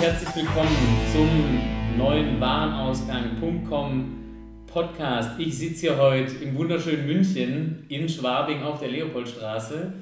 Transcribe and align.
herzlich 0.00 0.36
willkommen 0.36 0.76
zum 1.10 1.96
neuen 1.96 2.38
Warenausgang.com 2.38 4.66
Podcast. 4.66 5.40
Ich 5.40 5.56
sitze 5.56 5.80
hier 5.80 5.96
heute 5.96 6.34
im 6.44 6.54
wunderschönen 6.54 7.06
München 7.06 7.86
in 7.88 8.06
Schwabing 8.06 8.62
auf 8.62 8.78
der 8.78 8.90
Leopoldstraße. 8.90 9.94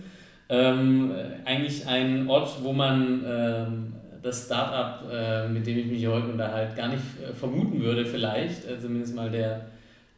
Ähm, 0.48 1.12
eigentlich 1.44 1.86
ein 1.86 2.28
Ort, 2.28 2.58
wo 2.62 2.72
man 2.72 3.24
ähm, 3.24 3.92
das 4.20 4.46
Startup, 4.46 5.08
äh, 5.12 5.48
mit 5.48 5.64
dem 5.66 5.78
ich 5.78 5.86
mich 5.86 6.06
heute 6.08 6.26
unterhalte, 6.26 6.76
gar 6.76 6.88
nicht 6.88 7.04
äh, 7.22 7.32
vermuten 7.32 7.80
würde, 7.80 8.04
vielleicht. 8.04 8.68
Äh, 8.68 8.80
zumindest 8.80 9.14
mal 9.14 9.30
der, 9.30 9.66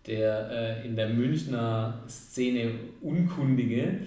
der 0.07 0.51
äh, 0.51 0.87
in 0.87 0.97
der 0.97 1.09
Münchner 1.09 1.99
Szene 2.09 2.71
Unkundige. 3.03 3.99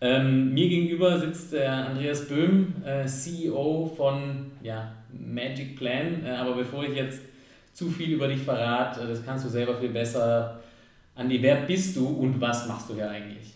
Ähm, 0.00 0.54
mir 0.54 0.70
gegenüber 0.70 1.18
sitzt 1.18 1.52
der 1.52 1.88
Andreas 1.88 2.28
Böhm, 2.28 2.76
äh, 2.86 3.04
CEO 3.04 3.92
von 3.94 4.52
ja, 4.62 4.94
Magic 5.18 5.76
Plan. 5.76 6.24
Äh, 6.24 6.30
aber 6.30 6.54
bevor 6.54 6.84
ich 6.84 6.94
jetzt 6.94 7.20
zu 7.72 7.88
viel 7.90 8.12
über 8.12 8.28
dich 8.28 8.42
verrate, 8.42 9.02
äh, 9.02 9.08
das 9.08 9.24
kannst 9.24 9.44
du 9.44 9.48
selber 9.48 9.78
viel 9.78 9.90
besser. 9.90 10.60
Andi, 11.14 11.42
wer 11.42 11.56
bist 11.62 11.96
du 11.96 12.06
und 12.06 12.40
was 12.40 12.68
machst 12.68 12.90
du 12.90 12.94
hier 12.94 13.10
eigentlich? 13.10 13.54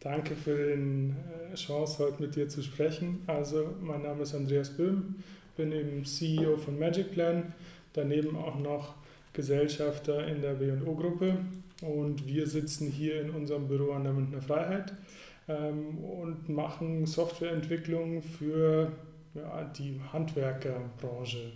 Danke 0.00 0.36
für 0.36 0.76
die 0.76 1.12
äh, 1.52 1.54
Chance, 1.54 2.04
heute 2.04 2.22
mit 2.22 2.36
dir 2.36 2.48
zu 2.48 2.62
sprechen. 2.62 3.22
Also, 3.26 3.74
mein 3.80 4.02
Name 4.02 4.22
ist 4.22 4.34
Andreas 4.34 4.70
Böhm, 4.70 5.16
bin 5.56 5.72
eben 5.72 6.04
CEO 6.04 6.56
von 6.56 6.78
Magic 6.78 7.12
Plan, 7.12 7.54
daneben 7.92 8.36
auch 8.36 8.58
noch 8.58 8.94
Gesellschafter 9.32 10.26
in 10.26 10.40
der 10.42 10.54
B&O-Gruppe 10.54 11.38
und 11.82 12.26
wir 12.26 12.46
sitzen 12.46 12.90
hier 12.90 13.20
in 13.20 13.30
unserem 13.30 13.68
Büro 13.68 13.92
an 13.92 14.04
der 14.04 14.12
Münchner 14.12 14.40
Freiheit 14.40 14.92
ähm, 15.48 15.98
und 15.98 16.48
machen 16.48 17.06
Softwareentwicklung 17.06 18.22
für 18.22 18.92
ja, 19.36 19.64
die 19.76 20.00
Handwerkerbranche. 20.12 21.52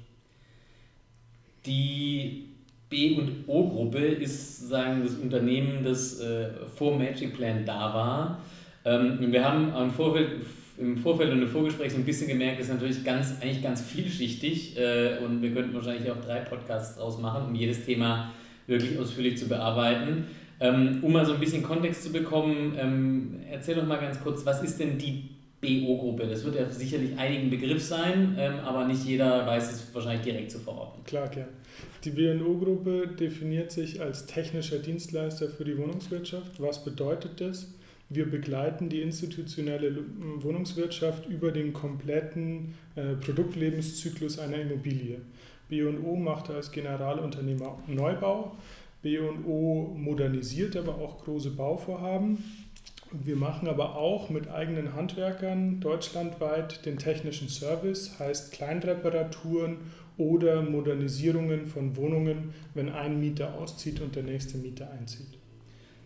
Die 1.66 2.48
B&O-Gruppe 2.88 3.98
ist 3.98 4.68
sagen, 4.68 5.02
das 5.04 5.14
Unternehmen, 5.14 5.84
das 5.84 6.20
äh, 6.20 6.50
vor 6.74 6.98
Magic 6.98 7.34
Plan 7.34 7.64
da 7.64 7.94
war. 7.94 8.42
Ähm, 8.84 9.18
wir 9.32 9.44
haben 9.44 9.72
im 9.74 9.90
Vorfeld, 9.90 10.40
im 10.78 10.96
Vorfeld 10.96 11.32
und 11.32 11.42
im 11.42 11.48
Vorgespräch 11.48 11.92
so 11.92 11.98
ein 11.98 12.04
bisschen 12.04 12.28
gemerkt, 12.28 12.58
das 12.58 12.66
ist 12.68 12.74
natürlich 12.74 13.04
ganz, 13.04 13.34
eigentlich 13.40 13.62
ganz 13.62 13.82
vielschichtig 13.82 14.78
äh, 14.78 15.18
und 15.24 15.42
wir 15.42 15.52
könnten 15.52 15.74
wahrscheinlich 15.74 16.10
auch 16.10 16.20
drei 16.20 16.40
Podcasts 16.40 16.96
draus 16.96 17.18
machen, 17.20 17.48
um 17.48 17.54
jedes 17.54 17.84
Thema 17.84 18.32
wirklich 18.66 18.98
ausführlich 18.98 19.36
zu 19.36 19.48
bearbeiten. 19.48 20.26
Ähm, 20.58 20.98
um 21.02 21.12
mal 21.12 21.24
so 21.24 21.34
ein 21.34 21.40
bisschen 21.40 21.62
Kontext 21.62 22.02
zu 22.02 22.12
bekommen, 22.12 22.76
ähm, 22.78 23.40
erzähl 23.50 23.76
doch 23.76 23.86
mal 23.86 23.98
ganz 23.98 24.20
kurz, 24.20 24.44
was 24.44 24.62
ist 24.62 24.78
denn 24.78 24.98
die 24.98 25.39
BO-Gruppe? 25.60 26.26
Das 26.26 26.44
wird 26.44 26.56
ja 26.56 26.68
sicherlich 26.68 27.16
einigen 27.18 27.50
Begriff 27.50 27.82
sein, 27.82 28.34
ähm, 28.38 28.60
aber 28.60 28.86
nicht 28.86 29.04
jeder 29.04 29.46
weiß 29.46 29.72
es 29.72 29.94
wahrscheinlich 29.94 30.22
direkt 30.22 30.50
zu 30.50 30.58
verorten. 30.58 31.04
Klar, 31.04 31.28
gern. 31.28 31.48
Die 32.04 32.10
BO-Gruppe 32.10 33.08
definiert 33.08 33.70
sich 33.70 34.00
als 34.00 34.26
technischer 34.26 34.78
Dienstleister 34.78 35.48
für 35.48 35.64
die 35.64 35.76
Wohnungswirtschaft. 35.76 36.60
Was 36.60 36.82
bedeutet 36.84 37.40
das? 37.40 37.68
Wir 38.08 38.28
begleiten 38.28 38.88
die 38.88 39.02
institutionelle 39.02 40.02
Wohnungswirtschaft 40.38 41.28
über 41.28 41.52
den 41.52 41.72
kompletten 41.72 42.74
äh, 42.96 43.14
Produktlebenszyklus 43.14 44.38
einer 44.40 44.60
Immobilie. 44.60 45.20
B&O 45.68 46.16
macht 46.16 46.50
als 46.50 46.72
Generalunternehmer 46.72 47.78
Neubau, 47.86 48.56
B&O 49.02 49.94
modernisiert 49.96 50.76
aber 50.76 50.96
auch 50.96 51.22
große 51.24 51.50
Bauvorhaben. 51.50 52.42
Wir 53.12 53.36
machen 53.36 53.66
aber 53.66 53.96
auch 53.96 54.30
mit 54.30 54.48
eigenen 54.48 54.94
Handwerkern 54.94 55.80
deutschlandweit 55.80 56.86
den 56.86 56.96
technischen 56.96 57.48
Service, 57.48 58.18
heißt 58.20 58.52
Kleinreparaturen 58.52 59.78
oder 60.16 60.62
Modernisierungen 60.62 61.66
von 61.66 61.96
Wohnungen, 61.96 62.54
wenn 62.74 62.88
ein 62.88 63.18
Mieter 63.18 63.54
auszieht 63.54 64.00
und 64.00 64.14
der 64.14 64.22
nächste 64.22 64.58
Mieter 64.58 64.90
einzieht. 64.90 65.38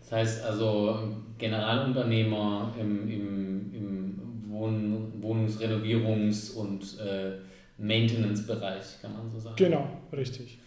Das 0.01 0.11
heißt 0.11 0.45
also 0.45 0.99
Generalunternehmer 1.37 2.73
im, 2.79 3.09
im, 3.09 3.73
im 3.73 4.43
Wohn 4.49 5.13
Wohnungsrenovierungs- 5.21 6.53
und 6.53 6.99
äh, 6.99 7.33
Maintenance-Bereich, 7.77 9.01
kann 9.01 9.13
man 9.13 9.29
so 9.31 9.39
sagen. 9.39 9.55
Genau, 9.57 9.87
richtig. 10.13 10.59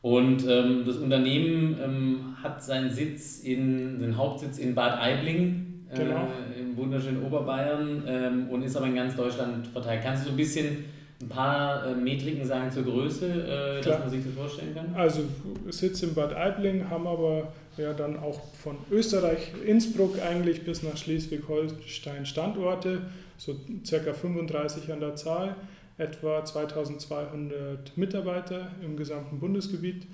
Und 0.00 0.46
ähm, 0.48 0.84
das 0.86 0.96
Unternehmen 0.96 1.76
ähm, 1.82 2.36
hat 2.42 2.62
seinen 2.62 2.90
Sitz 2.90 3.40
in, 3.40 4.00
den 4.00 4.16
Hauptsitz 4.16 4.58
in 4.58 4.74
Bad 4.74 5.00
Aibling, 5.00 5.73
äh, 5.94 6.04
genau. 6.04 6.28
im 6.58 6.76
wunderschönen 6.76 7.22
Oberbayern 7.24 8.02
ähm, 8.06 8.48
und 8.50 8.62
ist 8.62 8.76
aber 8.76 8.86
in 8.86 8.94
ganz 8.94 9.16
Deutschland 9.16 9.66
verteilt. 9.66 10.02
Kannst 10.02 10.24
du 10.24 10.26
so 10.26 10.34
ein 10.34 10.36
bisschen 10.36 10.84
ein 11.22 11.28
paar 11.28 11.86
äh, 11.86 11.94
Metriken 11.94 12.44
sagen 12.44 12.70
zur 12.70 12.84
Größe, 12.84 13.26
äh, 13.26 13.80
dass 13.80 13.98
man 14.00 14.10
sich 14.10 14.24
das 14.24 14.34
vorstellen 14.34 14.74
kann? 14.74 14.94
Also 14.94 15.22
Sitz 15.70 16.02
in 16.02 16.14
Bad 16.14 16.34
Aibling, 16.34 16.88
haben 16.90 17.06
aber 17.06 17.52
ja 17.76 17.92
dann 17.92 18.18
auch 18.18 18.40
von 18.54 18.76
Österreich, 18.90 19.52
Innsbruck 19.66 20.20
eigentlich 20.20 20.64
bis 20.64 20.82
nach 20.82 20.96
Schleswig-Holstein 20.96 22.26
Standorte, 22.26 23.02
so 23.36 23.56
circa 23.84 24.12
35 24.12 24.92
an 24.92 25.00
der 25.00 25.16
Zahl 25.16 25.56
etwa 25.96 26.44
2200 26.44 27.96
Mitarbeiter 27.96 28.70
im 28.82 28.96
gesamten 28.96 29.38
Bundesgebiet. 29.38 30.06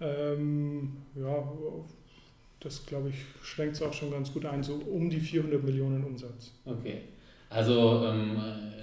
Ähm, 0.00 0.92
ja, 1.14 1.52
das 2.66 2.84
glaube 2.84 3.10
ich 3.10 3.14
schränkt 3.42 3.76
es 3.76 3.82
auch 3.82 3.92
schon 3.92 4.10
ganz 4.10 4.32
gut 4.32 4.44
ein, 4.44 4.62
so 4.62 4.74
um 4.74 5.08
die 5.08 5.20
400 5.20 5.62
Millionen 5.62 6.04
Umsatz. 6.04 6.52
Okay. 6.64 6.98
Also 7.48 8.04
ähm, 8.04 8.36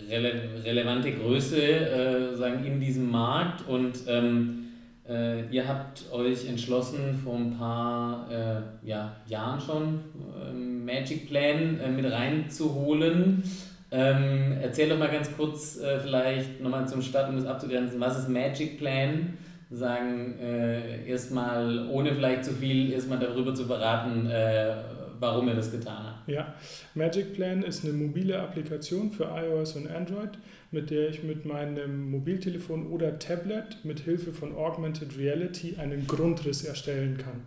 rele 0.10 0.64
relevante 0.64 1.12
Größe 1.12 1.62
äh, 1.62 2.36
sagen 2.36 2.64
in 2.66 2.80
diesem 2.80 3.12
Markt 3.12 3.68
und 3.68 3.94
ähm, 4.08 4.68
äh, 5.08 5.46
ihr 5.50 5.68
habt 5.68 6.10
euch 6.14 6.48
entschlossen 6.48 7.20
vor 7.22 7.36
ein 7.36 7.58
paar 7.58 8.32
äh, 8.32 8.88
ja, 8.88 9.18
Jahren 9.28 9.60
schon 9.60 10.00
äh, 10.42 10.54
Magic 10.54 11.28
Plan 11.28 11.78
äh, 11.80 11.90
mit 11.90 12.10
reinzuholen. 12.10 13.44
Ähm, 13.92 14.58
erzähl 14.62 14.88
doch 14.90 14.98
mal 14.98 15.12
ganz 15.12 15.36
kurz, 15.36 15.80
äh, 15.80 16.00
vielleicht 16.00 16.62
nochmal 16.62 16.88
zum 16.88 17.02
Start, 17.02 17.30
um 17.30 17.36
das 17.36 17.46
abzugrenzen, 17.46 18.00
was 18.00 18.18
ist 18.18 18.30
Magic 18.30 18.80
Plan? 18.80 19.38
Sagen 19.74 20.38
äh, 20.40 21.10
erstmal, 21.10 21.90
ohne 21.90 22.14
vielleicht 22.14 22.46
zu 22.46 22.54
viel, 22.54 22.92
erstmal 22.92 23.18
darüber 23.20 23.56
zu 23.56 23.66
verraten, 23.66 24.28
äh, 24.28 24.76
warum 25.20 25.48
ihr 25.48 25.56
das 25.56 25.72
getan 25.72 26.06
habt. 26.06 26.30
Ja, 26.30 26.54
Magic 26.94 27.34
Plan 27.34 27.64
ist 27.64 27.84
eine 27.84 27.94
mobile 27.94 28.40
Applikation 28.40 29.12
für 29.12 29.24
iOS 29.24 29.76
und 29.76 29.90
Android, 29.90 30.38
mit 30.72 30.92
der 30.92 31.10
ich 31.10 31.24
mit 31.24 31.46
meinem 31.46 32.12
Mobiltelefon 32.12 32.88
oder 32.88 33.18
Tablet 33.20 33.84
mit 33.84 34.02
Hilfe 34.02 34.34
von 34.34 34.56
Augmented 34.56 35.18
Reality 35.18 35.78
einen 35.78 36.08
Grundriss 36.08 36.64
erstellen 36.64 37.18
kann. 37.18 37.42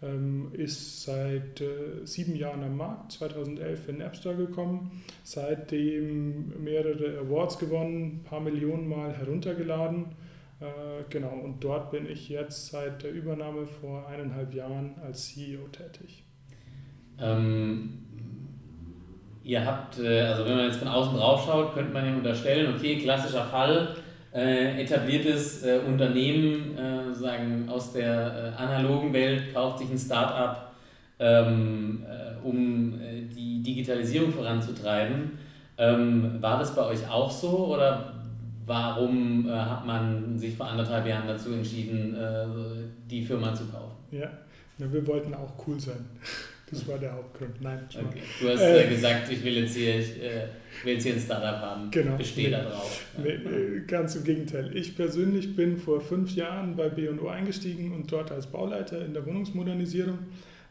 Ähm, 0.00 0.52
ist 0.52 1.02
seit 1.02 1.60
äh, 1.60 2.04
sieben 2.04 2.36
Jahren 2.36 2.62
am 2.62 2.76
Markt, 2.76 3.12
2011 3.12 3.88
in 3.88 3.94
den 3.96 4.06
App 4.06 4.16
Store 4.16 4.36
gekommen, 4.36 5.02
seitdem 5.24 6.62
mehrere 6.62 7.18
Awards 7.18 7.58
gewonnen, 7.58 8.20
ein 8.20 8.22
paar 8.22 8.40
Millionen 8.40 8.88
Mal 8.88 9.12
heruntergeladen. 9.12 10.06
Äh, 10.60 11.04
genau, 11.08 11.34
und 11.44 11.62
dort 11.62 11.90
bin 11.90 12.08
ich 12.08 12.28
jetzt 12.28 12.68
seit 12.70 13.02
der 13.02 13.12
Übernahme 13.12 13.66
vor 13.66 14.08
eineinhalb 14.08 14.52
Jahren 14.52 14.96
als 15.04 15.28
CEO 15.28 15.68
tätig. 15.68 16.24
Ähm, 17.20 18.04
ihr 19.44 19.64
habt, 19.64 20.00
äh, 20.00 20.22
also 20.22 20.44
wenn 20.44 20.56
man 20.56 20.64
jetzt 20.66 20.78
von 20.78 20.88
außen 20.88 21.16
drauf 21.16 21.44
schaut, 21.46 21.74
könnte 21.74 21.92
man 21.92 22.06
ja 22.06 22.14
unterstellen, 22.14 22.74
okay, 22.74 22.98
klassischer 22.98 23.44
Fall, 23.44 23.94
äh, 24.34 24.82
etabliertes 24.82 25.62
äh, 25.62 25.78
Unternehmen 25.86 26.76
äh, 26.76 27.14
sagen, 27.14 27.68
aus 27.68 27.92
der 27.92 28.54
äh, 28.58 28.62
analogen 28.62 29.12
Welt 29.12 29.54
kauft 29.54 29.78
sich 29.78 29.90
ein 29.90 29.98
Start-up, 29.98 30.72
ähm, 31.20 32.04
äh, 32.04 32.46
um 32.46 32.98
die 33.34 33.62
Digitalisierung 33.62 34.32
voranzutreiben. 34.32 35.38
Ähm, 35.78 36.42
war 36.42 36.58
das 36.58 36.74
bei 36.74 36.84
euch 36.84 37.08
auch 37.08 37.30
so 37.30 37.68
oder 37.68 38.17
warum 38.68 39.50
hat 39.50 39.84
man 39.84 40.38
sich 40.38 40.54
vor 40.54 40.66
anderthalb 40.66 41.06
Jahren 41.06 41.26
dazu 41.26 41.52
entschieden, 41.52 42.16
die 43.10 43.22
Firma 43.22 43.52
zu 43.54 43.64
kaufen? 43.66 43.96
Ja, 44.10 44.30
Na, 44.78 44.92
wir 44.92 45.06
wollten 45.06 45.34
auch 45.34 45.54
cool 45.66 45.80
sein. 45.80 46.04
Das 46.70 46.86
war 46.86 46.98
der 46.98 47.12
Hauptgrund. 47.12 47.60
Nein, 47.60 47.80
okay. 47.94 48.20
Du 48.40 48.48
hast 48.48 48.60
äh, 48.60 48.88
gesagt, 48.88 49.30
ich 49.32 49.42
will 49.42 49.56
jetzt 49.58 49.74
hier, 49.74 49.98
ich, 49.98 50.22
äh, 50.22 50.48
will 50.84 50.94
jetzt 50.94 51.04
hier 51.04 51.14
ein 51.14 51.20
Startup 51.20 51.60
haben. 51.60 51.90
Genau. 51.90 52.16
Bestehe 52.16 52.48
nee, 52.48 52.56
da 52.56 52.62
drauf. 52.62 53.06
Nee, 53.16 53.30
äh, 53.30 53.80
ganz 53.86 54.16
im 54.16 54.24
Gegenteil. 54.24 54.76
Ich 54.76 54.94
persönlich 54.94 55.56
bin 55.56 55.78
vor 55.78 56.00
fünf 56.00 56.34
Jahren 56.34 56.76
bei 56.76 56.88
B&O 56.88 57.28
eingestiegen 57.28 57.92
und 57.92 58.12
dort 58.12 58.32
als 58.32 58.46
Bauleiter 58.48 59.04
in 59.04 59.14
der 59.14 59.24
Wohnungsmodernisierung 59.24 60.18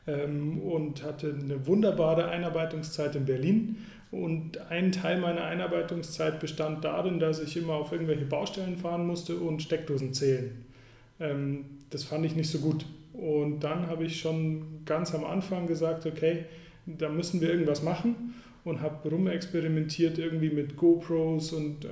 ähm, 0.06 0.60
und 0.60 1.04
hatte 1.04 1.36
eine 1.42 1.66
wunderbare 1.66 2.28
Einarbeitungszeit 2.30 3.16
in 3.16 3.26
Berlin. 3.26 3.78
Und 4.12 4.58
ein 4.70 4.92
Teil 4.92 5.20
meiner 5.20 5.44
Einarbeitungszeit 5.44 6.40
bestand 6.40 6.86
darin, 6.86 7.20
dass 7.20 7.42
ich 7.42 7.58
immer 7.58 7.74
auf 7.74 7.92
irgendwelche 7.92 8.26
Baustellen 8.26 8.78
fahren 8.78 9.06
musste 9.06 9.36
und 9.36 9.62
Steckdosen 9.62 10.14
zählen. 10.14 10.66
Ähm, 11.20 11.66
das 11.90 12.04
fand 12.04 12.26
ich 12.26 12.36
nicht 12.36 12.50
so 12.50 12.60
gut. 12.60 12.86
Und 13.14 13.62
dann 13.62 13.88
habe 13.88 14.06
ich 14.06 14.20
schon 14.20 14.86
ganz 14.86 15.14
am 15.14 15.26
Anfang 15.26 15.68
gesagt, 15.68 16.06
okay, 16.06 16.46
da 16.86 17.10
müssen 17.10 17.42
wir 17.42 17.50
irgendwas 17.50 17.84
machen 17.84 18.34
und 18.64 18.82
habe 18.82 19.10
rumexperimentiert 19.10 20.18
irgendwie 20.18 20.50
mit 20.50 20.78
GoPros 20.78 21.54
und 21.54 21.86
äh, 21.86 21.90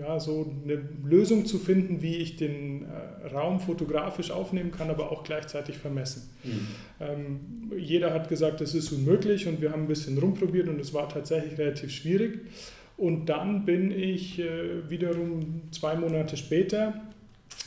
ja, 0.00 0.18
so 0.18 0.50
eine 0.64 0.80
Lösung 1.04 1.44
zu 1.44 1.58
finden, 1.58 2.00
wie 2.00 2.16
ich 2.16 2.36
den 2.36 2.86
äh, 2.86 3.26
Raum 3.28 3.60
fotografisch 3.60 4.30
aufnehmen 4.30 4.72
kann, 4.72 4.88
aber 4.88 5.12
auch 5.12 5.24
gleichzeitig 5.24 5.76
vermessen. 5.76 6.30
Mhm. 6.42 6.66
Ähm, 7.00 7.40
jeder 7.76 8.14
hat 8.14 8.28
gesagt, 8.28 8.60
das 8.62 8.74
ist 8.74 8.92
unmöglich 8.92 9.46
und 9.46 9.60
wir 9.60 9.72
haben 9.72 9.82
ein 9.82 9.88
bisschen 9.88 10.16
rumprobiert 10.16 10.68
und 10.68 10.80
es 10.80 10.94
war 10.94 11.08
tatsächlich 11.08 11.58
relativ 11.58 11.90
schwierig. 11.90 12.40
Und 12.96 13.26
dann 13.26 13.66
bin 13.66 13.90
ich 13.90 14.38
äh, 14.38 14.88
wiederum 14.88 15.62
zwei 15.70 15.96
Monate 15.96 16.36
später 16.36 16.94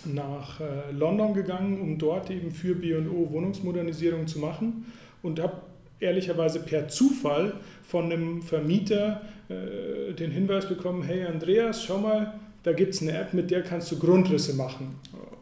nach 0.05 0.59
äh, 0.59 0.91
London 0.91 1.33
gegangen, 1.35 1.81
um 1.81 1.99
dort 1.99 2.31
eben 2.31 2.51
für 2.51 2.73
B&O 2.73 3.31
Wohnungsmodernisierung 3.31 4.27
zu 4.27 4.39
machen 4.39 4.85
und 5.21 5.39
habe 5.39 5.61
ehrlicherweise 5.99 6.59
per 6.59 6.87
Zufall 6.87 7.53
von 7.83 8.11
einem 8.11 8.41
Vermieter 8.41 9.21
äh, 9.49 10.13
den 10.13 10.31
Hinweis 10.31 10.67
bekommen, 10.67 11.03
hey 11.03 11.25
Andreas, 11.25 11.83
schau 11.83 11.97
mal, 11.97 12.33
da 12.63 12.73
gibt 12.73 12.93
es 12.93 13.01
eine 13.01 13.11
App, 13.11 13.33
mit 13.33 13.51
der 13.51 13.61
kannst 13.61 13.91
du 13.91 13.99
Grundrisse 13.99 14.53
machen. 14.55 14.95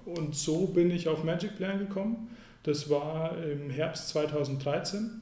Und 0.05 0.35
so 0.35 0.65
bin 0.67 0.91
ich 0.91 1.07
auf 1.07 1.23
Magic 1.23 1.55
Plan 1.57 1.79
gekommen. 1.79 2.29
Das 2.63 2.89
war 2.89 3.35
im 3.43 3.69
Herbst 3.69 4.09
2013 4.09 5.21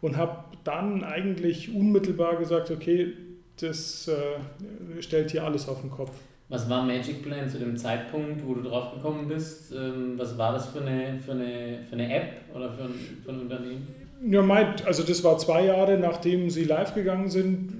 und 0.00 0.16
habe 0.16 0.44
dann 0.64 1.04
eigentlich 1.04 1.74
unmittelbar 1.74 2.36
gesagt, 2.36 2.70
okay, 2.70 3.12
das 3.60 4.08
äh, 4.08 5.02
stellt 5.02 5.30
hier 5.30 5.44
alles 5.44 5.68
auf 5.68 5.80
den 5.82 5.90
Kopf. 5.90 6.12
Was 6.48 6.68
war 6.68 6.84
Magic 6.84 7.22
Plan 7.22 7.48
zu 7.48 7.58
dem 7.58 7.76
Zeitpunkt, 7.76 8.44
wo 8.44 8.54
du 8.54 8.62
drauf 8.62 8.94
gekommen 8.94 9.28
bist? 9.28 9.72
Ähm, 9.72 10.14
was 10.16 10.36
war 10.36 10.52
das 10.52 10.66
für 10.66 10.80
eine, 10.80 11.18
für 11.24 11.32
eine, 11.32 11.78
für 11.88 11.92
eine 11.92 12.12
App 12.12 12.32
oder 12.54 12.72
für 12.72 12.84
ein, 12.84 12.94
für 13.24 13.30
ein 13.30 13.40
Unternehmen? 13.40 13.86
Ja, 14.28 14.42
meint, 14.42 14.84
also 14.84 15.02
das 15.02 15.22
war 15.22 15.38
zwei 15.38 15.66
Jahre, 15.66 15.96
nachdem 15.96 16.50
sie 16.50 16.64
live 16.64 16.94
gegangen 16.94 17.30
sind, 17.30 17.72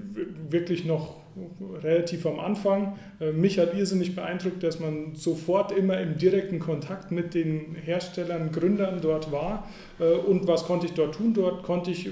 wirklich 0.49 0.85
noch 0.85 1.21
relativ 1.83 2.25
am 2.25 2.39
Anfang. 2.39 2.97
Äh, 3.19 3.31
mich 3.31 3.59
hat 3.59 3.73
irrsinnig 3.75 4.15
beeindruckt, 4.15 4.63
dass 4.63 4.79
man 4.79 5.15
sofort 5.15 5.71
immer 5.71 5.99
im 5.99 6.17
direkten 6.17 6.59
Kontakt 6.59 7.11
mit 7.11 7.33
den 7.33 7.75
Herstellern, 7.75 8.51
Gründern 8.51 8.99
dort 9.01 9.31
war. 9.31 9.67
Äh, 9.99 10.13
und 10.13 10.47
was 10.47 10.65
konnte 10.65 10.87
ich 10.87 10.93
dort 10.93 11.15
tun? 11.15 11.33
Dort 11.33 11.63
konnte 11.63 11.91
ich 11.91 12.09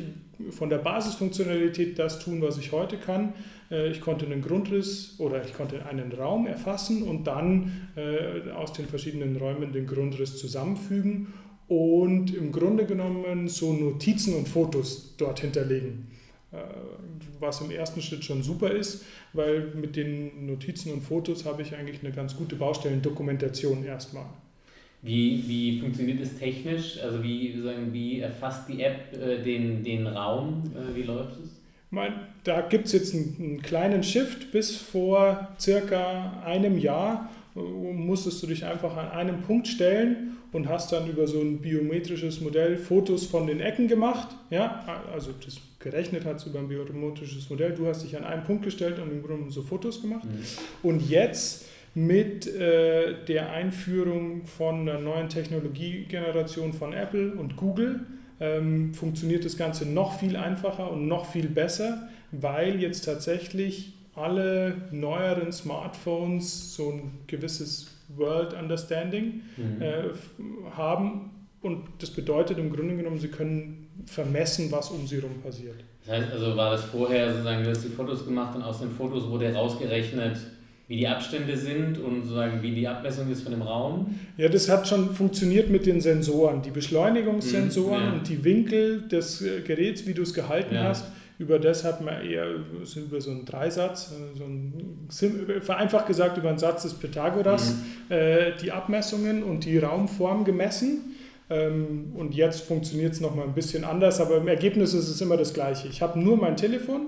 von 0.51 0.69
der 0.69 0.77
Basisfunktionalität 0.77 1.99
das 1.99 2.19
tun, 2.19 2.41
was 2.41 2.57
ich 2.57 2.71
heute 2.71 2.97
kann. 2.97 3.33
Äh, 3.69 3.89
ich 3.89 4.01
konnte 4.01 4.25
einen 4.25 4.41
Grundriss 4.41 5.15
oder 5.19 5.43
ich 5.43 5.53
konnte 5.53 5.85
einen 5.85 6.11
Raum 6.11 6.47
erfassen 6.47 7.03
und 7.03 7.27
dann 7.27 7.71
aus 8.55 8.73
den 8.73 8.85
verschiedenen 8.85 9.35
Räumen 9.35 9.73
den 9.73 9.85
Grundriss 9.85 10.37
zusammenfügen 10.37 11.33
und 11.67 12.33
im 12.33 12.51
Grunde 12.51 12.85
genommen 12.85 13.47
so 13.47 13.73
Notizen 13.73 14.35
und 14.35 14.47
Fotos 14.47 15.15
dort 15.17 15.41
hinterlegen. 15.41 16.07
Was 17.39 17.61
im 17.61 17.71
ersten 17.71 18.01
Schritt 18.01 18.23
schon 18.23 18.43
super 18.43 18.71
ist, 18.71 19.05
weil 19.33 19.71
mit 19.75 19.95
den 19.95 20.47
Notizen 20.47 20.93
und 20.93 21.01
Fotos 21.01 21.45
habe 21.45 21.61
ich 21.61 21.75
eigentlich 21.75 22.03
eine 22.03 22.13
ganz 22.13 22.35
gute 22.35 22.55
Baustellendokumentation 22.55 23.85
erstmal. 23.85 24.25
Wie, 25.01 25.43
wie 25.47 25.79
funktioniert 25.79 26.19
es 26.19 26.37
technisch? 26.37 26.99
Also 27.01 27.23
wie, 27.23 27.59
sagen, 27.61 27.93
wie 27.93 28.19
erfasst 28.19 28.67
die 28.67 28.81
App 28.81 29.13
äh, 29.13 29.41
den, 29.41 29.83
den 29.83 30.07
Raum? 30.07 30.63
Äh, 30.75 30.95
wie 30.95 31.03
läuft 31.03 31.39
es? 31.41 31.49
Mein, 31.89 32.13
da 32.43 32.61
gibt 32.61 32.87
es 32.87 32.91
jetzt 32.91 33.15
einen, 33.15 33.35
einen, 33.39 33.61
kleinen 33.61 34.03
Shift. 34.03 34.51
Bis 34.51 34.75
vor 34.75 35.47
circa 35.59 36.41
einem 36.45 36.77
Jahr 36.77 37.29
äh, 37.55 37.59
musstest 37.59 38.43
du 38.43 38.47
dich 38.47 38.65
einfach 38.65 38.95
an 38.97 39.11
einem 39.11 39.41
Punkt 39.41 39.67
stellen 39.67 40.37
und 40.51 40.67
hast 40.67 40.91
dann 40.91 41.09
über 41.09 41.27
so 41.27 41.39
ein 41.39 41.59
biometrisches 41.59 42.41
Modell 42.41 42.75
Fotos 42.75 43.25
von 43.25 43.47
den 43.47 43.61
Ecken 43.61 43.87
gemacht. 43.87 44.35
Ja, 44.49 44.83
also 45.13 45.31
das 45.43 45.59
gerechnet 45.79 46.25
hat 46.25 46.45
über 46.45 46.59
ein 46.59 46.67
biometrisches 46.67 47.49
Modell. 47.49 47.73
Du 47.73 47.87
hast 47.87 48.03
dich 48.03 48.15
an 48.17 48.23
einen 48.23 48.43
Punkt 48.43 48.63
gestellt 48.63 48.99
und 48.99 49.11
im 49.11 49.23
Grunde 49.23 49.49
so 49.51 49.61
Fotos 49.61 50.01
gemacht. 50.01 50.25
Mhm. 50.25 50.43
Und 50.83 51.09
jetzt 51.09 51.65
mit 51.95 52.47
äh, 52.47 53.23
der 53.25 53.51
Einführung 53.51 54.45
von 54.45 54.87
einer 54.87 54.99
neuen 54.99 55.29
Technologiegeneration 55.29 56.73
von 56.73 56.93
Apple 56.93 57.33
und 57.33 57.55
Google 57.55 58.01
ähm, 58.39 58.93
funktioniert 58.93 59.43
das 59.43 59.57
Ganze 59.57 59.87
noch 59.87 60.19
viel 60.19 60.35
einfacher 60.35 60.91
und 60.91 61.07
noch 61.07 61.25
viel 61.25 61.47
besser, 61.47 62.09
weil 62.31 62.79
jetzt 62.79 63.05
tatsächlich 63.05 63.93
alle 64.15 64.75
neueren 64.91 65.51
Smartphones 65.51 66.75
so 66.75 66.91
ein 66.91 67.11
gewisses 67.27 67.95
World 68.15 68.53
Understanding 68.53 69.41
mhm. 69.57 69.81
äh, 69.81 70.03
haben. 70.75 71.31
Und 71.61 71.83
das 71.99 72.11
bedeutet 72.11 72.57
im 72.57 72.71
Grunde 72.71 72.95
genommen, 72.95 73.19
sie 73.19 73.27
können 73.27 73.88
vermessen, 74.05 74.71
was 74.71 74.89
um 74.89 75.05
sie 75.05 75.17
herum 75.17 75.41
passiert. 75.41 75.83
Das 76.05 76.17
heißt 76.17 76.31
also, 76.31 76.55
war 76.55 76.71
das 76.71 76.83
vorher 76.83 77.31
sozusagen, 77.31 77.63
du 77.63 77.69
hast 77.69 77.83
die 77.83 77.89
Fotos 77.89 78.25
gemacht 78.25 78.55
und 78.55 78.63
aus 78.63 78.79
den 78.79 78.91
Fotos 78.91 79.27
wurde 79.29 79.47
herausgerechnet, 79.51 80.37
wie 80.87 80.97
die 80.97 81.07
Abstände 81.07 81.55
sind 81.55 81.99
und 81.99 82.23
sozusagen 82.23 82.63
wie 82.63 82.71
die 82.71 82.87
Abmessung 82.87 83.31
ist 83.31 83.43
von 83.43 83.51
dem 83.51 83.61
Raum? 83.61 84.19
Ja, 84.37 84.49
das 84.49 84.67
hat 84.69 84.87
schon 84.87 85.13
funktioniert 85.13 85.69
mit 85.69 85.85
den 85.85 86.01
Sensoren. 86.01 86.63
Die 86.63 86.71
Beschleunigungssensoren 86.71 87.99
mhm, 87.99 88.07
ja. 88.07 88.13
und 88.13 88.27
die 88.27 88.43
Winkel 88.43 89.07
des 89.07 89.41
äh, 89.43 89.61
Geräts, 89.61 90.07
wie 90.07 90.15
du 90.15 90.23
es 90.23 90.33
gehalten 90.33 90.73
ja. 90.73 90.85
hast, 90.85 91.05
über 91.37 91.59
das 91.59 91.83
hat 91.83 92.01
man 92.01 92.25
eher 92.25 92.47
über 92.49 93.21
so 93.21 93.29
einen 93.29 93.45
Dreisatz, 93.45 94.11
äh, 94.11 94.37
so 94.37 94.45
ein, 94.45 95.61
vereinfacht 95.61 96.07
gesagt 96.07 96.37
über 96.37 96.49
einen 96.49 96.57
Satz 96.57 96.81
des 96.83 96.95
Pythagoras, 96.95 97.75
mhm. 98.09 98.15
äh, 98.15 98.51
die 98.61 98.71
Abmessungen 98.71 99.43
und 99.43 99.65
die 99.65 99.77
Raumform 99.77 100.43
gemessen. 100.43 101.15
Ähm, 101.49 102.13
und 102.15 102.35
jetzt 102.35 102.61
funktioniert 102.61 103.13
es 103.13 103.21
nochmal 103.21 103.45
ein 103.45 103.53
bisschen 103.53 103.83
anders, 103.83 104.21
aber 104.21 104.37
im 104.37 104.47
Ergebnis 104.47 104.93
ist 104.93 105.09
es 105.09 105.19
immer 105.21 105.37
das 105.37 105.53
Gleiche. 105.53 105.87
Ich 105.87 106.01
habe 106.01 106.19
nur 106.19 106.37
mein 106.37 106.55
Telefon, 106.55 107.07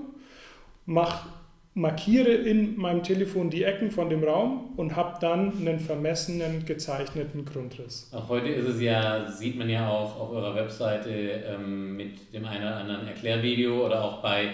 mache 0.86 1.28
markiere 1.74 2.32
in 2.32 2.76
meinem 2.76 3.02
Telefon 3.02 3.48
die 3.48 3.64
Ecken 3.64 3.90
von 3.90 4.10
dem 4.10 4.22
Raum 4.22 4.74
und 4.76 4.94
habe 4.94 5.18
dann 5.20 5.52
einen 5.58 5.80
vermessenen, 5.80 6.66
gezeichneten 6.66 7.46
Grundriss. 7.46 8.10
Auch 8.12 8.28
heute 8.28 8.48
ist 8.48 8.68
es 8.68 8.82
ja, 8.82 9.26
sieht 9.30 9.56
man 9.56 9.70
ja 9.70 9.88
auch 9.88 10.20
auf 10.20 10.32
eurer 10.32 10.54
Webseite 10.54 11.08
ähm, 11.10 11.96
mit 11.96 12.32
dem 12.34 12.44
einen 12.44 12.62
oder 12.62 12.76
anderen 12.76 13.08
Erklärvideo 13.08 13.86
oder 13.86 14.04
auch 14.04 14.20
bei 14.20 14.50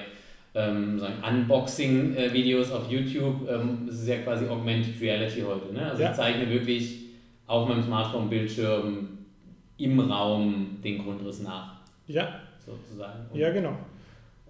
ähm, 0.55 1.03
Unboxing-Videos 1.29 2.71
auf 2.71 2.89
YouTube. 2.89 3.49
Ähm, 3.51 3.87
das 3.87 3.97
ist 3.97 4.09
ja 4.09 4.19
quasi 4.19 4.47
Augmented 4.47 5.01
Reality 5.01 5.41
heute. 5.43 5.73
Ne? 5.73 5.91
Also 5.91 6.03
ja. 6.03 6.11
ich 6.11 6.17
zeichne 6.17 6.49
wirklich 6.49 7.01
auf 7.49 7.69
meinem 7.69 7.83
Smartphone-Bildschirm 7.83 9.18
im 9.79 9.99
Raum 10.01 10.79
den 10.83 11.03
Grundriss 11.03 11.43
nach. 11.43 11.77
Ja. 12.07 12.41
Sozusagen. 12.65 13.21
Und, 13.33 13.39
ja, 13.39 13.51
genau. 13.51 13.77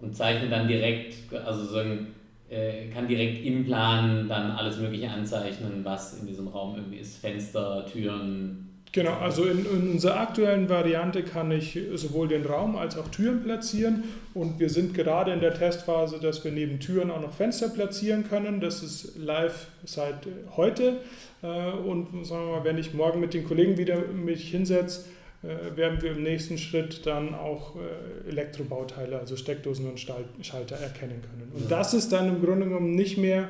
Und 0.01 0.15
zeichne 0.15 0.49
dann 0.49 0.67
direkt, 0.67 1.33
also 1.33 1.65
sagen, 1.65 2.07
äh, 2.49 2.87
kann 2.89 3.07
direkt 3.07 3.45
im 3.45 3.65
Plan 3.65 4.27
dann 4.27 4.51
alles 4.51 4.79
Mögliche 4.79 5.09
anzeichnen, 5.09 5.81
was 5.83 6.19
in 6.19 6.27
diesem 6.27 6.47
Raum 6.47 6.75
irgendwie 6.75 6.97
ist. 6.97 7.17
Fenster, 7.17 7.85
Türen. 7.85 8.65
Genau, 8.91 9.13
also 9.19 9.43
in, 9.45 9.65
in 9.65 9.91
unserer 9.91 10.19
aktuellen 10.19 10.67
Variante 10.67 11.21
kann 11.21 11.51
ich 11.51 11.77
sowohl 11.93 12.27
den 12.27 12.43
Raum 12.43 12.75
als 12.75 12.97
auch 12.97 13.07
Türen 13.09 13.43
platzieren 13.43 14.03
und 14.33 14.59
wir 14.59 14.69
sind 14.71 14.95
gerade 14.95 15.31
in 15.31 15.41
der 15.41 15.53
Testphase, 15.53 16.19
dass 16.19 16.43
wir 16.43 16.51
neben 16.51 16.79
Türen 16.79 17.11
auch 17.11 17.21
noch 17.21 17.31
Fenster 17.33 17.69
platzieren 17.69 18.27
können. 18.27 18.59
Das 18.61 18.81
ist 18.81 19.15
live 19.15 19.67
seit 19.85 20.15
heute 20.57 20.97
äh, 21.43 21.69
und 21.69 22.25
sagen 22.25 22.47
wir 22.47 22.57
mal, 22.57 22.63
wenn 22.63 22.79
ich 22.79 22.95
morgen 22.95 23.19
mit 23.19 23.35
den 23.35 23.45
Kollegen 23.45 23.77
wieder 23.77 24.07
mich 24.07 24.49
hinsetze, 24.49 25.05
werden 25.41 26.01
wir 26.01 26.11
im 26.11 26.23
nächsten 26.23 26.57
Schritt 26.57 27.05
dann 27.05 27.33
auch 27.33 27.75
äh, 27.75 28.29
Elektrobauteile, 28.29 29.19
also 29.19 29.37
Steckdosen 29.37 29.89
und 29.89 29.99
Schalter 29.99 30.75
erkennen 30.75 31.21
können. 31.21 31.51
Und 31.55 31.71
das 31.71 31.93
ist 31.93 32.11
dann 32.11 32.27
im 32.27 32.43
Grunde 32.43 32.65
genommen 32.67 32.95
nicht 32.95 33.17
mehr 33.17 33.49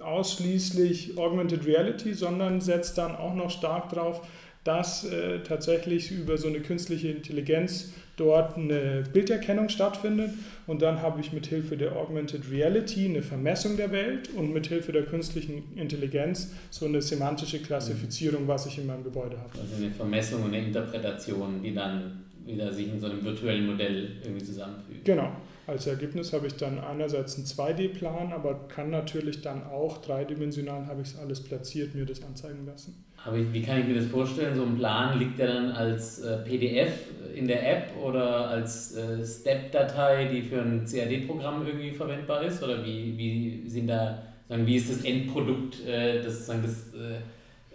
ausschließlich 0.00 1.16
Augmented 1.18 1.66
Reality, 1.66 2.14
sondern 2.14 2.60
setzt 2.60 2.98
dann 2.98 3.16
auch 3.16 3.34
noch 3.34 3.50
stark 3.50 3.90
darauf, 3.90 4.26
dass 4.64 5.04
äh, 5.04 5.40
tatsächlich 5.40 6.10
über 6.10 6.36
so 6.36 6.48
eine 6.48 6.60
künstliche 6.60 7.08
Intelligenz 7.08 7.92
dort 8.16 8.56
eine 8.58 9.02
Bilderkennung 9.12 9.70
stattfindet 9.70 10.32
und 10.66 10.82
dann 10.82 11.00
habe 11.00 11.20
ich 11.20 11.32
mit 11.32 11.46
Hilfe 11.46 11.78
der 11.78 11.96
Augmented 11.96 12.50
Reality 12.50 13.06
eine 13.06 13.22
Vermessung 13.22 13.78
der 13.78 13.90
Welt 13.92 14.28
und 14.36 14.52
mit 14.52 14.66
Hilfe 14.66 14.92
der 14.92 15.04
künstlichen 15.04 15.62
Intelligenz 15.76 16.52
so 16.70 16.84
eine 16.84 17.00
semantische 17.00 17.60
Klassifizierung, 17.60 18.46
was 18.46 18.66
ich 18.66 18.76
in 18.76 18.86
meinem 18.86 19.04
Gebäude 19.04 19.38
habe. 19.38 19.50
Also 19.58 19.76
eine 19.76 19.90
Vermessung 19.90 20.42
und 20.42 20.54
eine 20.54 20.66
Interpretation, 20.66 21.62
die 21.62 21.74
dann 21.74 22.24
wieder 22.44 22.70
sich 22.72 22.88
in 22.88 23.00
so 23.00 23.06
einem 23.06 23.24
virtuellen 23.24 23.66
Modell 23.66 24.16
irgendwie 24.22 24.44
zusammenfügt. 24.44 25.04
Genau. 25.04 25.32
Als 25.70 25.86
Ergebnis 25.86 26.32
habe 26.32 26.48
ich 26.48 26.56
dann 26.56 26.80
einerseits 26.80 27.36
einen 27.36 27.46
2D-Plan, 27.46 28.32
aber 28.32 28.66
kann 28.66 28.90
natürlich 28.90 29.40
dann 29.40 29.62
auch 29.62 29.98
dreidimensional, 29.98 30.88
habe 30.88 31.02
ich 31.02 31.10
es 31.10 31.18
alles 31.18 31.44
platziert, 31.44 31.94
mir 31.94 32.04
das 32.04 32.24
anzeigen 32.24 32.66
lassen. 32.66 33.04
Aber 33.24 33.36
wie 33.52 33.62
kann 33.62 33.78
ich 33.78 33.86
mir 33.86 33.94
das 33.94 34.06
vorstellen? 34.06 34.56
So 34.56 34.64
ein 34.64 34.76
Plan 34.76 35.16
liegt 35.20 35.38
der 35.38 35.46
dann 35.46 35.70
als 35.70 36.18
äh, 36.22 36.38
PDF 36.38 36.90
in 37.36 37.46
der 37.46 37.70
App 37.70 37.96
oder 38.02 38.48
als 38.48 38.96
äh, 38.96 39.24
Step-Datei, 39.24 40.24
die 40.24 40.42
für 40.42 40.60
ein 40.60 40.84
CAD-Programm 40.84 41.64
irgendwie 41.64 41.92
verwendbar 41.92 42.42
ist? 42.42 42.60
Oder 42.64 42.84
wie, 42.84 43.16
wie 43.16 43.68
sind 43.68 43.86
da, 43.86 44.20
wie 44.48 44.74
ist 44.74 44.90
das 44.90 45.04
Endprodukt, 45.04 45.86
äh, 45.86 46.20
das, 46.20 46.48
das 46.48 46.92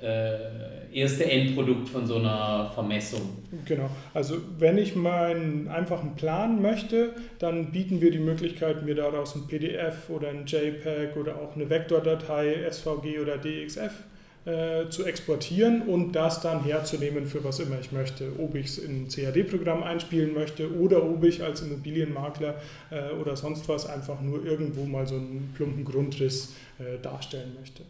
äh, 0.06 0.98
erste 0.98 1.30
Endprodukt 1.30 1.90
von 1.90 2.08
so 2.08 2.16
einer 2.16 2.72
Vermessung. 2.74 3.22
Genau. 3.66 3.90
Also 4.14 4.38
wenn 4.58 4.78
ich 4.78 4.96
meinen 4.96 5.68
einfachen 5.68 6.16
Plan 6.16 6.62
möchte, 6.62 7.14
dann 7.40 7.72
bieten 7.72 8.02
wir 8.02 8.12
die 8.12 8.20
Möglichkeit, 8.20 8.86
mir 8.86 8.96
daraus 8.96 9.36
ein 9.36 9.48
PDF 9.48 10.10
oder 10.10 10.30
ein 10.30 10.46
JPEG 10.46 11.18
oder 11.18 11.36
auch 11.36 11.56
eine 11.56 11.70
Vektordatei, 11.70 12.66
SVG 12.70 13.20
oder 13.20 13.38
DXF 13.38 13.92
äh, 14.46 14.90
zu 14.90 15.06
exportieren 15.06 15.82
und 15.82 16.14
das 16.14 16.40
dann 16.42 16.64
herzunehmen 16.64 17.26
für 17.26 17.44
was 17.44 17.60
immer 17.60 17.80
ich 17.80 17.92
möchte. 17.92 18.32
Ob 18.38 18.56
ich 18.56 18.68
es 18.68 18.78
in 18.78 19.06
ein 19.06 19.08
CAD-Programm 19.10 19.84
einspielen 19.84 20.34
möchte 20.34 20.72
oder 20.80 21.04
ob 21.04 21.24
ich 21.24 21.44
als 21.44 21.62
Immobilienmakler 21.62 22.56
äh, 22.92 23.12
oder 23.20 23.36
sonst 23.36 23.68
was 23.68 23.88
einfach 23.88 24.22
nur 24.22 24.46
irgendwo 24.46 24.86
mal 24.86 25.08
so 25.08 25.16
einen 25.16 25.52
plumpen 25.56 25.84
Grundriss 25.84 26.54
äh, 26.78 27.02
darstellen 27.02 27.56
möchte. 27.60 27.84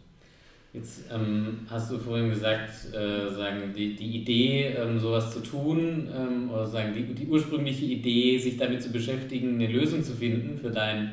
Jetzt 0.76 1.04
ähm, 1.10 1.60
hast 1.70 1.90
du 1.90 1.98
vorhin 1.98 2.28
gesagt, 2.28 2.70
äh, 2.92 3.32
sagen 3.32 3.72
die, 3.74 3.96
die 3.96 4.18
Idee, 4.18 4.74
ähm, 4.78 5.00
sowas 5.00 5.32
zu 5.32 5.40
tun, 5.40 6.06
ähm, 6.14 6.50
oder 6.50 6.66
sagen 6.66 6.92
die, 6.94 7.14
die 7.14 7.26
ursprüngliche 7.26 7.86
Idee, 7.86 8.36
sich 8.36 8.58
damit 8.58 8.82
zu 8.82 8.92
beschäftigen, 8.92 9.54
eine 9.54 9.68
Lösung 9.68 10.04
zu 10.04 10.12
finden 10.12 10.58
für 10.58 10.70
dein 10.70 11.12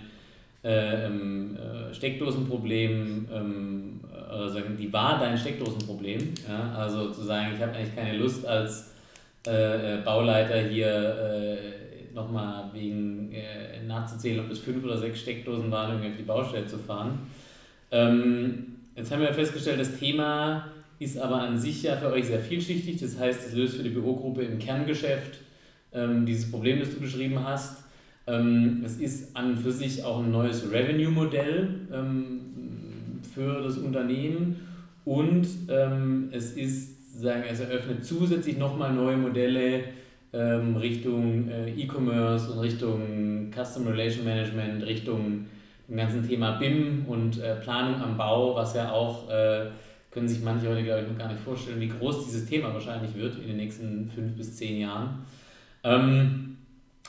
äh, 0.66 1.06
ähm, 1.06 1.56
äh, 1.56 1.94
Steckdosenproblem, 1.94 3.26
ähm, 3.34 4.02
oder 4.12 4.50
sagen, 4.50 4.76
die 4.78 4.92
war 4.92 5.18
dein 5.18 5.38
Steckdosenproblem. 5.38 6.34
Ja? 6.46 6.74
Also 6.76 7.12
zu 7.12 7.22
sagen, 7.22 7.54
ich 7.56 7.62
habe 7.62 7.72
eigentlich 7.72 7.96
keine 7.96 8.18
Lust 8.18 8.46
als 8.46 8.92
äh, 9.48 10.00
äh 10.00 10.02
Bauleiter 10.02 10.60
hier 10.60 10.88
äh, 10.88 12.14
nochmal 12.14 12.70
wegen 12.74 13.34
nachzuzählen, 13.88 14.42
ob 14.42 14.52
es 14.52 14.60
fünf 14.60 14.84
oder 14.84 14.98
sechs 14.98 15.22
Steckdosen 15.22 15.72
waren, 15.72 15.92
irgendwie 15.92 16.10
auf 16.10 16.18
die 16.18 16.24
Baustelle 16.24 16.68
zu 16.68 16.78
fahren. 16.78 17.20
Ähm, 17.92 18.73
Jetzt 18.96 19.12
haben 19.12 19.22
wir 19.22 19.34
festgestellt, 19.34 19.80
das 19.80 19.98
Thema 19.98 20.68
ist 21.00 21.18
aber 21.18 21.42
an 21.42 21.58
sich 21.58 21.84
ja 21.84 21.96
für 21.98 22.12
euch 22.12 22.26
sehr 22.26 22.40
vielschichtig. 22.40 23.00
Das 23.02 23.20
heißt, 23.20 23.48
es 23.48 23.56
löst 23.56 23.78
für 23.78 23.84
die 23.84 23.90
Bürogruppe 23.90 24.44
im 24.44 24.60
Kerngeschäft 24.60 25.40
ähm, 25.94 26.26
dieses 26.26 26.50
Problem, 26.52 26.80
das 26.80 26.92
du 26.92 27.00
beschrieben 27.00 27.44
hast. 27.44 27.84
Ähm, 28.28 28.84
es 28.86 28.98
ist 28.98 29.36
an 29.36 29.52
und 29.52 29.58
für 29.58 29.72
sich 29.72 30.04
auch 30.04 30.24
ein 30.24 30.32
neues 30.32 30.72
Revenue-Modell 30.72 31.88
ähm, 31.92 32.40
für 33.34 33.62
das 33.62 33.78
Unternehmen 33.78 34.60
und 35.06 35.48
ähm, 35.70 36.30
es 36.32 36.54
ist, 36.54 37.20
sagen, 37.20 37.44
es 37.50 37.60
eröffnet 37.60 38.06
zusätzlich 38.06 38.58
nochmal 38.58 38.94
neue 38.94 39.18
Modelle 39.18 39.84
ähm, 40.32 40.78
Richtung 40.78 41.50
äh, 41.50 41.72
E-Commerce 41.72 42.52
und 42.52 42.60
Richtung 42.60 43.52
Custom 43.54 43.88
Relation 43.88 44.24
Management, 44.24 44.86
Richtung 44.86 45.46
dem 45.94 45.98
ganzen 45.98 46.28
Thema 46.28 46.54
BIM 46.54 47.06
und 47.08 47.40
äh, 47.40 47.56
Planung 47.58 48.02
am 48.02 48.18
Bau, 48.18 48.56
was 48.56 48.74
ja 48.74 48.92
auch, 48.92 49.30
äh, 49.30 49.68
können 50.10 50.28
sich 50.28 50.42
manche 50.42 50.68
heute, 50.68 50.84
glaube 50.84 51.04
ich, 51.04 51.08
noch 51.08 51.18
gar 51.18 51.32
nicht 51.32 51.42
vorstellen, 51.42 51.80
wie 51.80 51.88
groß 51.88 52.26
dieses 52.26 52.50
Thema 52.50 52.74
wahrscheinlich 52.74 53.16
wird 53.16 53.36
in 53.38 53.48
den 53.48 53.58
nächsten 53.58 54.10
fünf 54.10 54.36
bis 54.36 54.56
zehn 54.58 54.80
Jahren. 54.82 55.20
Ähm, 55.84 56.58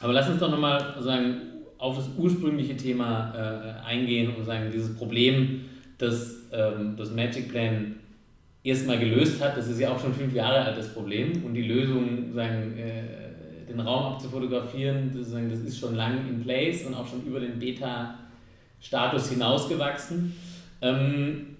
aber 0.02 0.12
lass 0.12 0.28
uns 0.28 0.38
doch 0.38 0.50
nochmal 0.50 0.96
sagen, 1.00 1.36
auf 1.78 1.96
das 1.96 2.10
ursprüngliche 2.18 2.76
Thema 2.76 3.32
äh, 3.34 3.86
eingehen 3.86 4.34
und 4.34 4.44
sagen, 4.44 4.70
dieses 4.70 4.94
Problem, 4.96 5.62
das 5.96 6.42
ähm, 6.52 6.94
das 6.96 7.10
Magic 7.10 7.50
Plan 7.50 7.94
erstmal 8.62 8.98
gelöst 8.98 9.42
hat, 9.42 9.56
das 9.56 9.68
ist 9.68 9.80
ja 9.80 9.92
auch 9.92 10.00
schon 10.00 10.12
fünf 10.12 10.34
Jahre 10.34 10.60
alt, 10.60 10.76
das 10.76 10.92
Problem. 10.92 11.42
Und 11.44 11.54
die 11.54 11.62
Lösung, 11.62 12.32
sagen, 12.34 12.76
äh, 12.76 13.66
den 13.66 13.80
Raum 13.80 14.12
abzufotografieren, 14.12 15.10
das, 15.14 15.30
ist 15.30 15.78
schon 15.78 15.94
lange 15.94 16.18
in 16.28 16.42
place 16.42 16.84
und 16.84 16.94
auch 16.94 17.06
schon 17.06 17.24
über 17.24 17.40
den 17.40 17.58
Beta- 17.58 18.18
Status 18.84 19.30
hinausgewachsen. 19.30 20.36
Ähm, 20.82 21.56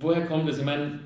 woher 0.00 0.26
kommt 0.26 0.48
es? 0.48 0.58
Ich 0.58 0.64
meine, 0.64 0.98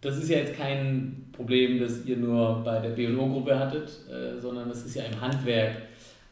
das 0.00 0.16
ist 0.16 0.28
ja 0.28 0.38
jetzt 0.38 0.56
kein 0.56 1.28
Problem, 1.32 1.78
das 1.78 2.04
ihr 2.04 2.16
nur 2.16 2.62
bei 2.64 2.80
der 2.80 2.90
BO-Gruppe 2.90 3.58
hattet, 3.58 3.88
äh, 4.10 4.40
sondern 4.40 4.68
das 4.68 4.84
ist 4.84 4.96
ja 4.96 5.04
im 5.04 5.20
Handwerk 5.20 5.76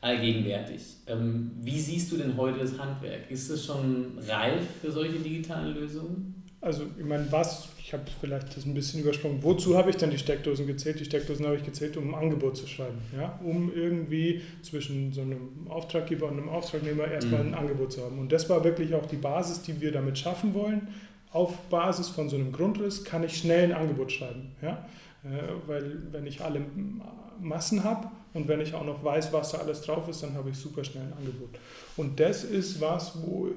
allgegenwärtig. 0.01 0.83
Ähm, 1.07 1.53
wie 1.63 1.79
siehst 1.79 2.11
du 2.11 2.17
denn 2.17 2.37
heute 2.37 2.59
das 2.59 2.79
Handwerk? 2.79 3.31
Ist 3.31 3.49
es 3.49 3.65
schon 3.65 4.19
reif 4.29 4.65
für 4.81 4.91
solche 4.91 5.19
digitalen 5.19 5.75
Lösungen? 5.75 6.43
Also, 6.63 6.85
ich 6.99 7.05
meine, 7.05 7.31
was, 7.33 7.71
ich 7.79 7.95
habe 7.95 8.05
vielleicht 8.21 8.55
das 8.55 8.67
ein 8.67 8.75
bisschen 8.75 9.01
übersprungen, 9.01 9.43
wozu 9.43 9.79
habe 9.79 9.89
ich 9.89 9.97
denn 9.97 10.11
die 10.11 10.19
Steckdosen 10.19 10.67
gezählt? 10.67 11.01
Die 11.01 11.07
Steckdosen 11.07 11.47
habe 11.47 11.57
ich 11.57 11.65
gezählt, 11.65 11.97
um 11.97 12.15
ein 12.15 12.21
Angebot 12.21 12.57
zu 12.57 12.67
schreiben, 12.67 12.99
ja? 13.17 13.41
um 13.43 13.73
irgendwie 13.75 14.43
zwischen 14.63 15.11
so 15.13 15.23
einem 15.23 15.67
Auftraggeber 15.71 16.27
und 16.27 16.39
einem 16.39 16.51
Auftragnehmer 16.51 17.09
erstmal 17.09 17.45
mhm. 17.45 17.55
ein 17.55 17.61
Angebot 17.61 17.93
zu 17.93 18.05
haben. 18.05 18.19
Und 18.19 18.31
das 18.31 18.51
war 18.51 18.63
wirklich 18.63 18.95
auch 18.95 19.07
die 19.07 19.17
Basis, 19.17 19.63
die 19.63 19.81
wir 19.81 19.91
damit 19.91 20.19
schaffen 20.19 20.53
wollen. 20.53 20.89
Auf 21.33 21.57
Basis 21.71 22.09
von 22.09 22.29
so 22.29 22.37
einem 22.37 22.53
Grundriss 22.53 23.05
kann 23.05 23.25
ich 23.25 23.39
schnell 23.39 23.65
ein 23.65 23.73
Angebot 23.73 24.13
schreiben. 24.13 24.53
Ja? 24.61 24.87
Äh, 25.25 25.67
weil 25.67 26.13
wenn 26.13 26.27
ich 26.27 26.43
alle 26.43 26.61
Massen 27.41 27.85
habe 27.85 28.11
und 28.33 28.49
wenn 28.49 28.61
ich 28.61 28.75
auch 28.75 28.85
noch 28.85 29.03
weiß, 29.03 29.33
was 29.33 29.53
da 29.53 29.59
alles 29.59 29.83
drauf 29.83 30.09
ist, 30.09 30.23
dann 30.23 30.35
habe 30.35 30.51
ich 30.51 30.57
super 30.57 30.85
schnell 30.85 31.05
ein 31.05 31.13
Angebot. 31.19 31.51
Und 31.97 32.21
das 32.21 32.45
ist 32.45 32.81
was, 32.81 33.19
wo 33.23 33.49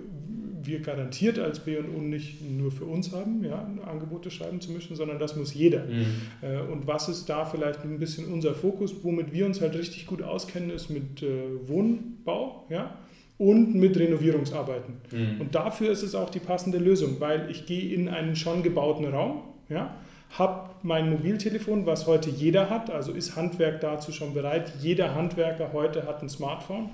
wir 0.64 0.80
garantiert 0.80 1.40
als 1.40 1.60
B&U 1.60 2.02
nicht 2.02 2.42
nur 2.42 2.72
für 2.72 2.86
uns 2.86 3.12
haben, 3.12 3.44
ja, 3.44 3.68
Angebote 3.86 4.32
schreiben 4.32 4.62
zu 4.62 4.72
müssen, 4.72 4.96
sondern 4.96 5.20
das 5.20 5.36
muss 5.36 5.54
jeder. 5.54 5.86
Mhm. 5.86 6.06
Äh, 6.42 6.60
und 6.72 6.88
was 6.88 7.10
ist 7.10 7.30
da 7.30 7.46
vielleicht 7.46 7.84
ein 7.84 8.00
bisschen 8.00 8.32
unser 8.32 8.54
Fokus, 8.56 8.96
womit 9.04 9.34
wir 9.34 9.46
uns 9.46 9.62
halt 9.62 9.76
richtig 9.76 10.08
gut 10.08 10.22
auskennen, 10.22 10.70
ist 10.70 10.90
mit 10.90 11.22
äh, 11.22 11.68
Wohnbau, 11.68 12.66
ja, 12.70 12.98
und 13.38 13.76
mit 13.76 13.98
Renovierungsarbeiten. 13.98 14.96
Mhm. 15.12 15.42
Und 15.42 15.56
dafür 15.56 15.92
ist 15.92 16.04
es 16.04 16.16
auch 16.16 16.30
die 16.30 16.40
passende 16.40 16.78
Lösung, 16.78 17.20
weil 17.20 17.50
ich 17.50 17.66
gehe 17.66 17.94
in 17.94 18.08
einen 18.08 18.36
schon 18.36 18.64
gebauten 18.64 19.06
Raum, 19.06 19.42
ja, 19.70 19.98
habe 20.38 20.72
mein 20.82 21.12
Mobiltelefon, 21.12 21.86
was 21.86 22.08
heute 22.08 22.30
jeder 22.30 22.70
hat, 22.70 22.90
also 22.90 23.12
ist 23.12 23.36
Handwerk 23.36 23.82
dazu 23.82 24.12
schon 24.12 24.34
bereit. 24.34 24.74
Jeder 24.82 25.14
Handwerker 25.14 25.72
heute 25.74 26.08
hat 26.08 26.24
ein 26.24 26.30
Smartphone. 26.30 26.90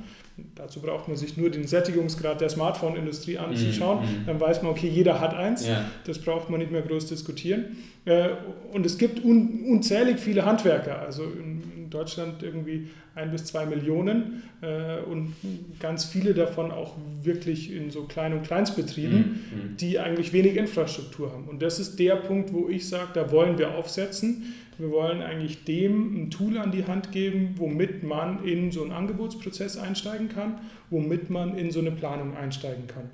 Dazu 0.55 0.81
braucht 0.81 1.08
man 1.08 1.15
sich 1.15 1.38
nur 1.38 1.50
den 1.50 1.65
Sättigungsgrad 1.65 2.41
der 2.41 2.50
Smartphone-Industrie 2.50 3.38
anzuschauen. 3.38 4.00
Mm, 4.00 4.24
mm. 4.24 4.25
Dann 4.25 4.39
weiß 4.39 4.62
man, 4.62 4.72
okay, 4.72 4.88
jeder 4.88 5.19
hat 5.19 5.34
eins. 5.34 5.67
Ja. 5.67 5.86
Das 6.05 6.19
braucht 6.19 6.50
man 6.50 6.60
nicht 6.60 6.72
mehr 6.72 6.81
groß 6.81 7.08
diskutieren. 7.08 7.77
Äh, 8.05 8.29
und 8.74 8.86
es 8.86 8.98
gibt 8.98 9.24
un 9.24 9.65
unzählig 9.69 10.19
viele 10.19 10.46
Handwerker. 10.46 11.00
Also 11.00 11.24
in 11.24 11.78
Deutschland 11.89 12.43
irgendwie 12.43 12.89
ein 13.15 13.31
bis 13.31 13.46
zwei 13.46 13.65
Millionen 13.65 14.43
äh, 14.62 15.00
und 15.01 15.34
ganz 15.79 16.05
viele 16.05 16.34
davon 16.34 16.72
auch 16.72 16.96
wirklich 17.22 17.74
in 17.74 17.91
so 17.91 18.03
Klein- 18.03 18.34
und 18.34 18.43
Kleinstbetrieben, 18.43 19.19
mm, 19.19 19.77
die 19.77 20.00
eigentlich 20.00 20.34
wenig 20.34 20.55
Infrastruktur 20.55 21.31
haben. 21.31 21.48
Und 21.48 21.62
das 21.62 21.79
ist 21.79 22.00
der 22.00 22.15
Punkt, 22.15 22.53
wo 22.53 22.69
ich 22.69 22.88
sage, 22.88 23.10
da 23.13 23.31
wollen 23.31 23.58
wir 23.58 23.75
aufsetzen. 23.75 24.53
Wir 24.77 24.91
wollen 24.91 25.22
eigentlich 25.22 25.65
dem 25.65 26.24
ein 26.24 26.31
Tool 26.31 26.58
an 26.58 26.72
die 26.72 26.86
Hand 26.86 27.12
geben, 27.12 27.55
womit 27.58 28.03
man 28.03 28.46
in 28.46 28.72
so 28.72 28.81
einen 28.81 28.93
Angebotsprozess 28.93 29.77
einsteigen 29.77 30.29
kann, 30.29 30.60
womit 30.89 31.29
man 31.29 31.58
in 31.58 31.72
so 31.72 31.79
eine 31.79 31.91
Planung 31.91 32.38
einsteigen 32.38 32.88
kann. 32.88 33.10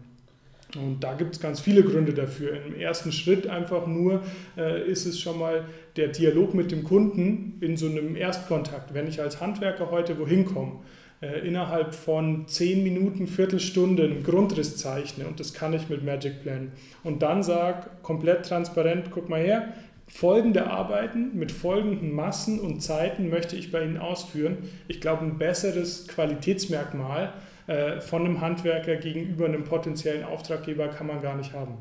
Und 0.75 1.01
da 1.01 1.13
gibt 1.13 1.35
es 1.35 1.41
ganz 1.41 1.59
viele 1.59 1.83
Gründe 1.83 2.13
dafür. 2.13 2.59
Im 2.65 2.75
ersten 2.75 3.11
Schritt 3.11 3.47
einfach 3.47 3.87
nur 3.87 4.23
äh, 4.57 4.89
ist 4.89 5.05
es 5.05 5.19
schon 5.19 5.39
mal 5.39 5.65
der 5.95 6.09
Dialog 6.09 6.53
mit 6.53 6.71
dem 6.71 6.83
Kunden 6.83 7.57
in 7.61 7.77
so 7.77 7.87
einem 7.87 8.15
Erstkontakt. 8.15 8.93
Wenn 8.93 9.07
ich 9.07 9.21
als 9.21 9.39
Handwerker 9.39 9.91
heute 9.91 10.19
wohin 10.19 10.45
komme, 10.45 10.79
äh, 11.21 11.47
innerhalb 11.47 11.95
von 11.95 12.47
10 12.47 12.83
Minuten, 12.83 13.27
Viertelstunde 13.27 14.03
einen 14.03 14.23
Grundriss 14.23 14.75
zeichne 14.75 15.25
und 15.27 15.39
das 15.39 15.53
kann 15.53 15.73
ich 15.73 15.87
mit 15.87 16.03
Magic 16.03 16.41
Plan 16.41 16.73
und 17.03 17.21
dann 17.21 17.41
sage 17.41 17.89
komplett 18.03 18.45
transparent, 18.45 19.11
guck 19.11 19.29
mal 19.29 19.39
her, 19.39 19.73
folgende 20.07 20.67
Arbeiten 20.67 21.37
mit 21.37 21.51
folgenden 21.51 22.13
Massen 22.13 22.59
und 22.59 22.81
Zeiten 22.81 23.29
möchte 23.29 23.55
ich 23.55 23.71
bei 23.71 23.83
Ihnen 23.83 23.97
ausführen. 23.97 24.57
Ich 24.87 25.01
glaube, 25.01 25.23
ein 25.23 25.37
besseres 25.37 26.07
Qualitätsmerkmal 26.07 27.33
von 28.01 28.25
einem 28.25 28.41
Handwerker 28.41 28.95
gegenüber 28.97 29.45
einem 29.45 29.63
potenziellen 29.63 30.23
Auftraggeber 30.23 30.87
kann 30.89 31.07
man 31.07 31.21
gar 31.21 31.35
nicht 31.35 31.53
haben. 31.53 31.77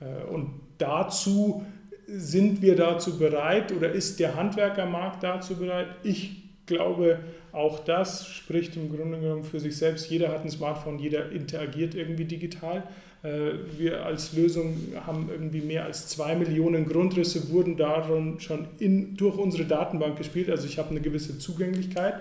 Äh, 0.00 0.24
und 0.30 0.60
dazu 0.78 1.64
sind 2.06 2.62
wir 2.62 2.76
dazu 2.76 3.18
bereit 3.18 3.72
oder 3.72 3.90
ist 3.90 4.20
der 4.20 4.36
Handwerkermarkt 4.36 5.22
dazu 5.22 5.56
bereit? 5.56 5.88
Ich 6.04 6.42
glaube, 6.66 7.18
auch 7.52 7.80
das 7.80 8.26
spricht 8.28 8.76
im 8.76 8.94
Grunde 8.94 9.18
genommen 9.18 9.44
für 9.44 9.60
sich 9.60 9.76
selbst. 9.76 10.10
Jeder 10.10 10.28
hat 10.28 10.44
ein 10.44 10.50
Smartphone, 10.50 10.98
jeder 10.98 11.30
interagiert 11.32 11.94
irgendwie 11.94 12.24
digital. 12.24 12.84
Äh, 13.22 13.52
wir 13.76 14.04
als 14.04 14.34
Lösung 14.34 14.76
haben 15.04 15.28
irgendwie 15.30 15.62
mehr 15.62 15.84
als 15.84 16.08
zwei 16.08 16.34
Millionen 16.36 16.86
Grundrisse, 16.86 17.50
wurden 17.50 17.76
darin 17.76 18.38
schon 18.40 18.66
in, 18.78 19.16
durch 19.16 19.36
unsere 19.36 19.64
Datenbank 19.64 20.18
gespielt. 20.18 20.50
Also 20.50 20.66
ich 20.66 20.78
habe 20.78 20.90
eine 20.90 21.00
gewisse 21.00 21.38
Zugänglichkeit. 21.38 22.20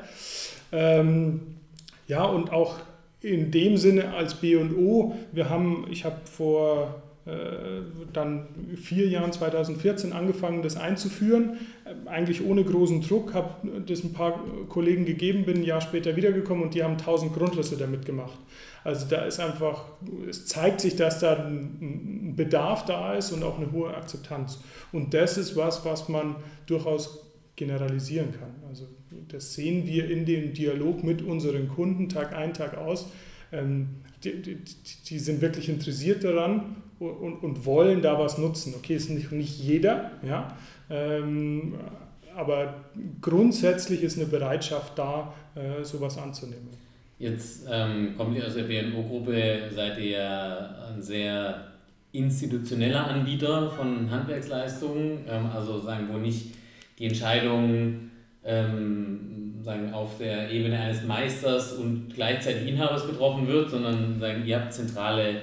Ähm, 0.71 1.41
ja, 2.07 2.23
und 2.23 2.51
auch 2.51 2.79
in 3.21 3.51
dem 3.51 3.77
Sinne 3.77 4.13
als 4.13 4.35
B&O, 4.35 5.15
wir 5.31 5.49
haben, 5.49 5.87
ich 5.89 6.05
habe 6.05 6.17
vor 6.25 7.01
dann 8.13 8.45
vier 8.75 9.07
Jahren, 9.07 9.31
2014, 9.31 10.13
angefangen, 10.13 10.61
das 10.61 10.77
einzuführen. 10.77 11.57
Eigentlich 12.05 12.45
ohne 12.45 12.63
großen 12.63 13.01
Druck, 13.01 13.33
habe 13.33 13.49
das 13.87 14.03
ein 14.03 14.13
paar 14.13 14.39
Kollegen 14.69 15.05
gegeben, 15.05 15.43
bin 15.43 15.57
ein 15.57 15.63
Jahr 15.63 15.81
später 15.81 16.15
wiedergekommen 16.15 16.63
und 16.65 16.75
die 16.75 16.83
haben 16.83 16.97
1000 16.97 17.33
Grundrisse 17.33 17.77
damit 17.77 18.05
gemacht. 18.05 18.37
Also 18.83 19.07
da 19.09 19.25
ist 19.25 19.39
einfach, 19.39 19.85
es 20.29 20.45
zeigt 20.45 20.81
sich, 20.81 20.95
dass 20.97 21.19
da 21.19 21.47
ein 21.47 22.35
Bedarf 22.35 22.85
da 22.85 23.15
ist 23.15 23.31
und 23.31 23.43
auch 23.43 23.57
eine 23.57 23.71
hohe 23.71 23.91
Akzeptanz. 23.91 24.59
Und 24.91 25.15
das 25.15 25.39
ist 25.39 25.55
was, 25.55 25.83
was 25.83 26.07
man 26.07 26.35
durchaus 26.67 27.25
generalisieren 27.55 28.33
kann. 28.33 28.54
Das 29.29 29.53
sehen 29.53 29.85
wir 29.87 30.09
in 30.09 30.25
dem 30.25 30.53
Dialog 30.53 31.03
mit 31.03 31.21
unseren 31.21 31.67
Kunden 31.67 32.09
Tag 32.09 32.35
ein, 32.35 32.53
Tag 32.53 32.77
aus. 32.77 33.09
Ähm, 33.51 33.87
die, 34.23 34.41
die, 34.41 34.57
die 35.09 35.19
sind 35.19 35.41
wirklich 35.41 35.69
interessiert 35.69 36.23
daran 36.23 36.77
und, 36.99 37.11
und, 37.11 37.43
und, 37.43 37.65
wollen 37.65 38.01
da 38.01 38.19
was 38.19 38.37
nutzen. 38.37 38.73
Okay, 38.77 38.95
ist 38.95 39.09
nicht, 39.09 39.31
nicht 39.31 39.59
jeder, 39.59 40.11
ja, 40.27 40.55
ähm, 40.89 41.75
aber 42.35 42.85
grundsätzlich 43.21 44.03
ist 44.03 44.17
eine 44.17 44.27
Bereitschaft 44.27 44.97
da, 44.97 45.33
äh, 45.55 45.83
sowas 45.83 46.17
anzunehmen. 46.17 46.69
Jetzt 47.17 47.65
ähm, 47.71 48.13
kommt 48.17 48.35
ihr 48.35 48.45
aus 48.45 48.55
der 48.55 48.63
BNO-Gruppe, 48.63 49.69
seid 49.73 49.97
ihr 49.99 50.75
ein 50.89 51.01
sehr 51.01 51.71
institutioneller 52.11 53.07
Anbieter 53.07 53.71
von 53.71 54.09
Handwerksleistungen, 54.09 55.19
ähm, 55.29 55.45
also 55.53 55.79
sagen, 55.79 56.07
wo 56.11 56.17
nicht 56.17 56.55
die 56.99 57.05
Entscheidungen 57.05 58.11
ähm, 58.45 59.55
sagen, 59.63 59.91
auf 59.93 60.17
der 60.19 60.51
Ebene 60.51 60.79
eines 60.79 61.03
Meisters 61.03 61.73
und 61.73 62.13
gleichzeitig 62.13 62.67
Inhabers 62.67 63.07
getroffen 63.07 63.47
wird, 63.47 63.69
sondern 63.69 64.19
sagen, 64.19 64.45
ihr 64.45 64.59
habt 64.59 64.73
zentrale 64.73 65.41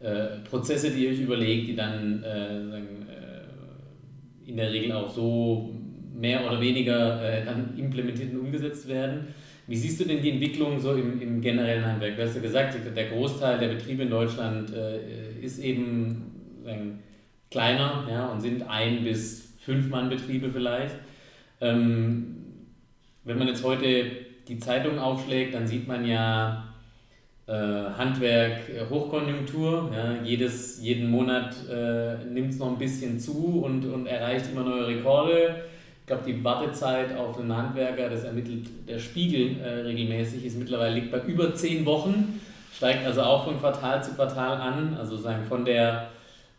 äh, 0.00 0.38
Prozesse, 0.48 0.90
die 0.90 1.04
ihr 1.04 1.10
euch 1.10 1.20
überlegt, 1.20 1.68
die 1.68 1.76
dann 1.76 2.22
äh, 2.22 2.70
sagen, 2.70 3.06
äh, 3.08 4.50
in 4.50 4.56
der 4.56 4.72
Regel 4.72 4.92
auch 4.92 5.08
so 5.08 5.74
mehr 6.14 6.46
oder 6.46 6.60
weniger 6.60 7.22
äh, 7.22 7.44
dann 7.44 7.76
implementiert 7.76 8.32
und 8.32 8.40
umgesetzt 8.40 8.88
werden. 8.88 9.28
Wie 9.66 9.76
siehst 9.76 10.00
du 10.00 10.04
denn 10.04 10.20
die 10.20 10.30
Entwicklung 10.30 10.80
so 10.80 10.94
im, 10.94 11.20
im 11.20 11.40
generellen 11.40 11.84
Handwerk? 11.84 12.16
Du 12.16 12.22
hast 12.22 12.34
ja 12.34 12.42
gesagt, 12.42 12.76
der 12.96 13.08
Großteil 13.10 13.58
der 13.58 13.68
Betriebe 13.68 14.02
in 14.02 14.10
Deutschland 14.10 14.72
äh, 14.74 14.98
ist 15.40 15.58
eben 15.58 16.32
sagen, 16.64 16.98
kleiner 17.50 18.06
ja, 18.10 18.26
und 18.26 18.40
sind 18.40 18.68
ein 18.68 19.04
bis 19.04 19.54
fünf 19.60 19.88
Mann 19.88 20.08
Betriebe 20.08 20.50
vielleicht. 20.50 20.96
Ähm, 21.62 22.36
wenn 23.24 23.38
man 23.38 23.48
jetzt 23.48 23.64
heute 23.64 24.10
die 24.48 24.58
Zeitung 24.58 24.98
aufschlägt, 24.98 25.54
dann 25.54 25.66
sieht 25.66 25.88
man 25.88 26.04
ja 26.04 26.64
äh, 27.46 27.52
Handwerk 27.52 28.68
äh, 28.68 28.84
Hochkonjunktur. 28.90 29.90
Ja, 29.94 30.22
jedes, 30.22 30.82
jeden 30.82 31.10
Monat 31.10 31.54
äh, 31.70 32.24
nimmt 32.24 32.50
es 32.50 32.58
noch 32.58 32.68
ein 32.68 32.78
bisschen 32.78 33.18
zu 33.18 33.62
und, 33.64 33.86
und 33.86 34.06
erreicht 34.06 34.50
immer 34.52 34.64
neue 34.64 34.88
Rekorde 34.88 35.64
ich 36.02 36.06
glaube, 36.06 36.24
die 36.26 36.42
Wartezeit 36.42 37.16
auf 37.16 37.38
einen 37.38 37.56
Handwerker, 37.56 38.08
das 38.08 38.24
ermittelt 38.24 38.66
der 38.88 38.98
Spiegel 38.98 39.60
äh, 39.60 39.82
regelmäßig, 39.82 40.44
ist 40.44 40.58
mittlerweile 40.58 40.96
liegt 40.96 41.12
bei 41.12 41.20
über 41.20 41.54
zehn 41.54 41.86
Wochen, 41.86 42.40
steigt 42.74 43.06
also 43.06 43.22
auch 43.22 43.44
von 43.44 43.60
Quartal 43.60 44.02
zu 44.02 44.12
Quartal 44.14 44.56
an, 44.56 44.96
also 44.98 45.16
sagen 45.16 45.44
von 45.48 45.64
der 45.64 46.08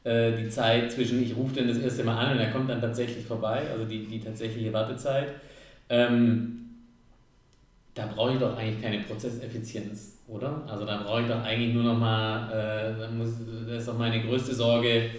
äh, 0.03 0.33
die 0.33 0.49
Zeit 0.49 0.91
zwischen 0.91 1.21
ich 1.23 1.35
rufe 1.35 1.55
den 1.55 1.67
das 1.67 1.77
erste 1.77 2.03
Mal 2.03 2.17
an 2.17 2.33
und 2.33 2.39
er 2.39 2.51
kommt 2.51 2.69
dann 2.69 2.81
tatsächlich 2.81 3.25
vorbei, 3.25 3.63
also 3.71 3.85
die, 3.85 4.05
die 4.05 4.19
tatsächliche 4.19 4.73
Wartezeit. 4.73 5.33
Ähm, 5.89 6.59
da 7.93 8.07
brauche 8.07 8.33
ich 8.33 8.39
doch 8.39 8.57
eigentlich 8.57 8.81
keine 8.81 9.03
Prozesseffizienz, 9.03 10.19
oder? 10.27 10.63
Also 10.67 10.85
da 10.85 11.03
brauche 11.03 11.21
ich 11.21 11.27
doch 11.27 11.43
eigentlich 11.43 11.73
nur 11.73 11.83
noch 11.83 11.97
mal, 11.97 12.51
äh, 12.51 12.99
das 13.67 13.79
ist 13.79 13.87
doch 13.87 13.97
meine 13.97 14.21
größte 14.23 14.53
Sorge, 14.53 15.11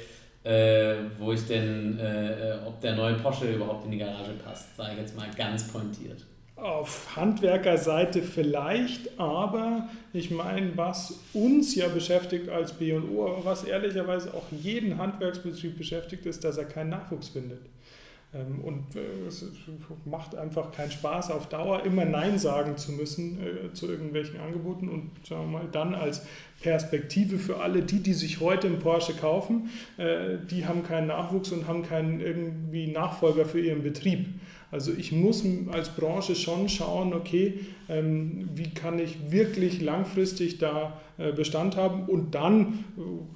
äh, 0.43 0.97
wo 1.19 1.33
ich 1.33 1.47
denn, 1.47 1.99
äh, 1.99 2.51
äh, 2.51 2.59
ob 2.67 2.81
der 2.81 2.97
neue 2.97 3.15
Porsche 3.15 3.53
überhaupt 3.53 3.85
in 3.87 3.93
die 3.93 3.99
Garage 3.99 4.33
passt, 4.45 4.77
sage 4.77 4.93
ich 4.93 4.99
jetzt 4.99 5.17
mal 5.17 5.29
ganz 5.37 5.69
pointiert. 5.69 6.25
Auf 6.57 7.17
Handwerkerseite 7.17 8.23
vielleicht, 8.23 9.19
aber 9.19 9.89
ich 10.13 10.31
meine, 10.31 10.77
was 10.77 11.19
uns 11.33 11.75
ja 11.75 11.89
beschäftigt 11.89 12.49
als 12.49 12.75
B&O, 12.75 13.41
was 13.43 13.65
ehrlicherweise 13.65 14.33
auch 14.35 14.45
jeden 14.53 14.99
Handwerksbetrieb 14.99 15.77
beschäftigt, 15.77 16.27
ist, 16.27 16.45
dass 16.45 16.57
er 16.57 16.65
keinen 16.65 16.91
Nachwuchs 16.91 17.29
findet. 17.29 17.61
Ähm, 18.35 18.61
und 18.61 18.97
äh, 18.97 19.27
es 19.27 19.45
macht 20.05 20.35
einfach 20.35 20.73
keinen 20.73 20.91
Spaß, 20.91 21.31
auf 21.31 21.49
Dauer 21.49 21.85
immer 21.85 22.05
Nein 22.05 22.39
sagen 22.39 22.77
zu 22.77 22.93
müssen 22.93 23.39
äh, 23.41 23.73
zu 23.73 23.89
irgendwelchen 23.89 24.41
Angeboten 24.41 24.89
und 24.89 25.11
sagen 25.27 25.51
wir 25.51 25.59
mal 25.59 25.69
dann 25.71 25.95
als 25.95 26.23
Perspektive 26.61 27.39
für 27.39 27.61
alle 27.61 27.83
die, 27.83 28.01
die 28.01 28.15
sich 28.15 28.41
heute 28.41 28.67
einen 28.67 28.81
Porsche 28.81 29.15
kaufen, 29.15 29.71
äh, 29.97 30.39
die 30.51 30.67
haben 30.67 30.83
keinen 30.83 31.09
Nachwuchs 31.09 31.53
und 31.53 31.69
haben 31.69 31.83
keinen 31.83 32.21
irgendwie 32.21 32.89
Nachfolger 32.89 33.45
für 33.45 33.61
ihren 33.61 33.83
Betrieb. 33.83 34.27
Also 34.75 34.91
ich 34.93 35.13
muss 35.13 35.45
als 35.71 35.91
Branche 35.91 36.35
schon 36.35 36.69
schauen, 36.69 37.15
okay, 37.15 37.61
ähm, 37.89 38.49
wie 38.57 38.71
kann 38.71 38.99
ich 38.99 39.31
wirklich 39.31 39.81
langfristig 39.81 40.59
da 40.59 41.01
äh, 41.17 41.31
Bestand 41.31 41.77
haben 41.77 42.07
und 42.07 42.35
dann, 42.35 42.85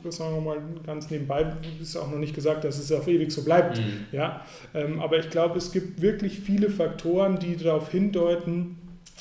äh, 0.04 0.10
sagen 0.10 0.34
wir 0.34 0.40
mal 0.40 0.58
ganz 0.84 1.10
nebenbei, 1.10 1.52
ist 1.80 1.96
auch 1.96 2.10
noch 2.10 2.18
nicht 2.18 2.34
gesagt, 2.34 2.64
dass 2.64 2.76
es 2.76 2.90
auf 2.90 3.06
ewig 3.06 3.30
so 3.30 3.44
bleibt. 3.44 3.78
Mhm. 3.78 4.06
Ja? 4.10 4.44
Ähm, 4.74 4.98
aber 4.98 5.20
ich 5.20 5.30
glaube, 5.30 5.58
es 5.58 5.70
gibt 5.70 6.02
wirklich 6.02 6.40
viele 6.40 6.70
Faktoren, 6.70 7.38
die 7.38 7.56
darauf 7.56 7.88
hindeuten, 7.88 8.76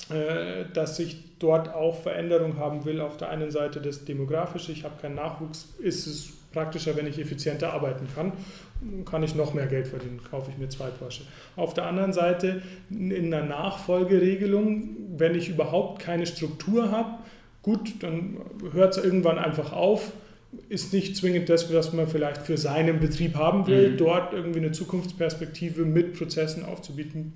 äh, 0.09 0.65
dass 0.73 0.97
sich 0.97 1.17
dort 1.37 1.71
auch 1.71 2.01
Veränderung 2.01 2.57
haben 2.57 2.83
will. 2.83 2.99
Auf 2.99 3.17
der 3.17 3.29
einen 3.29 3.51
Seite 3.51 3.79
das 3.79 4.05
Demografische, 4.05 4.71
ich 4.71 4.83
habe 4.83 4.99
keinen 4.99 5.15
Nachwuchs, 5.15 5.75
ist 5.77 6.07
es 6.07 6.33
praktischer, 6.51 6.95
wenn 6.95 7.05
ich 7.05 7.19
effizienter 7.19 7.73
arbeiten 7.73 8.07
kann. 8.15 8.31
Kann 9.05 9.23
ich 9.23 9.33
noch 9.33 9.53
mehr 9.53 9.65
Geld 9.67 9.87
verdienen, 9.87 10.19
kaufe 10.29 10.51
ich 10.51 10.57
mir 10.57 10.69
zwei 10.69 10.89
Porsche. 10.89 11.23
Auf 11.55 11.73
der 11.73 11.85
anderen 11.85 12.13
Seite 12.13 12.61
in 12.89 13.33
einer 13.33 13.43
Nachfolgeregelung, 13.43 14.95
wenn 15.17 15.35
ich 15.35 15.49
überhaupt 15.49 15.99
keine 16.01 16.27
Struktur 16.27 16.91
habe, 16.91 17.17
gut, 17.63 18.01
dann 18.01 18.37
hört 18.71 18.95
es 18.95 19.03
irgendwann 19.03 19.39
einfach 19.39 19.73
auf. 19.73 20.11
Ist 20.69 20.93
nicht 20.93 21.17
zwingend 21.17 21.49
das, 21.49 21.73
was 21.73 21.91
man 21.91 22.07
vielleicht 22.07 22.43
für 22.43 22.57
seinen 22.57 22.99
Betrieb 22.99 23.35
haben 23.35 23.67
will, 23.67 23.91
mhm. 23.91 23.97
dort 23.97 24.33
irgendwie 24.33 24.59
eine 24.59 24.71
Zukunftsperspektive 24.71 25.83
mit 25.83 26.13
Prozessen 26.17 26.63
aufzubieten. 26.63 27.33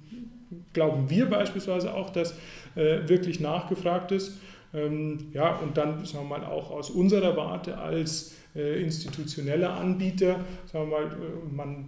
Glauben 0.73 1.09
wir 1.09 1.25
beispielsweise 1.25 1.93
auch, 1.93 2.11
dass 2.11 2.33
äh, 2.75 3.07
wirklich 3.07 3.39
nachgefragt 3.39 4.11
ist. 4.11 4.39
Ähm, 4.73 5.29
ja, 5.33 5.55
und 5.57 5.77
dann 5.77 6.05
sagen 6.05 6.29
wir 6.29 6.39
mal 6.39 6.45
auch 6.45 6.71
aus 6.71 6.89
unserer 6.89 7.35
Warte 7.35 7.77
als 7.77 8.35
äh, 8.53 8.81
institutioneller 8.81 9.73
Anbieter, 9.77 10.41
sagen 10.69 10.91
wir 10.91 10.99
mal, 10.99 11.05
äh, 11.05 11.55
man 11.55 11.85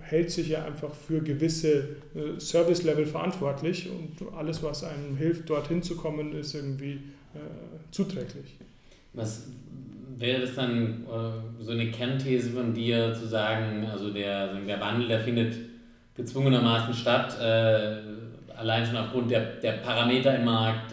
hält 0.00 0.30
sich 0.30 0.48
ja 0.48 0.64
einfach 0.64 0.94
für 0.94 1.20
gewisse 1.20 1.96
äh, 2.14 2.40
Service-Level 2.40 3.04
verantwortlich 3.04 3.90
und 3.90 4.32
alles, 4.34 4.62
was 4.62 4.82
einem 4.82 5.18
hilft, 5.18 5.50
dorthin 5.50 5.82
zu 5.82 5.96
kommen, 5.96 6.32
ist 6.32 6.54
irgendwie 6.54 7.00
zuträglich. 7.92 8.56
Was 9.12 9.46
wäre 10.18 10.40
das 10.40 10.56
dann 10.56 11.06
so 11.60 11.70
eine 11.70 11.92
Kernthese 11.92 12.50
von 12.50 12.74
dir 12.74 13.14
zu 13.14 13.28
sagen, 13.28 13.86
also 13.86 14.10
der, 14.12 14.54
der 14.54 14.80
Wandel, 14.80 15.06
der 15.06 15.20
findet 15.20 15.54
gezwungenermaßen 16.16 16.92
statt, 16.92 17.38
allein 17.38 18.84
schon 18.84 18.96
aufgrund 18.96 19.30
der, 19.30 19.42
der 19.62 19.74
Parameter 19.74 20.34
im 20.34 20.44
Markt. 20.44 20.92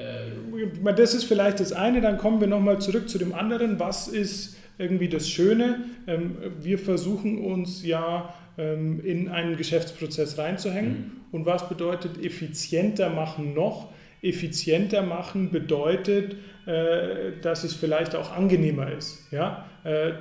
Äh, 0.00 0.88
äh 0.88 0.94
das 0.94 1.14
ist 1.14 1.24
vielleicht 1.24 1.60
das 1.60 1.72
eine, 1.72 2.00
dann 2.00 2.18
kommen 2.18 2.40
wir 2.40 2.48
nochmal 2.48 2.80
zurück 2.80 3.08
zu 3.08 3.18
dem 3.18 3.34
anderen. 3.34 3.78
Was 3.78 4.08
ist 4.08 4.56
irgendwie 4.78 5.08
das 5.08 5.28
Schöne? 5.28 5.84
Ähm, 6.06 6.36
wir 6.60 6.78
versuchen 6.78 7.38
uns 7.44 7.84
ja 7.84 8.34
ähm, 8.58 9.00
in 9.04 9.28
einen 9.28 9.56
Geschäftsprozess 9.56 10.38
reinzuhängen. 10.38 10.90
Mhm. 10.90 11.10
Und 11.32 11.46
was 11.46 11.68
bedeutet 11.68 12.22
effizienter 12.22 13.10
machen 13.10 13.54
noch? 13.54 13.92
Effizienter 14.22 15.02
machen 15.02 15.50
bedeutet, 15.50 16.36
äh, 16.66 17.32
dass 17.42 17.64
es 17.64 17.74
vielleicht 17.74 18.14
auch 18.14 18.32
angenehmer 18.32 18.90
ist. 18.92 19.30
Ja? 19.30 19.66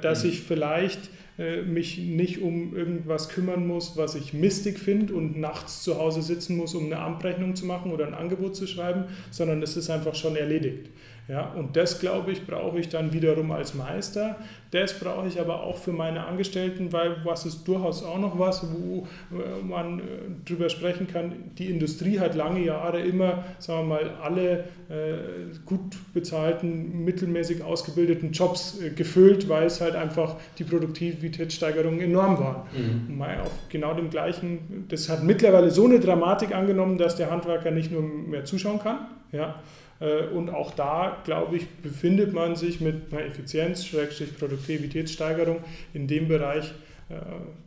Dass 0.01 0.23
mhm. 0.23 0.29
ich 0.29 0.41
vielleicht 0.41 1.09
äh, 1.39 1.61
mich 1.61 1.97
nicht 1.97 2.41
um 2.41 2.75
irgendwas 2.75 3.29
kümmern 3.29 3.65
muss, 3.65 3.95
was 3.95 4.15
ich 4.15 4.33
mistig 4.33 4.77
finde 4.77 5.13
und 5.13 5.39
nachts 5.39 5.83
zu 5.83 5.97
Hause 5.97 6.21
sitzen 6.21 6.57
muss, 6.57 6.75
um 6.75 6.87
eine 6.87 6.99
Amtrechnung 6.99 7.55
zu 7.55 7.65
machen 7.65 7.93
oder 7.93 8.05
ein 8.05 8.13
Angebot 8.13 8.57
zu 8.57 8.67
schreiben, 8.67 9.05
sondern 9.31 9.63
es 9.63 9.77
ist 9.77 9.89
einfach 9.89 10.15
schon 10.15 10.35
erledigt. 10.35 10.89
Ja, 11.29 11.51
und 11.55 11.75
das, 11.75 11.99
glaube 11.99 12.31
ich, 12.31 12.47
brauche 12.47 12.79
ich 12.79 12.89
dann 12.89 13.13
wiederum 13.13 13.51
als 13.51 13.75
Meister. 13.75 14.37
Das 14.71 14.99
brauche 14.99 15.27
ich 15.27 15.39
aber 15.39 15.61
auch 15.61 15.77
für 15.77 15.91
meine 15.91 16.25
Angestellten, 16.25 16.91
weil 16.91 17.17
was 17.23 17.45
ist 17.45 17.67
durchaus 17.67 18.03
auch 18.03 18.17
noch 18.17 18.39
was, 18.39 18.65
wo 18.73 19.07
äh, 19.31 19.63
man 19.63 19.99
äh, 19.99 20.03
drüber 20.43 20.69
sprechen 20.69 21.05
kann. 21.05 21.33
Die 21.59 21.69
Industrie 21.69 22.19
hat 22.19 22.33
lange 22.33 22.65
Jahre 22.65 23.01
immer, 23.01 23.43
sagen 23.59 23.89
wir 23.89 23.95
mal, 23.95 24.11
alle 24.23 24.63
äh, 24.89 25.53
gut 25.65 25.97
bezahlten, 26.15 27.05
mittelmäßig 27.05 27.63
ausgebildeten 27.63 28.31
Jobs 28.31 28.79
gefüllt, 28.95 29.47
weil 29.47 29.67
es 29.67 29.81
halt 29.81 29.95
einfach 29.95 30.35
die 30.57 30.63
Produktivitätssteigerungen 30.63 32.01
enorm 32.01 32.39
waren. 32.39 32.63
Mhm. 33.07 33.21
Auf 33.21 33.51
genau 33.69 33.93
dem 33.93 34.09
gleichen, 34.09 34.85
das 34.89 35.09
hat 35.09 35.23
mittlerweile 35.23 35.69
so 35.69 35.85
eine 35.85 35.99
Dramatik 35.99 36.55
angenommen, 36.55 36.97
dass 36.97 37.15
der 37.15 37.29
Handwerker 37.29 37.69
nicht 37.69 37.91
nur 37.91 38.01
mehr 38.01 38.45
zuschauen 38.45 38.79
kann, 38.79 39.09
ja, 39.31 39.61
und 40.33 40.49
auch 40.49 40.73
da, 40.75 41.17
glaube 41.25 41.57
ich, 41.57 41.67
befindet 41.81 42.33
man 42.33 42.55
sich 42.55 42.79
mit 42.79 43.11
einer 43.11 43.25
Effizienz, 43.25 43.85
Produktivitätssteigerung 44.39 45.57
in 45.93 46.07
dem 46.07 46.27
Bereich, 46.27 46.71
äh, 47.09 47.15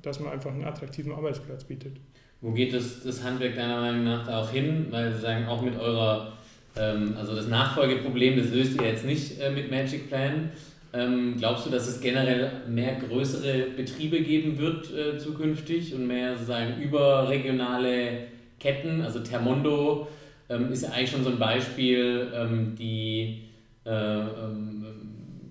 dass 0.03 0.21
man 0.21 0.33
einfach 0.33 0.51
einen 0.51 0.65
attraktiven 0.65 1.13
Arbeitsplatz 1.13 1.65
bietet. 1.65 1.97
Wo 2.41 2.53
geht 2.53 2.73
das, 2.73 3.03
das 3.03 3.23
Handwerk 3.23 3.57
deiner 3.57 3.81
Meinung 3.81 4.05
nach 4.05 4.29
auch 4.29 4.51
hin? 4.51 4.87
Weil 4.91 5.13
Sie 5.13 5.21
sagen, 5.21 5.47
auch 5.47 5.63
mit 5.63 5.79
eurer, 5.79 6.33
ähm, 6.77 7.15
also 7.19 7.35
das 7.35 7.49
Nachfolgeproblem, 7.49 8.37
das 8.39 8.51
löst 8.51 8.81
ihr 8.81 8.87
jetzt 8.87 9.05
nicht 9.05 9.41
äh, 9.41 9.51
mit 9.51 9.71
Magic 9.71 10.09
Plan. 10.09 10.51
Ähm, 10.95 11.37
glaubst 11.39 11.67
du, 11.67 11.71
dass 11.71 11.89
es 11.89 12.01
generell 12.01 12.51
mehr 12.69 12.97
größere 12.97 13.67
Betriebe 13.77 14.21
geben 14.23 14.59
wird 14.59 14.93
äh, 14.93 15.19
zukünftig 15.19 15.95
und 15.95 16.07
mehr 16.07 16.35
sozusagen 16.35 16.81
überregionale 16.81 18.27
Ketten? 18.61 19.03
Also 19.03 19.21
Termondo 19.21 20.09
ähm, 20.53 20.73
ist 20.73 20.83
ja 20.83 20.91
eigentlich 20.91 21.11
schon 21.11 21.25
so 21.25 21.31
ein 21.31 21.39
Beispiel, 21.39 22.29
ähm, 22.35 22.75
die, 22.79 23.45
äh, 23.85 23.91
ähm, 23.91 24.85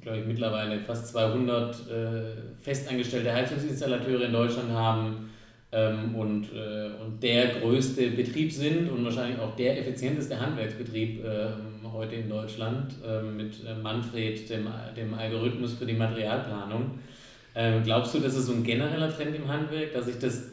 glaube 0.01 0.19
ich, 0.19 0.25
mittlerweile 0.25 0.79
fast 0.79 1.07
200 1.07 1.75
äh, 1.75 2.21
festangestellte 2.61 3.33
Heizungsinstallateure 3.33 4.25
in 4.25 4.33
Deutschland 4.33 4.71
haben 4.71 5.29
ähm, 5.71 6.15
und, 6.15 6.45
äh, 6.53 6.89
und 7.03 7.21
der 7.21 7.59
größte 7.59 8.11
Betrieb 8.11 8.51
sind 8.51 8.89
und 8.89 9.03
wahrscheinlich 9.03 9.39
auch 9.39 9.55
der 9.55 9.79
effizienteste 9.79 10.39
Handwerksbetrieb 10.39 11.23
ähm, 11.25 11.91
heute 11.91 12.15
in 12.15 12.29
Deutschland 12.29 12.93
ähm, 13.05 13.37
mit 13.37 13.53
äh, 13.65 13.73
Manfred, 13.81 14.49
dem, 14.49 14.67
dem 14.95 15.13
Algorithmus 15.13 15.73
für 15.73 15.85
die 15.85 15.93
Materialplanung. 15.93 16.99
Glaubst 17.83 18.13
du, 18.13 18.19
das 18.21 18.33
ist 18.37 18.45
so 18.45 18.53
ein 18.53 18.63
genereller 18.63 19.13
Trend 19.13 19.35
im 19.35 19.45
Handwerk, 19.45 19.91
dass 19.91 20.05
sich 20.05 20.17
das 20.17 20.51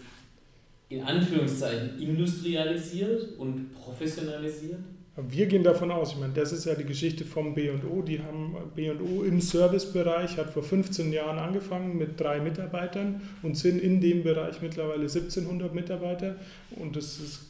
in 0.88 1.03
Anführungszeichen 1.03 2.01
industrialisiert 2.01 3.38
und 3.38 3.72
professionalisiert? 3.74 4.81
Wir 5.20 5.46
gehen 5.46 5.64
davon 5.64 5.90
aus, 5.90 6.12
ich 6.12 6.18
meine, 6.18 6.33
das 6.33 6.53
ist 6.53 6.64
ja 6.64 6.77
die 6.77 6.85
Geschichte 6.85 7.24
vom 7.24 7.53
B&O. 7.53 8.03
Die 8.03 8.20
haben 8.20 8.55
B&O 8.77 9.24
im 9.24 9.40
Servicebereich, 9.40 10.37
hat 10.37 10.51
vor 10.51 10.62
15 10.62 11.12
Jahren 11.12 11.40
angefangen 11.40 11.98
mit 11.98 12.20
drei 12.20 12.38
Mitarbeitern 12.38 13.20
und 13.42 13.57
sind 13.57 13.83
in 13.83 14.01
dem 14.01 14.22
Bereich 14.22 14.62
mittlerweile 14.62 15.03
1700 15.03 15.74
Mitarbeiter. 15.74 16.37
Und 16.77 16.94
das 16.94 17.18
ist 17.18 17.46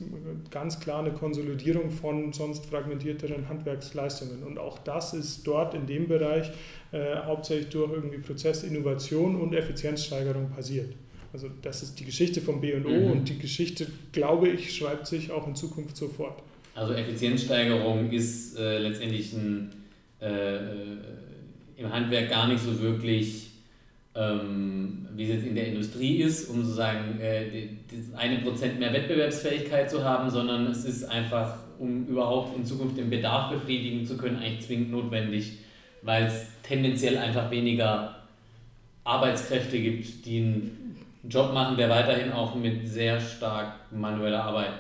ganz 0.50 0.80
klar 0.80 1.00
eine 1.00 1.12
Konsolidierung 1.12 1.90
von 1.90 2.32
sonst 2.32 2.64
fragmentierteren 2.64 3.50
Handwerksleistungen. 3.50 4.44
Und 4.44 4.58
auch 4.58 4.78
das 4.78 5.12
ist 5.12 5.46
dort 5.46 5.74
in 5.74 5.86
dem 5.86 6.08
Bereich 6.08 6.50
äh, 6.92 7.16
hauptsächlich 7.16 7.68
durch 7.68 7.92
irgendwie 7.92 8.18
Prozessinnovation 8.18 9.38
und 9.38 9.52
Effizienzsteigerung 9.52 10.48
passiert. 10.48 10.94
Also 11.38 11.50
das 11.62 11.84
ist 11.84 12.00
die 12.00 12.04
Geschichte 12.04 12.40
vom 12.40 12.60
B&O 12.60 12.88
mhm. 12.88 13.12
und 13.12 13.28
die 13.28 13.38
Geschichte, 13.38 13.86
glaube 14.10 14.48
ich, 14.48 14.74
schreibt 14.74 15.06
sich 15.06 15.30
auch 15.30 15.46
in 15.46 15.54
Zukunft 15.54 15.96
sofort. 15.96 16.42
Also 16.74 16.94
Effizienzsteigerung 16.94 18.10
ist 18.10 18.58
äh, 18.58 18.78
letztendlich 18.78 19.32
ein, 19.34 19.70
äh, 20.20 20.56
äh, 20.56 20.96
im 21.76 21.92
Handwerk 21.92 22.28
gar 22.28 22.48
nicht 22.48 22.60
so 22.60 22.80
wirklich, 22.80 23.50
ähm, 24.16 25.06
wie 25.14 25.22
es 25.22 25.28
jetzt 25.28 25.46
in 25.46 25.54
der 25.54 25.68
Industrie 25.68 26.22
ist, 26.22 26.50
um 26.50 26.64
sozusagen 26.64 27.20
äh, 27.20 27.68
das 27.88 28.18
eine 28.18 28.38
Prozent 28.38 28.80
mehr 28.80 28.92
Wettbewerbsfähigkeit 28.92 29.88
zu 29.88 30.02
haben, 30.02 30.30
sondern 30.30 30.66
es 30.66 30.84
ist 30.84 31.04
einfach, 31.04 31.56
um 31.78 32.04
überhaupt 32.08 32.56
in 32.56 32.64
Zukunft 32.64 32.96
den 32.96 33.10
Bedarf 33.10 33.52
befriedigen 33.52 34.04
zu 34.04 34.16
können, 34.16 34.38
eigentlich 34.38 34.66
zwingend 34.66 34.90
notwendig, 34.90 35.58
weil 36.02 36.24
es 36.24 36.46
tendenziell 36.64 37.16
einfach 37.16 37.48
weniger 37.52 38.16
Arbeitskräfte 39.04 39.78
gibt, 39.78 40.26
die 40.26 40.38
einen 40.38 40.87
Job 41.24 41.52
machen, 41.52 41.76
der 41.76 41.88
weiterhin 41.88 42.32
auch 42.32 42.54
mit 42.54 42.88
sehr 42.88 43.20
stark 43.20 43.72
manueller 43.90 44.44
Arbeit 44.44 44.72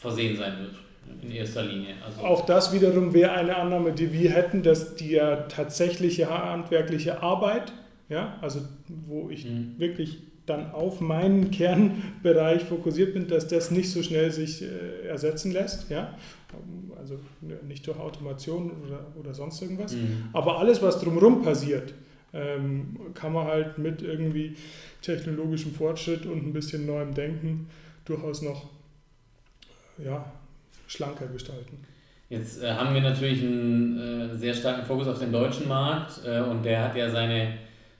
versehen 0.00 0.36
sein 0.36 0.58
wird 0.60 0.74
in 1.22 1.30
erster 1.30 1.62
Linie. 1.62 1.94
Also 2.04 2.20
auch 2.20 2.46
das 2.46 2.72
wiederum 2.72 3.12
wäre 3.14 3.32
eine 3.32 3.56
Annahme, 3.56 3.92
die 3.92 4.12
wir 4.12 4.30
hätten, 4.30 4.62
dass 4.62 4.94
die 4.94 5.20
tatsächliche 5.48 6.28
handwerkliche 6.28 7.22
Arbeit, 7.22 7.72
ja, 8.08 8.36
also 8.40 8.60
wo 9.06 9.28
ich 9.30 9.44
mhm. 9.44 9.74
wirklich 9.78 10.18
dann 10.46 10.72
auf 10.72 11.00
meinen 11.00 11.50
Kernbereich 11.50 12.64
fokussiert 12.64 13.14
bin, 13.14 13.28
dass 13.28 13.48
das 13.48 13.70
nicht 13.70 13.90
so 13.90 14.02
schnell 14.02 14.30
sich 14.30 14.62
äh, 14.62 15.06
ersetzen 15.06 15.52
lässt, 15.52 15.90
ja, 15.90 16.14
also 16.98 17.18
nicht 17.66 17.86
durch 17.86 17.98
Automation 17.98 18.72
oder, 18.86 19.06
oder 19.18 19.34
sonst 19.34 19.60
irgendwas, 19.60 19.92
mhm. 19.92 20.28
aber 20.32 20.58
alles, 20.58 20.80
was 20.82 21.00
drumherum 21.00 21.42
passiert, 21.42 21.92
ähm, 22.32 22.96
kann 23.14 23.32
man 23.32 23.46
halt 23.46 23.78
mit 23.78 24.02
irgendwie 24.02 24.56
technologischem 25.02 25.72
Fortschritt 25.72 26.26
und 26.26 26.46
ein 26.46 26.52
bisschen 26.52 26.86
neuem 26.86 27.14
Denken 27.14 27.68
durchaus 28.04 28.42
noch 28.42 28.66
ja, 30.04 30.24
schlanker 30.86 31.26
gestalten. 31.26 31.78
Jetzt 32.28 32.62
äh, 32.62 32.70
haben 32.70 32.94
wir 32.94 33.00
natürlich 33.00 33.42
einen 33.42 33.98
äh, 33.98 34.36
sehr 34.36 34.52
starken 34.52 34.84
Fokus 34.84 35.08
auf 35.08 35.18
den 35.18 35.32
deutschen 35.32 35.66
Markt 35.66 36.20
äh, 36.26 36.40
und 36.40 36.62
der 36.64 36.84
hat 36.84 36.96
ja 36.96 37.10
seine 37.10 37.54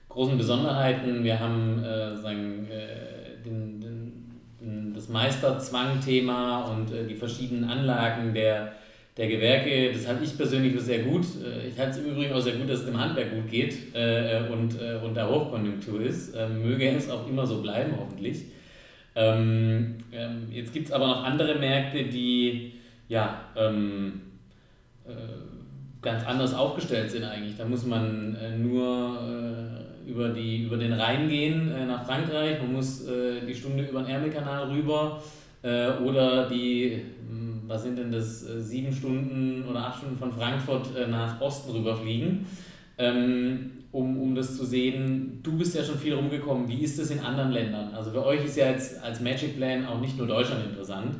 großen 0.07 0.37
Besonderheiten. 0.37 1.23
Wir 1.23 1.39
haben 1.39 1.83
äh, 1.83 2.15
sagen, 2.15 2.67
äh, 2.69 3.43
den, 3.43 3.81
den, 3.81 4.93
das 4.93 5.09
Meisterzwang-Thema 5.09 6.65
und 6.65 6.91
äh, 6.91 7.07
die 7.07 7.15
verschiedenen 7.15 7.63
Anlagen 7.69 8.33
der, 8.33 8.73
der 9.19 9.27
Gewerke. 9.27 9.91
Das 9.93 10.07
halte 10.07 10.23
ich 10.23 10.35
persönlich 10.35 10.73
für 10.73 10.79
sehr 10.79 11.03
gut. 11.03 11.25
ich 11.67 11.77
halte 11.77 11.91
es 11.91 11.97
im 11.97 12.13
Übrigen 12.13 12.33
auch 12.33 12.39
sehr 12.39 12.55
gut, 12.55 12.67
dass 12.67 12.79
es 12.79 12.85
dem 12.85 12.99
Handwerk 12.99 13.35
gut 13.35 13.51
geht 13.51 13.75
und, 14.49 14.79
und 15.03 15.13
da 15.13 15.27
Hochkonjunktur 15.29 16.01
ist. 16.01 16.33
möge 16.63 16.89
es 16.89 17.09
auch 17.09 17.27
immer 17.27 17.45
so 17.45 17.61
bleiben, 17.61 17.93
hoffentlich. 17.99 18.45
Ähm, 19.15 19.95
ähm, 20.13 20.47
jetzt 20.51 20.73
gibt 20.73 20.87
es 20.87 20.93
aber 20.93 21.07
noch 21.07 21.23
andere 21.23 21.55
Märkte, 21.55 22.05
die 22.05 22.73
ja, 23.09 23.41
ähm, 23.57 24.21
äh, 25.05 25.11
ganz 26.01 26.25
anders 26.25 26.53
aufgestellt 26.53 27.11
sind 27.11 27.23
eigentlich. 27.23 27.57
Da 27.57 27.65
muss 27.65 27.85
man 27.85 28.35
äh, 28.35 28.57
nur 28.57 29.17
äh, 30.07 30.09
über, 30.09 30.29
die, 30.29 30.63
über 30.63 30.77
den 30.77 30.93
Rhein 30.93 31.27
gehen 31.27 31.71
äh, 31.71 31.85
nach 31.85 32.05
Frankreich, 32.05 32.61
man 32.61 32.73
muss 32.73 33.05
äh, 33.07 33.45
die 33.45 33.53
Stunde 33.53 33.83
über 33.83 34.01
den 34.01 34.11
Ärmelkanal 34.11 34.69
rüber 34.69 35.21
äh, 35.63 35.89
oder 36.03 36.47
die, 36.47 37.01
was 37.69 37.83
sind 37.83 37.97
denn 37.97 38.11
das, 38.11 38.41
sieben 38.41 38.91
Stunden 38.91 39.63
oder 39.69 39.85
acht 39.85 39.99
Stunden 39.99 40.17
von 40.17 40.33
Frankfurt 40.33 40.89
nach 41.09 41.39
Osten 41.39 41.71
rüberfliegen. 41.71 42.45
Ähm, 42.97 43.71
um, 43.91 44.21
um 44.21 44.35
das 44.35 44.55
zu 44.55 44.65
sehen. 44.65 45.39
Du 45.41 45.57
bist 45.57 45.73
ja 45.73 45.83
schon 45.83 45.97
viel 45.97 46.13
rumgekommen. 46.13 46.67
Wie 46.67 46.83
ist 46.83 46.99
das 46.99 47.09
in 47.09 47.21
anderen 47.21 47.51
Ländern? 47.51 47.91
Also 47.95 48.11
für 48.11 48.23
euch 48.23 48.45
ist 48.45 48.55
ja 48.55 48.69
jetzt 48.69 49.01
als 49.01 49.19
Magic 49.19 49.55
Plan 49.55 49.87
auch 49.87 49.99
nicht 49.99 50.15
nur 50.15 50.27
Deutschland 50.27 50.63
interessant 50.63 51.15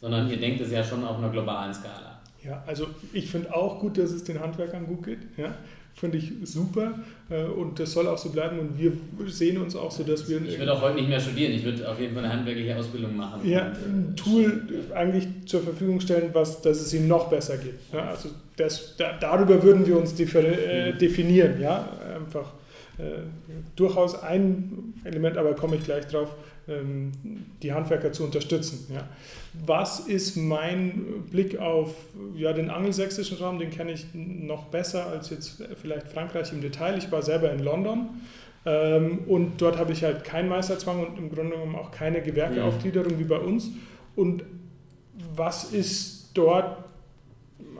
sondern 0.00 0.30
ihr 0.30 0.38
denkt 0.38 0.60
es 0.60 0.70
ja 0.70 0.82
schon 0.82 1.04
auf 1.04 1.18
einer 1.18 1.30
globalen 1.30 1.74
Skala. 1.74 2.20
Ja, 2.44 2.62
also 2.66 2.86
ich 3.12 3.30
finde 3.30 3.54
auch 3.54 3.80
gut, 3.80 3.98
dass 3.98 4.10
es 4.12 4.24
den 4.24 4.40
Handwerkern 4.40 4.86
gut 4.86 5.04
geht. 5.04 5.18
Ja, 5.36 5.54
finde 5.98 6.18
ich 6.18 6.32
super 6.44 6.94
äh, 7.28 7.44
und 7.44 7.78
das 7.78 7.92
soll 7.92 8.06
auch 8.06 8.18
so 8.18 8.30
bleiben 8.30 8.58
und 8.58 8.78
wir 8.78 8.92
sehen 9.26 9.58
uns 9.58 9.74
auch 9.74 9.90
so, 9.90 10.04
dass 10.04 10.28
wir... 10.28 10.40
Ich 10.42 10.58
würde 10.58 10.72
auch 10.72 10.82
heute 10.82 10.96
nicht 10.96 11.08
mehr 11.08 11.20
studieren, 11.20 11.52
ich 11.52 11.64
würde 11.64 11.88
auf 11.88 11.98
jeden 12.00 12.14
Fall 12.14 12.24
eine 12.24 12.32
handwerkliche 12.32 12.76
Ausbildung 12.76 13.16
machen. 13.16 13.48
Ja, 13.48 13.72
ein 13.72 14.14
Tool 14.16 14.62
eigentlich 14.94 15.26
zur 15.46 15.62
Verfügung 15.62 16.00
stellen, 16.00 16.30
was, 16.32 16.62
dass 16.62 16.80
es 16.80 16.94
ihnen 16.94 17.08
noch 17.08 17.28
besser 17.28 17.56
geht. 17.58 17.74
Ja, 17.92 18.10
also 18.10 18.30
das, 18.56 18.96
da, 18.96 19.18
darüber 19.18 19.62
würden 19.62 19.86
wir 19.86 19.98
uns 19.98 20.18
äh, 20.18 20.92
mhm. 20.92 20.98
definieren, 20.98 21.60
ja, 21.60 21.88
einfach 22.14 22.52
äh, 22.98 23.22
durchaus 23.76 24.22
ein 24.22 24.94
Element, 25.04 25.36
aber 25.36 25.54
komme 25.54 25.76
ich 25.76 25.84
gleich 25.84 26.06
drauf, 26.06 26.34
die 27.62 27.72
Handwerker 27.72 28.12
zu 28.12 28.24
unterstützen. 28.24 28.92
Ja. 28.92 29.08
Was 29.66 30.00
ist 30.00 30.36
mein 30.36 31.24
Blick 31.30 31.58
auf 31.58 31.94
ja, 32.36 32.52
den 32.52 32.70
angelsächsischen 32.70 33.38
Raum? 33.38 33.58
Den 33.58 33.70
kenne 33.70 33.92
ich 33.92 34.06
noch 34.14 34.66
besser 34.66 35.06
als 35.06 35.30
jetzt 35.30 35.62
vielleicht 35.80 36.08
Frankreich 36.08 36.52
im 36.52 36.60
Detail. 36.60 36.98
Ich 36.98 37.10
war 37.10 37.22
selber 37.22 37.50
in 37.50 37.60
London 37.60 38.08
ähm, 38.66 39.20
und 39.26 39.60
dort 39.62 39.78
habe 39.78 39.92
ich 39.92 40.04
halt 40.04 40.24
keinen 40.24 40.48
Meisterzwang 40.48 41.06
und 41.06 41.18
im 41.18 41.30
Grunde 41.30 41.52
genommen 41.52 41.76
auch 41.76 41.90
keine 41.90 42.20
Gewerkeaufgliederung 42.20 43.18
wie 43.18 43.24
bei 43.24 43.38
uns. 43.38 43.70
Und 44.14 44.44
was 45.34 45.72
ist 45.72 46.32
dort 46.34 46.84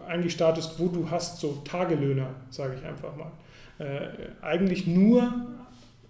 eigentlich 0.07 0.33
Status 0.33 0.77
quo? 0.77 0.89
Du 0.89 1.11
hast 1.11 1.41
so 1.41 1.59
Tagelöhner, 1.65 2.31
sage 2.51 2.77
ich 2.79 2.87
einfach 2.87 3.15
mal. 3.17 3.33
Äh, 3.79 4.09
eigentlich 4.41 4.87
nur 4.87 5.31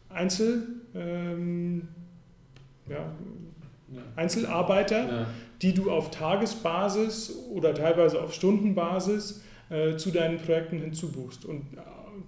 Einzel. 0.09 0.63
Ähm, 0.95 1.89
ja, 2.89 3.13
Einzelarbeiter, 4.17 5.09
ja. 5.09 5.27
die 5.63 5.75
du 5.75 5.91
auf 5.91 6.11
Tagesbasis 6.11 7.35
oder 7.51 7.75
teilweise 7.75 8.21
auf 8.21 8.35
Stundenbasis 8.35 9.43
äh, 9.71 9.97
zu 9.97 10.11
deinen 10.11 10.39
Projekten 10.39 10.79
hinzubuchst. 10.79 11.45
Und 11.45 11.63
äh, 11.75 11.81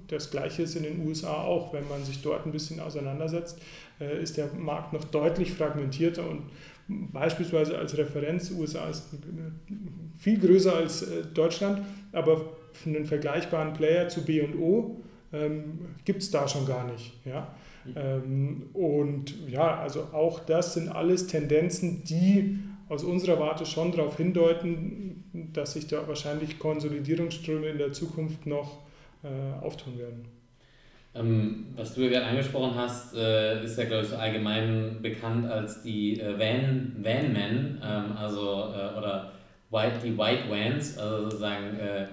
das 0.08 0.30
Gleiche 0.30 0.62
ist 0.62 0.76
in 0.76 0.82
den 0.82 1.06
USA 1.06 1.42
auch. 1.42 1.72
Wenn 1.72 1.88
man 1.88 2.04
sich 2.04 2.22
dort 2.22 2.46
ein 2.46 2.52
bisschen 2.52 2.80
auseinandersetzt, 2.80 3.60
äh, 4.00 4.22
ist 4.22 4.36
der 4.36 4.52
Markt 4.54 4.92
noch 4.92 5.04
deutlich 5.04 5.52
fragmentierter 5.52 6.28
und 6.28 6.42
beispielsweise 6.88 7.78
als 7.78 7.96
Referenz, 7.96 8.50
USA 8.50 8.88
ist 8.88 9.08
viel 10.18 10.38
größer 10.38 10.74
als 10.74 11.02
äh, 11.02 11.24
Deutschland, 11.32 11.82
aber 12.12 12.56
einen 12.84 13.04
vergleichbaren 13.04 13.72
Player 13.72 14.08
zu 14.08 14.24
B&O 14.24 15.00
ähm, 15.32 15.80
gibt 16.04 16.22
es 16.22 16.30
da 16.30 16.48
schon 16.48 16.66
gar 16.66 16.84
nicht. 16.90 17.14
Ja? 17.24 17.54
Ähm, 17.96 18.70
und 18.72 19.48
ja, 19.48 19.78
also 19.78 20.08
auch 20.12 20.40
das 20.40 20.74
sind 20.74 20.88
alles 20.88 21.26
Tendenzen, 21.26 22.04
die 22.04 22.58
aus 22.88 23.04
unserer 23.04 23.38
Warte 23.38 23.64
schon 23.66 23.92
darauf 23.92 24.16
hindeuten, 24.16 25.24
dass 25.52 25.74
sich 25.74 25.86
da 25.86 26.06
wahrscheinlich 26.08 26.58
Konsolidierungsströme 26.58 27.68
in 27.68 27.78
der 27.78 27.92
Zukunft 27.92 28.46
noch 28.46 28.78
äh, 29.22 29.64
auftun 29.64 29.98
werden. 29.98 30.24
Ähm, 31.14 31.66
was 31.74 31.94
du 31.94 32.02
ja 32.02 32.10
gerade 32.10 32.26
angesprochen 32.26 32.74
hast, 32.76 33.14
äh, 33.16 33.64
ist 33.64 33.78
ja, 33.78 33.84
glaube 33.84 34.04
ich, 34.04 34.10
so 34.10 34.16
allgemein 34.16 34.98
bekannt 35.02 35.46
als 35.46 35.82
die 35.82 36.20
äh, 36.20 36.38
Van, 36.38 36.96
Van 36.98 37.32
Men, 37.32 37.80
ähm, 37.84 38.16
also, 38.16 38.72
äh, 38.72 38.96
oder 38.96 39.32
White, 39.70 39.96
die 40.04 40.16
White 40.16 40.48
Vans, 40.48 40.98
also 40.98 41.24
sozusagen 41.24 41.78
äh, 41.78 42.06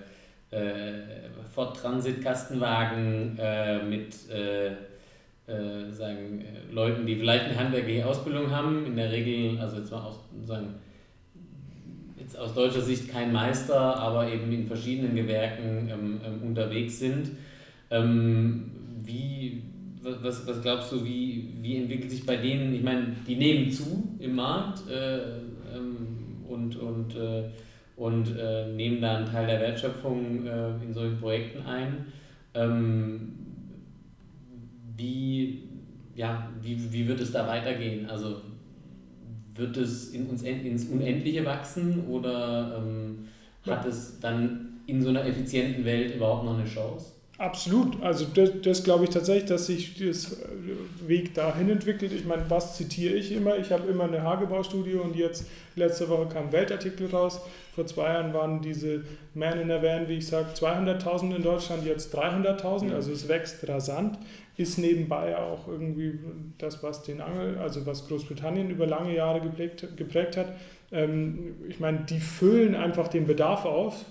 äh, 0.56 1.30
Ford 1.54 1.76
Transit 1.76 2.24
Kastenwagen 2.24 3.38
äh, 5.48 5.90
sagen, 5.92 6.44
Leuten, 6.72 7.06
die 7.06 7.16
vielleicht 7.16 7.46
eine 7.46 7.58
handwerkliche 7.58 8.06
Ausbildung 8.06 8.52
haben, 8.52 8.86
in 8.86 8.96
der 8.96 9.12
Regel, 9.12 9.58
also 9.60 9.78
jetzt 9.78 9.92
mal 9.92 10.02
aus, 10.02 10.20
sagen, 10.46 10.76
jetzt 12.20 12.38
aus 12.38 12.54
deutscher 12.54 12.82
Sicht 12.82 13.10
kein 13.10 13.32
Meister, 13.32 13.80
aber 13.80 14.30
eben 14.30 14.52
in 14.52 14.68
verschiedenen 14.68 15.16
Gewerken 15.16 15.90
ähm, 15.90 16.20
ähm, 16.26 16.48
unterwegs 16.48 17.00
sind. 17.00 17.32
Ähm, 17.90 18.72
wie, 19.04 19.64
was, 20.02 20.46
was 20.46 20.62
glaubst 20.62 20.92
du, 20.92 21.06
wie, 21.06 21.54
wie 21.62 21.78
entwickelt 21.78 22.12
sich 22.12 22.26
bei 22.26 22.36
denen, 22.36 22.74
ich 22.74 22.84
meine, 22.84 23.16
die 23.26 23.38
nehmen 23.38 23.72
zu 23.72 24.18
im 24.20 24.36
Markt 24.36 24.90
äh, 24.90 25.38
ähm, 25.74 26.44
und, 26.48 26.76
und, 26.76 27.16
äh, 27.16 27.44
und 27.96 28.38
äh, 28.38 28.68
nehmen 28.74 29.02
da 29.02 29.18
einen 29.18 29.26
Teil 29.26 29.48
der 29.48 29.62
Wertschöpfung 29.62 30.46
äh, 30.46 30.84
in 30.84 30.94
solchen 30.94 31.20
Projekten 31.20 31.66
ein. 31.66 32.08
Wie, 34.98 35.70
ja, 36.16 36.50
wie, 36.62 36.92
wie 36.92 37.08
wird 37.08 37.22
es 37.22 37.32
da 37.32 37.48
weitergehen? 37.48 38.10
Also 38.10 38.42
wird 39.54 39.78
es 39.78 40.10
in 40.10 40.28
uns 40.28 40.44
ins 40.44 40.86
Unendliche 40.86 41.46
wachsen 41.46 42.08
oder 42.08 42.78
ähm, 42.78 43.28
hat 43.64 43.86
es 43.86 44.20
dann 44.20 44.82
in 44.88 45.02
so 45.02 45.10
einer 45.10 45.26
effizienten 45.26 45.86
Welt 45.86 46.16
überhaupt 46.16 46.46
noch 46.46 46.58
eine 46.58 46.68
Chance? 46.68 47.17
Absolut. 47.40 48.02
Also 48.02 48.26
das, 48.34 48.50
das 48.64 48.84
glaube 48.84 49.04
ich 49.04 49.12
tatsächlich, 49.12 49.46
dass 49.48 49.68
sich 49.68 49.96
das 50.00 50.38
Weg 51.06 51.36
dahin 51.36 51.70
entwickelt. 51.70 52.12
Ich 52.12 52.26
meine, 52.26 52.50
was 52.50 52.76
zitiere 52.78 53.14
ich 53.14 53.32
immer? 53.32 53.58
Ich 53.58 53.72
habe 53.72 53.88
immer 53.88 54.06
eine 54.06 54.24
Hagebaustudie 54.24 54.96
und 54.96 55.16
jetzt 55.16 55.46
letzte 55.76 56.10
Woche 56.10 56.28
kam 56.28 56.48
ein 56.48 56.52
Weltartikel 56.52 57.08
raus. 57.08 57.40
Vor 57.76 57.86
zwei 57.86 58.14
Jahren 58.14 58.34
waren 58.34 58.62
diese 58.62 59.04
Man 59.36 59.60
in 59.60 59.68
der 59.68 59.84
Van, 59.84 60.08
wie 60.08 60.18
ich 60.18 60.26
sage, 60.26 60.48
200.000 60.56 61.36
in 61.36 61.44
Deutschland, 61.44 61.86
jetzt 61.86 62.16
300.000. 62.16 62.92
Also 62.92 63.12
es 63.12 63.28
wächst 63.28 63.68
rasant. 63.70 64.18
Ist 64.56 64.80
nebenbei 64.80 65.38
auch 65.38 65.68
irgendwie 65.68 66.18
das, 66.58 66.82
was 66.82 67.04
den 67.04 67.22
Angel, 67.22 67.60
also 67.60 67.86
was 67.86 68.08
Großbritannien 68.08 68.72
über 68.72 68.88
lange 68.88 69.16
Jahre 69.16 69.42
geprägt, 69.42 69.88
geprägt 69.96 70.38
hat. 70.38 70.48
Ähm, 70.92 71.58
ich 71.70 71.80
meine, 71.80 72.00
die 72.10 72.20
füllen 72.20 72.74
einfach 72.74 73.10
den 73.10 73.28
Bedarf 73.28 73.66
auf 73.66 74.06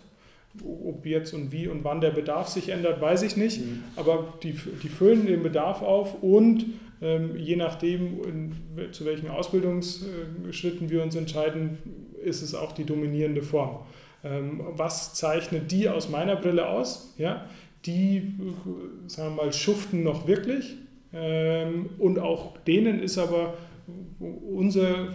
ob 0.65 1.07
jetzt 1.07 1.33
und 1.35 1.53
wie 1.53 1.69
und 1.69 1.85
wann 1.85 2.01
der 2.01 2.11
Bedarf 2.11 2.49
sich 2.49 2.69
ändert, 2.69 3.01
weiß 3.01 3.23
ich 3.23 3.37
nicht. 3.37 3.61
Mhm. 3.61 3.83
Aber 3.97 4.35
die, 4.43 4.55
die 4.83 4.89
füllen 4.89 5.27
den 5.27 5.43
Bedarf 5.43 5.83
auf 5.83 6.23
und 6.23 6.67
ähm, 7.03 7.37
je 7.37 7.57
nachdem, 7.57 8.23
in, 8.25 8.93
zu 8.93 9.05
welchen 9.05 9.29
Ausbildungsschritten 9.29 10.89
wir 10.89 11.03
uns 11.03 11.15
entscheiden, 11.15 11.79
ist 12.25 12.43
es 12.43 12.55
auch 12.55 12.73
die 12.73 12.85
dominierende 12.85 13.43
Form. 13.43 13.81
Ähm, 14.25 14.61
was 14.73 15.15
zeichnet 15.15 15.71
die 15.71 15.89
aus 15.89 16.09
meiner 16.09 16.37
Brille 16.37 16.69
aus? 16.69 17.15
Ja, 17.19 17.47
die, 17.85 18.35
sagen 19.07 19.37
wir 19.37 19.45
mal, 19.45 19.53
schuften 19.53 20.03
noch 20.03 20.27
wirklich. 20.27 20.77
Ähm, 21.13 21.91
und 21.99 22.19
auch 22.19 22.57
denen 22.59 23.01
ist 23.01 23.19
aber 23.19 23.55
unser 24.19 25.09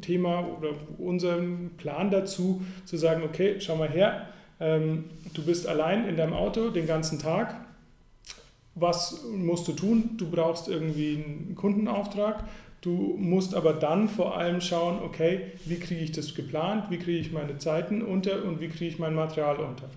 Thema 0.00 0.46
oder 0.58 0.70
unser 0.98 1.38
Plan 1.76 2.10
dazu, 2.10 2.62
zu 2.84 2.96
sagen, 2.96 3.22
okay, 3.24 3.56
schau 3.58 3.76
mal 3.76 3.88
her, 3.88 4.28
du 4.60 5.42
bist 5.44 5.66
allein 5.66 6.06
in 6.06 6.16
deinem 6.16 6.34
Auto 6.34 6.70
den 6.70 6.86
ganzen 6.86 7.18
Tag. 7.18 7.56
Was 8.74 9.24
musst 9.32 9.66
du 9.68 9.72
tun? 9.72 10.10
Du 10.18 10.30
brauchst 10.30 10.68
irgendwie 10.68 11.24
einen 11.24 11.54
Kundenauftrag. 11.56 12.44
Du 12.82 13.16
musst 13.18 13.54
aber 13.54 13.74
dann 13.74 14.08
vor 14.08 14.36
allem 14.36 14.60
schauen, 14.60 15.00
okay, 15.02 15.52
wie 15.66 15.78
kriege 15.78 16.02
ich 16.02 16.12
das 16.12 16.34
geplant, 16.34 16.90
wie 16.90 16.98
kriege 16.98 17.18
ich 17.18 17.32
meine 17.32 17.58
Zeiten 17.58 18.00
unter 18.02 18.44
und 18.44 18.60
wie 18.60 18.68
kriege 18.68 18.86
ich 18.86 18.98
mein 18.98 19.14
Material 19.14 19.56
unter. 19.56 19.88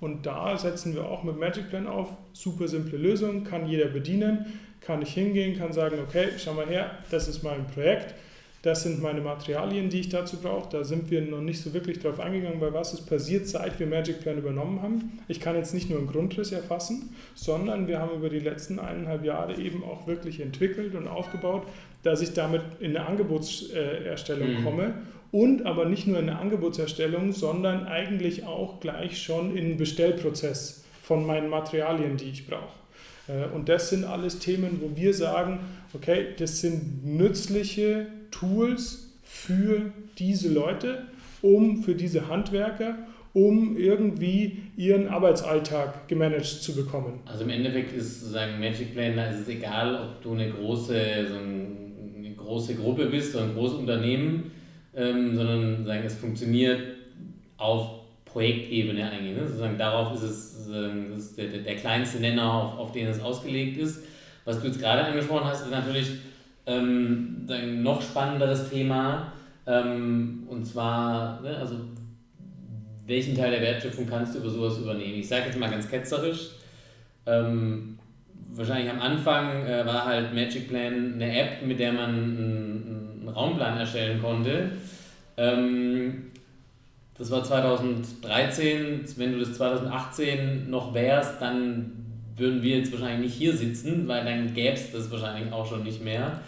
Und 0.00 0.26
da 0.26 0.56
setzen 0.56 0.94
wir 0.94 1.04
auch 1.04 1.22
mit 1.22 1.38
Magic 1.38 1.70
Plan 1.70 1.86
auf. 1.86 2.08
Super 2.32 2.66
simple 2.66 2.98
Lösung, 2.98 3.44
kann 3.44 3.68
jeder 3.68 3.86
bedienen, 3.86 4.46
kann 4.80 5.02
ich 5.02 5.14
hingehen, 5.14 5.56
kann 5.56 5.72
sagen, 5.72 5.98
okay, 6.02 6.30
schau 6.38 6.54
mal 6.54 6.66
her, 6.66 6.90
das 7.10 7.28
ist 7.28 7.44
mein 7.44 7.66
Projekt 7.68 8.14
das 8.62 8.84
sind 8.84 9.02
meine 9.02 9.20
Materialien, 9.20 9.90
die 9.90 10.00
ich 10.00 10.08
dazu 10.08 10.36
brauche. 10.36 10.70
Da 10.70 10.84
sind 10.84 11.10
wir 11.10 11.20
noch 11.20 11.40
nicht 11.40 11.60
so 11.60 11.74
wirklich 11.74 11.98
drauf 11.98 12.20
eingegangen, 12.20 12.60
weil 12.60 12.72
was 12.72 12.94
ist 12.94 13.06
passiert, 13.06 13.48
seit 13.48 13.80
wir 13.80 13.88
Magic 13.88 14.20
Plan 14.20 14.38
übernommen 14.38 14.80
haben. 14.80 15.18
Ich 15.26 15.40
kann 15.40 15.56
jetzt 15.56 15.74
nicht 15.74 15.90
nur 15.90 15.98
einen 15.98 16.06
Grundriss 16.06 16.52
erfassen, 16.52 17.12
sondern 17.34 17.88
wir 17.88 17.98
haben 17.98 18.14
über 18.16 18.30
die 18.30 18.38
letzten 18.38 18.78
eineinhalb 18.78 19.24
Jahre 19.24 19.56
eben 19.56 19.82
auch 19.82 20.06
wirklich 20.06 20.38
entwickelt 20.38 20.94
und 20.94 21.08
aufgebaut, 21.08 21.66
dass 22.04 22.22
ich 22.22 22.34
damit 22.34 22.62
in 22.78 22.96
eine 22.96 23.06
Angebotserstellung 23.06 24.60
mhm. 24.60 24.64
komme 24.64 24.94
und 25.32 25.66
aber 25.66 25.86
nicht 25.86 26.06
nur 26.06 26.20
in 26.20 26.28
eine 26.28 26.38
Angebotserstellung, 26.38 27.32
sondern 27.32 27.86
eigentlich 27.86 28.44
auch 28.44 28.78
gleich 28.78 29.20
schon 29.20 29.56
in 29.56 29.64
einen 29.64 29.76
Bestellprozess 29.76 30.84
von 31.02 31.26
meinen 31.26 31.48
Materialien, 31.48 32.16
die 32.16 32.30
ich 32.30 32.46
brauche. 32.46 32.81
Äh, 33.28 33.46
und 33.54 33.68
das 33.68 33.90
sind 33.90 34.04
alles 34.04 34.38
Themen, 34.38 34.80
wo 34.80 34.96
wir 34.96 35.14
sagen, 35.14 35.60
okay, 35.94 36.28
das 36.38 36.60
sind 36.60 37.04
nützliche 37.04 38.06
Tools 38.30 39.12
für 39.22 39.92
diese 40.18 40.52
Leute, 40.52 41.06
um 41.40 41.82
für 41.82 41.94
diese 41.94 42.28
Handwerker, 42.28 42.96
um 43.34 43.76
irgendwie 43.76 44.62
ihren 44.76 45.08
Arbeitsalltag 45.08 46.06
gemanagt 46.06 46.44
zu 46.44 46.74
bekommen. 46.74 47.20
Also 47.24 47.44
im 47.44 47.50
Endeffekt 47.50 47.92
ist 47.96 48.20
sozusagen 48.20 48.60
Magic 48.60 48.92
Plan, 48.92 49.16
da 49.16 49.30
ist 49.30 49.40
es 49.40 49.48
egal, 49.48 49.94
ob 49.96 50.22
du 50.22 50.32
eine 50.34 50.50
große, 50.50 51.26
so 51.28 51.36
eine 51.36 52.34
große 52.36 52.74
Gruppe 52.74 53.06
bist 53.06 53.34
oder 53.34 53.44
ein 53.44 53.54
großes 53.54 53.78
Unternehmen, 53.78 54.52
ähm, 54.94 55.34
sondern 55.34 55.86
sagen, 55.86 56.02
es 56.04 56.14
funktioniert 56.14 56.80
auf 57.56 58.01
Projektebene 58.32 59.10
eigentlich. 59.10 59.36
Ne? 59.36 59.46
Sozusagen 59.46 59.78
darauf 59.78 60.14
ist 60.14 60.22
es 60.22 60.52
ist 61.16 61.38
der, 61.38 61.46
der, 61.48 61.76
kleinste 61.76 62.18
Nenner, 62.18 62.52
auf, 62.52 62.78
auf 62.78 62.92
den 62.92 63.06
es 63.06 63.20
ausgelegt 63.20 63.78
ist. 63.78 64.04
Was 64.44 64.60
du 64.60 64.66
jetzt 64.66 64.80
gerade 64.80 65.04
angesprochen 65.04 65.44
hast, 65.44 65.62
ist 65.62 65.70
natürlich 65.70 66.12
ähm, 66.66 67.46
ein 67.48 67.82
noch 67.82 68.00
spannenderes 68.02 68.70
Thema. 68.70 69.32
Ähm, 69.66 70.44
und 70.48 70.64
zwar, 70.64 71.40
ne, 71.42 71.56
also 71.56 71.76
welchen 73.06 73.36
Teil 73.36 73.50
der 73.50 73.60
Wertschöpfung 73.60 74.06
kannst 74.08 74.34
du 74.34 74.38
über 74.38 74.50
sowas 74.50 74.78
übernehmen? 74.78 75.18
Ich 75.18 75.28
sage 75.28 75.46
jetzt 75.46 75.58
mal 75.58 75.70
ganz 75.70 75.88
ketzerisch. 75.88 76.50
Ähm, 77.26 77.98
wahrscheinlich 78.50 78.90
am 78.90 79.00
Anfang 79.00 79.66
äh, 79.66 79.86
war 79.86 80.06
halt 80.06 80.34
Magic 80.34 80.68
Plan 80.68 81.14
eine 81.14 81.38
App, 81.38 81.64
mit 81.64 81.78
der 81.78 81.92
man 81.92 82.10
einen, 82.10 83.18
einen 83.20 83.28
Raumplan 83.28 83.78
erstellen 83.78 84.20
konnte. 84.20 84.72
Ähm, 85.36 86.31
das 87.22 87.30
war 87.30 87.44
2013. 87.44 89.04
Wenn 89.16 89.32
du 89.32 89.38
das 89.38 89.54
2018 89.54 90.68
noch 90.68 90.92
wärst, 90.92 91.40
dann 91.40 91.92
würden 92.36 92.64
wir 92.64 92.78
jetzt 92.78 92.90
wahrscheinlich 92.90 93.30
nicht 93.30 93.38
hier 93.38 93.56
sitzen, 93.56 94.08
weil 94.08 94.24
dann 94.24 94.52
gäbe 94.54 94.74
es 94.74 94.90
das 94.90 95.08
wahrscheinlich 95.08 95.52
auch 95.52 95.64
schon 95.64 95.84
nicht 95.84 96.02
mehr. 96.02 96.40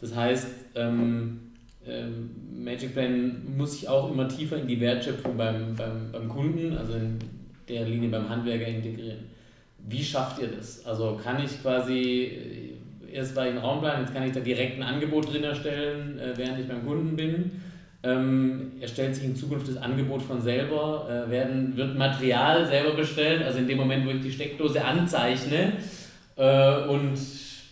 Das 0.00 0.16
heißt, 0.16 0.48
ähm, 0.74 1.52
ähm, 1.86 2.30
Magic 2.52 2.94
Plan 2.94 3.42
muss 3.56 3.78
sich 3.78 3.88
auch 3.88 4.10
immer 4.10 4.26
tiefer 4.26 4.56
in 4.56 4.66
die 4.66 4.80
Wertschöpfung 4.80 5.36
beim, 5.36 5.76
beim, 5.76 6.10
beim 6.10 6.28
Kunden, 6.28 6.76
also 6.76 6.94
in 6.94 7.20
der 7.68 7.84
Linie 7.86 8.08
beim 8.08 8.28
Handwerker 8.28 8.66
integrieren. 8.66 9.20
Wie 9.88 10.02
schafft 10.02 10.42
ihr 10.42 10.48
das? 10.48 10.84
Also 10.84 11.16
kann 11.22 11.40
ich 11.44 11.62
quasi, 11.62 12.72
äh, 13.12 13.14
erst 13.14 13.36
war 13.36 13.46
ich 13.46 13.52
ein 13.52 13.58
Raumplan, 13.58 14.00
jetzt 14.00 14.12
kann 14.12 14.24
ich 14.24 14.32
da 14.32 14.40
direkt 14.40 14.78
ein 14.78 14.82
Angebot 14.82 15.32
drin 15.32 15.44
erstellen, 15.44 16.18
äh, 16.18 16.36
während 16.36 16.58
ich 16.58 16.66
beim 16.66 16.84
Kunden 16.84 17.14
bin. 17.14 17.67
Ähm, 18.04 18.72
erstellt 18.80 19.16
sich 19.16 19.24
in 19.24 19.34
Zukunft 19.34 19.68
das 19.68 19.76
Angebot 19.76 20.22
von 20.22 20.40
selber, 20.40 21.08
äh, 21.26 21.30
werden, 21.30 21.76
wird 21.76 21.98
Material 21.98 22.64
selber 22.64 22.94
bestellt, 22.94 23.42
also 23.42 23.58
in 23.58 23.66
dem 23.66 23.76
Moment, 23.76 24.06
wo 24.06 24.10
ich 24.10 24.20
die 24.20 24.30
Steckdose 24.30 24.84
anzeichne 24.84 25.72
äh, 26.36 26.86
und 26.86 27.18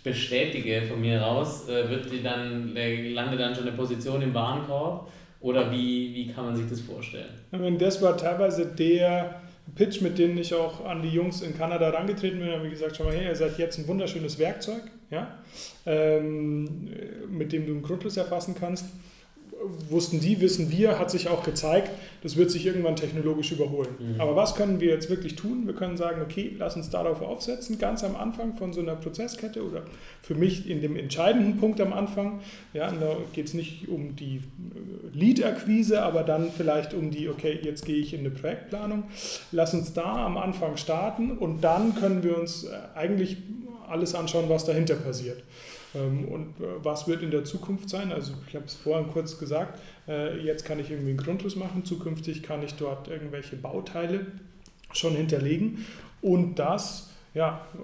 bestätige 0.02 0.82
von 0.82 1.00
mir 1.00 1.20
raus, 1.20 1.68
äh, 1.68 1.88
wird 1.88 2.10
die 2.10 2.24
dann, 2.24 2.74
landet 2.74 3.38
dann 3.38 3.54
schon 3.54 3.68
eine 3.68 3.76
Position 3.76 4.20
im 4.20 4.34
Warenkorb 4.34 5.08
oder 5.40 5.70
wie, 5.70 6.12
wie 6.12 6.32
kann 6.32 6.46
man 6.46 6.56
sich 6.56 6.68
das 6.68 6.80
vorstellen? 6.80 7.30
Das 7.78 8.02
war 8.02 8.16
teilweise 8.16 8.66
der 8.66 9.42
Pitch, 9.76 10.00
mit 10.00 10.18
dem 10.18 10.36
ich 10.38 10.52
auch 10.54 10.84
an 10.84 11.02
die 11.02 11.10
Jungs 11.10 11.42
in 11.42 11.56
Kanada 11.56 11.86
herangetreten 11.86 12.40
bin. 12.40 12.48
Da 12.48 12.54
habe 12.54 12.66
ich 12.66 12.72
gesagt, 12.72 12.96
schau 12.96 13.04
mal 13.04 13.14
her, 13.14 13.30
ihr 13.30 13.36
seid 13.36 13.58
jetzt 13.58 13.78
ein 13.78 13.86
wunderschönes 13.86 14.40
Werkzeug, 14.40 14.82
ja? 15.10 15.38
Ähm, 15.86 16.88
mit 17.30 17.52
dem 17.52 17.66
du 17.66 17.72
einen 17.72 17.82
Grundriss 17.82 18.16
erfassen 18.16 18.56
kannst 18.58 18.86
wussten 19.88 20.20
die, 20.20 20.40
wissen 20.40 20.70
wir, 20.70 20.98
hat 20.98 21.10
sich 21.10 21.28
auch 21.28 21.42
gezeigt, 21.42 21.90
das 22.22 22.36
wird 22.36 22.50
sich 22.50 22.66
irgendwann 22.66 22.96
technologisch 22.96 23.52
überholen. 23.52 23.88
Mhm. 23.98 24.20
Aber 24.20 24.36
was 24.36 24.54
können 24.54 24.80
wir 24.80 24.88
jetzt 24.88 25.10
wirklich 25.10 25.36
tun? 25.36 25.66
Wir 25.66 25.74
können 25.74 25.96
sagen, 25.96 26.20
okay, 26.22 26.54
lass 26.58 26.76
uns 26.76 26.90
darauf 26.90 27.22
aufsetzen, 27.22 27.78
ganz 27.78 28.04
am 28.04 28.16
Anfang 28.16 28.56
von 28.56 28.72
so 28.72 28.80
einer 28.80 28.96
Prozesskette 28.96 29.64
oder 29.64 29.82
für 30.22 30.34
mich 30.34 30.68
in 30.68 30.80
dem 30.80 30.96
entscheidenden 30.96 31.58
Punkt 31.58 31.80
am 31.80 31.92
Anfang. 31.92 32.40
Ja, 32.74 32.90
da 32.90 33.16
geht 33.32 33.46
es 33.46 33.54
nicht 33.54 33.88
um 33.88 34.16
die 34.16 34.36
äh, 34.36 35.16
Lead-Akquise, 35.16 36.02
aber 36.02 36.22
dann 36.22 36.50
vielleicht 36.56 36.94
um 36.94 37.10
die, 37.10 37.28
okay, 37.28 37.58
jetzt 37.62 37.84
gehe 37.84 37.96
ich 37.96 38.12
in 38.12 38.20
eine 38.20 38.30
Projektplanung. 38.30 39.04
Lass 39.52 39.74
uns 39.74 39.92
da 39.92 40.26
am 40.26 40.36
Anfang 40.36 40.76
starten 40.76 41.32
und 41.32 41.62
dann 41.62 41.94
können 41.94 42.22
wir 42.22 42.38
uns 42.38 42.64
äh, 42.64 42.70
eigentlich 42.94 43.38
alles 43.88 44.14
anschauen, 44.14 44.48
was 44.48 44.64
dahinter 44.64 44.96
passiert. 44.96 45.42
Ähm, 45.94 46.24
und 46.26 46.60
äh, 46.60 46.64
was 46.82 47.06
wird 47.08 47.22
in 47.22 47.30
der 47.30 47.44
Zukunft 47.44 47.88
sein? 47.88 48.12
Also 48.12 48.32
ich 48.48 48.54
habe 48.54 48.66
es 48.66 48.74
vorhin 48.74 49.08
kurz 49.08 49.38
gesagt, 49.38 49.78
äh, 50.08 50.38
jetzt 50.40 50.64
kann 50.64 50.78
ich 50.78 50.90
irgendwie 50.90 51.10
einen 51.10 51.18
Grundriss 51.18 51.56
machen, 51.56 51.84
zukünftig 51.84 52.42
kann 52.42 52.62
ich 52.62 52.74
dort 52.74 53.08
irgendwelche 53.08 53.56
Bauteile 53.56 54.26
schon 54.92 55.14
hinterlegen 55.14 55.84
und 56.22 56.58
das, 56.58 57.10
ja, 57.34 57.66
äh, 57.74 57.78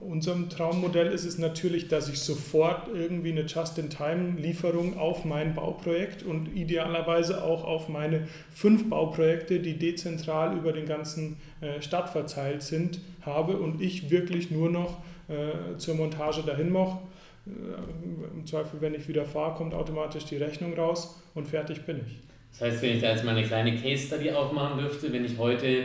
unserem 0.00 0.50
Traummodell 0.50 1.08
ist 1.08 1.24
es 1.24 1.38
natürlich, 1.38 1.88
dass 1.88 2.10
ich 2.10 2.20
sofort 2.20 2.88
irgendwie 2.94 3.32
eine 3.32 3.46
Just-in-Time-Lieferung 3.46 4.98
auf 4.98 5.24
mein 5.24 5.54
Bauprojekt 5.54 6.22
und 6.22 6.54
idealerweise 6.54 7.42
auch 7.42 7.64
auf 7.64 7.88
meine 7.88 8.28
fünf 8.52 8.88
Bauprojekte, 8.90 9.60
die 9.60 9.78
dezentral 9.78 10.56
über 10.56 10.72
den 10.72 10.86
ganzen 10.86 11.38
Stadt 11.80 12.10
verteilt 12.10 12.62
sind, 12.62 13.00
habe 13.22 13.56
und 13.56 13.80
ich 13.80 14.10
wirklich 14.10 14.50
nur 14.50 14.70
noch 14.70 14.98
äh, 15.28 15.76
zur 15.78 15.94
Montage 15.94 16.42
dahin 16.42 16.70
mache. 16.70 16.98
Äh, 17.46 18.36
Im 18.36 18.46
Zweifel, 18.46 18.80
wenn 18.80 18.94
ich 18.94 19.08
wieder 19.08 19.24
fahre, 19.24 19.54
kommt 19.54 19.74
automatisch 19.74 20.24
die 20.24 20.36
Rechnung 20.36 20.74
raus 20.74 21.20
und 21.34 21.46
fertig 21.46 21.82
bin 21.82 22.00
ich. 22.06 22.18
Das 22.52 22.60
heißt, 22.60 22.82
wenn 22.82 22.96
ich 22.96 23.02
da 23.02 23.10
jetzt 23.10 23.24
mal 23.24 23.36
eine 23.36 23.46
kleine 23.46 23.74
Case 23.76 24.06
Study 24.06 24.30
aufmachen 24.30 24.78
dürfte, 24.78 25.12
wenn 25.12 25.24
ich 25.24 25.36
heute 25.38 25.84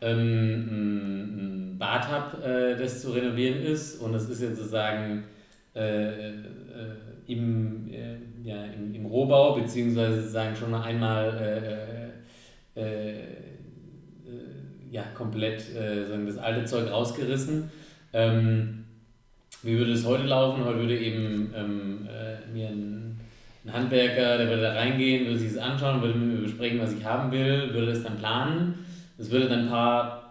ähm, 0.00 1.72
ein 1.72 1.78
Bad 1.78 2.08
habe, 2.08 2.42
äh, 2.44 2.78
das 2.78 3.02
zu 3.02 3.10
renovieren 3.12 3.62
ist 3.62 4.00
und 4.00 4.12
das 4.12 4.28
ist 4.28 4.40
jetzt 4.40 4.56
sozusagen 4.56 5.24
äh, 5.74 6.30
äh, 6.30 6.34
im, 7.26 7.88
äh, 7.92 8.16
ja, 8.44 8.64
im, 8.64 8.94
im, 8.94 9.06
Rohbau, 9.06 9.54
beziehungsweise 9.56 10.20
sozusagen 10.20 10.54
schon 10.54 10.74
einmal 10.74 12.12
ja, 14.90 15.02
komplett 15.14 15.64
das 15.74 16.38
alte 16.38 16.64
Zeug 16.64 16.90
rausgerissen 16.90 17.70
ähm, 18.14 18.84
wie 19.62 19.76
würde 19.76 19.92
es 19.92 20.06
heute 20.06 20.24
laufen? 20.24 20.64
Heute 20.64 20.78
würde 20.78 20.98
eben 20.98 21.52
ähm, 21.56 22.08
äh, 22.08 22.50
mir 22.52 22.68
ein, 22.68 23.18
ein, 23.64 23.72
Handwerker, 23.72 24.38
der 24.38 24.48
würde 24.48 24.62
da 24.62 24.72
reingehen, 24.74 25.26
würde 25.26 25.38
sich 25.38 25.54
das 25.54 25.62
anschauen, 25.62 26.00
würde 26.00 26.18
mit 26.18 26.34
mir 26.34 26.42
besprechen, 26.42 26.80
was 26.80 26.92
ich 26.92 27.04
haben 27.04 27.32
will, 27.32 27.72
würde 27.74 27.92
es 27.92 28.02
dann 28.02 28.16
planen. 28.16 28.86
Es 29.18 29.30
würde 29.30 29.48
dann 29.48 29.60
ein 29.60 29.68
paar 29.68 30.24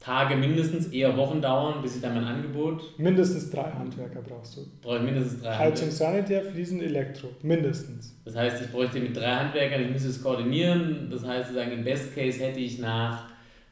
Tage 0.00 0.36
mindestens, 0.36 0.88
eher 0.88 1.16
Wochen 1.16 1.42
dauern, 1.42 1.82
bis 1.82 1.96
ich 1.96 2.02
dann 2.02 2.14
mein 2.14 2.24
Angebot. 2.24 2.98
Mindestens 2.98 3.50
drei 3.50 3.70
Handwerker 3.70 4.20
brauchst 4.22 4.56
du. 4.56 4.66
Brauche 4.80 4.98
ich 4.98 5.02
mindestens 5.02 5.42
drei 5.42 5.56
Heizung, 5.56 5.90
Sanitär, 5.90 6.42
Fliesen, 6.42 6.80
Elektro. 6.80 7.28
Mindestens. 7.42 8.16
Das 8.24 8.36
heißt, 8.36 8.62
ich 8.62 8.70
bräuchte 8.70 9.00
mit 9.00 9.16
drei 9.16 9.34
Handwerkern, 9.34 9.82
ich 9.82 9.90
müsste 9.90 10.08
es 10.08 10.22
koordinieren. 10.22 11.08
Das 11.10 11.26
heißt, 11.26 11.48
sozusagen 11.48 11.72
im 11.72 11.84
Best 11.84 12.14
Case 12.14 12.42
hätte 12.42 12.60
ich 12.60 12.78
nach 12.78 13.24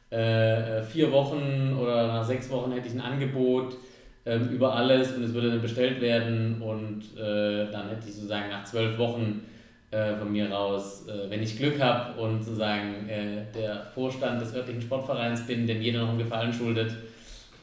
äh, 0.09 0.81
vier 0.83 1.11
Wochen 1.11 1.77
oder 1.79 2.07
nach 2.07 2.23
sechs 2.23 2.49
Wochen 2.49 2.71
hätte 2.71 2.87
ich 2.87 2.93
ein 2.93 3.01
Angebot 3.01 3.77
ähm, 4.25 4.49
über 4.49 4.75
alles 4.75 5.13
und 5.13 5.23
es 5.23 5.33
würde 5.33 5.51
dann 5.51 5.61
bestellt 5.61 6.01
werden 6.01 6.61
und 6.61 7.17
äh, 7.17 7.71
dann 7.71 7.89
hätte 7.89 8.07
ich 8.07 8.13
sozusagen 8.13 8.49
nach 8.49 8.63
zwölf 8.63 8.97
Wochen 8.97 9.41
äh, 9.89 10.15
von 10.15 10.31
mir 10.31 10.51
raus, 10.51 11.05
äh, 11.07 11.29
wenn 11.29 11.41
ich 11.41 11.57
Glück 11.57 11.79
habe 11.81 12.19
und 12.19 12.43
sozusagen 12.43 13.07
äh, 13.07 13.45
der 13.55 13.85
Vorstand 13.93 14.41
des 14.41 14.53
örtlichen 14.53 14.81
Sportvereins 14.81 15.47
bin, 15.47 15.65
dem 15.65 15.81
jeder 15.81 16.01
noch 16.01 16.09
einen 16.09 16.17
Gefallen 16.17 16.51
schuldet, 16.51 16.93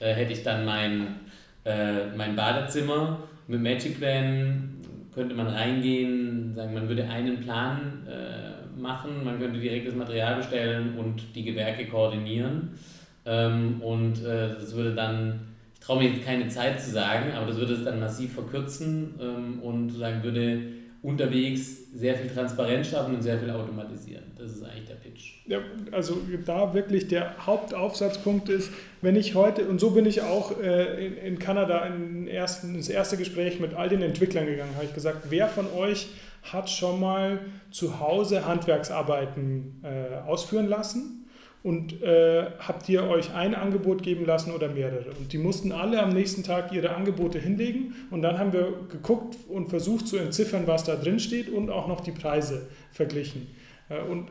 äh, 0.01 0.15
hätte 0.15 0.33
ich 0.33 0.43
dann 0.43 0.65
mein, 0.65 1.21
mein 2.15 2.37
Badezimmer 2.37 3.21
mit 3.49 3.63
Magic 3.63 3.99
Plan 3.99 4.75
könnte 5.15 5.35
man 5.35 5.47
reingehen, 5.47 6.55
sagen, 6.55 6.75
man 6.75 6.89
würde 6.89 7.09
einen 7.09 7.41
Plan 7.41 8.07
machen, 8.77 9.25
man 9.25 9.39
könnte 9.39 9.59
direkt 9.59 9.89
das 9.89 9.95
Material 9.95 10.37
bestellen 10.37 10.99
und 10.99 11.35
die 11.35 11.45
Gewerke 11.45 11.87
koordinieren. 11.87 12.71
Ähm, 13.27 13.81
und 13.81 14.25
äh, 14.25 14.55
das 14.55 14.75
würde 14.75 14.95
dann, 14.95 15.41
ich 15.75 15.81
traue 15.81 16.03
mir 16.03 16.11
jetzt 16.11 16.25
keine 16.25 16.49
Zeit 16.49 16.81
zu 16.81 16.91
sagen, 16.91 17.33
aber 17.33 17.47
das 17.47 17.57
würde 17.57 17.75
es 17.75 17.85
dann 17.85 18.01
massiv 18.01 18.35
verkürzen 18.35 19.15
ähm, 19.21 19.63
und 19.63 19.89
sozusagen 19.89 20.23
würde 20.23 20.63
unterwegs 21.05 21.93
sehr 21.93 22.15
viel 22.15 22.31
Transparenz 22.31 22.89
schaffen 22.89 23.15
und 23.15 23.23
sehr 23.23 23.39
viel 23.39 23.51
automatisieren. 23.51 24.25
Das 24.39 24.53
ist 24.53 24.63
eigentlich 24.63 24.87
der 24.87 24.95
Pitch. 24.95 25.35
Ja, 25.47 25.59
also 25.93 26.17
da 26.47 26.73
wirklich 26.73 27.09
der 27.09 27.47
Hauptaufsatzpunkt 27.47 28.49
ist, 28.49 28.71
wenn 29.03 29.15
ich 29.15 29.35
heute, 29.35 29.69
und 29.69 29.79
so 29.81 29.91
bin 29.91 30.07
ich 30.07 30.23
auch 30.23 30.59
äh, 30.59 31.07
in, 31.07 31.17
in, 31.19 31.39
Kanada 31.39 31.85
in 31.85 32.27
ersten, 32.27 32.75
ins 32.75 32.89
erste 32.89 33.19
Gespräch 33.19 33.61
mit 33.61 33.75
all 33.75 33.91
den 33.91 34.01
Entwicklern 34.01 34.47
gegangen, 34.47 34.75
habe 34.77 34.87
ich 34.87 34.95
gesagt, 34.95 35.27
wer 35.29 35.47
von 35.47 35.67
euch 35.77 36.09
hat 36.53 36.71
schon 36.71 37.01
mal 37.01 37.41
zu 37.71 38.01
Hause 38.01 38.47
Handwerksarbeiten 38.47 39.83
äh, 39.83 40.29
ausführen 40.29 40.69
lassen? 40.69 41.21
Und 41.63 42.03
äh, 42.03 42.45
habt 42.59 42.91
ihr 42.91 43.05
euch 43.05 43.33
ein 43.33 43.55
Angebot 43.55 44.03
geben 44.03 44.27
lassen 44.27 44.53
oder 44.53 44.69
mehrere? 44.69 45.13
Und 45.19 45.33
die 45.33 45.39
mussten 45.39 45.73
alle 45.73 46.03
am 46.03 46.11
nächsten 46.11 46.43
Tag 46.43 46.73
ihre 46.73 46.95
Angebote 46.95 47.39
hinlegen. 47.39 47.95
Und 48.11 48.21
dann 48.21 48.39
haben 48.39 48.53
wir 48.53 48.75
geguckt 48.91 49.37
und 49.49 49.71
versucht 49.71 50.07
zu 50.07 50.19
entziffern, 50.19 50.67
was 50.67 50.85
da 50.85 50.95
drin 50.95 51.19
steht 51.19 51.49
und 51.49 51.71
auch 51.71 51.89
noch 51.89 52.01
die 52.01 52.13
Preise 52.13 52.69
verglichen. 52.93 53.47
Äh, 53.89 54.03
und 54.03 54.31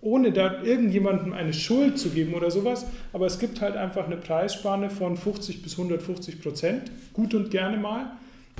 ohne 0.00 0.32
da 0.32 0.62
irgendjemandem 0.62 1.32
eine 1.32 1.52
Schuld 1.52 1.96
zu 1.96 2.10
geben 2.10 2.34
oder 2.34 2.50
sowas, 2.50 2.86
aber 3.12 3.26
es 3.26 3.38
gibt 3.38 3.60
halt 3.60 3.76
einfach 3.76 4.06
eine 4.06 4.16
Preisspanne 4.16 4.90
von 4.90 5.16
50 5.16 5.62
bis 5.62 5.78
150 5.78 6.42
Prozent, 6.42 6.90
gut 7.12 7.34
und 7.34 7.52
gerne 7.52 7.76
mal. 7.76 8.10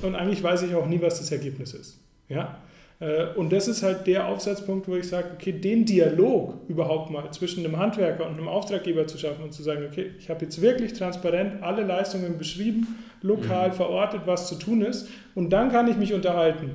Und 0.01 0.15
eigentlich 0.15 0.41
weiß 0.41 0.63
ich 0.63 0.73
auch 0.73 0.87
nie, 0.87 1.01
was 1.01 1.19
das 1.19 1.31
Ergebnis 1.31 1.73
ist. 1.73 2.02
Ja? 2.33 2.57
Äh, 2.99 3.25
und 3.35 3.51
das 3.51 3.67
ist 3.67 3.83
halt 3.83 4.07
der 4.07 4.27
Aufsatzpunkt, 4.27 4.87
wo 4.87 4.95
ich 4.95 5.07
sage, 5.07 5.27
okay, 5.33 5.51
den 5.51 5.85
Dialog 5.85 6.55
überhaupt 6.67 7.11
mal 7.11 7.29
zwischen 7.31 7.65
einem 7.65 7.77
Handwerker 7.77 8.25
und 8.25 8.37
einem 8.37 8.47
Auftraggeber 8.47 9.07
zu 9.07 9.17
schaffen 9.17 9.43
und 9.43 9.53
zu 9.53 9.63
sagen, 9.63 9.85
okay, 9.89 10.11
ich 10.17 10.29
habe 10.29 10.45
jetzt 10.45 10.61
wirklich 10.61 10.93
transparent 10.93 11.61
alle 11.61 11.83
Leistungen 11.83 12.37
beschrieben, 12.37 12.99
lokal 13.21 13.69
mhm. 13.69 13.73
verortet, 13.73 14.21
was 14.25 14.47
zu 14.47 14.55
tun 14.55 14.81
ist. 14.81 15.09
Und 15.35 15.51
dann 15.51 15.71
kann 15.71 15.87
ich 15.87 15.97
mich 15.97 16.13
unterhalten. 16.13 16.71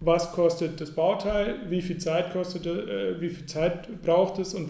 Was 0.00 0.32
kostet 0.32 0.80
das 0.80 0.90
Bauteil? 0.90 1.56
Wie 1.68 1.80
viel 1.82 1.98
Zeit 1.98 2.32
kostet, 2.32 2.66
äh, 2.66 3.20
wie 3.20 3.30
viel 3.30 3.46
Zeit 3.46 4.02
braucht 4.02 4.38
es 4.38 4.54
und 4.54 4.68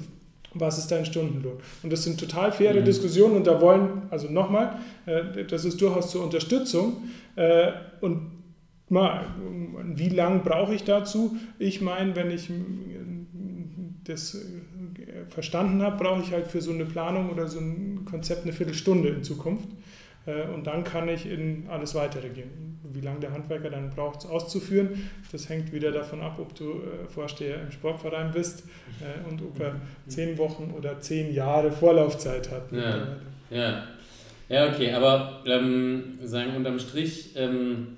was 0.54 0.78
ist 0.78 0.90
dein 0.90 1.04
Stundenlohn? 1.04 1.58
Und 1.82 1.92
das 1.92 2.04
sind 2.04 2.18
total 2.18 2.50
faire 2.52 2.80
mhm. 2.80 2.84
Diskussionen 2.84 3.36
und 3.36 3.46
da 3.46 3.60
wollen, 3.60 4.02
also 4.10 4.28
nochmal, 4.30 4.78
äh, 5.04 5.44
das 5.44 5.64
ist 5.64 5.80
durchaus 5.80 6.10
zur 6.10 6.24
Unterstützung. 6.24 7.08
Äh, 7.34 7.72
und 8.00 8.35
mal, 8.88 9.26
wie 9.94 10.08
lange 10.08 10.40
brauche 10.40 10.74
ich 10.74 10.84
dazu? 10.84 11.36
Ich 11.58 11.80
meine, 11.80 12.14
wenn 12.16 12.30
ich 12.30 12.50
das 14.04 14.38
verstanden 15.28 15.82
habe, 15.82 16.02
brauche 16.02 16.22
ich 16.22 16.32
halt 16.32 16.46
für 16.46 16.60
so 16.60 16.72
eine 16.72 16.84
Planung 16.84 17.30
oder 17.30 17.48
so 17.48 17.58
ein 17.58 18.04
Konzept 18.04 18.44
eine 18.44 18.52
Viertelstunde 18.52 19.08
in 19.08 19.22
Zukunft. 19.22 19.68
Äh, 20.26 20.42
und 20.52 20.66
dann 20.66 20.84
kann 20.84 21.08
ich 21.08 21.26
in 21.26 21.66
alles 21.68 21.94
weitere 21.94 22.28
gehen. 22.28 22.78
Wie 22.92 23.00
lange 23.00 23.20
der 23.20 23.32
Handwerker 23.32 23.70
dann 23.70 23.90
braucht, 23.90 24.20
es 24.20 24.26
auszuführen, 24.26 25.10
das 25.32 25.48
hängt 25.48 25.72
wieder 25.72 25.92
davon 25.92 26.20
ab, 26.20 26.38
ob 26.40 26.54
du 26.54 26.64
äh, 26.64 27.08
Vorsteher 27.08 27.62
im 27.62 27.70
Sportverein 27.70 28.32
bist 28.32 28.64
äh, 29.00 29.28
und 29.28 29.42
ob 29.42 29.60
er 29.60 29.76
zehn 30.06 30.36
Wochen 30.38 30.72
oder 30.76 31.00
zehn 31.00 31.32
Jahre 31.32 31.70
Vorlaufzeit 31.70 32.50
hat. 32.50 32.72
Ja, 32.72 33.16
ja. 33.50 33.84
ja 34.48 34.68
okay, 34.68 34.92
aber 34.92 35.42
ähm, 35.46 36.18
sagen 36.22 36.56
unterm 36.56 36.78
Strich, 36.78 37.34
ähm, 37.36 37.95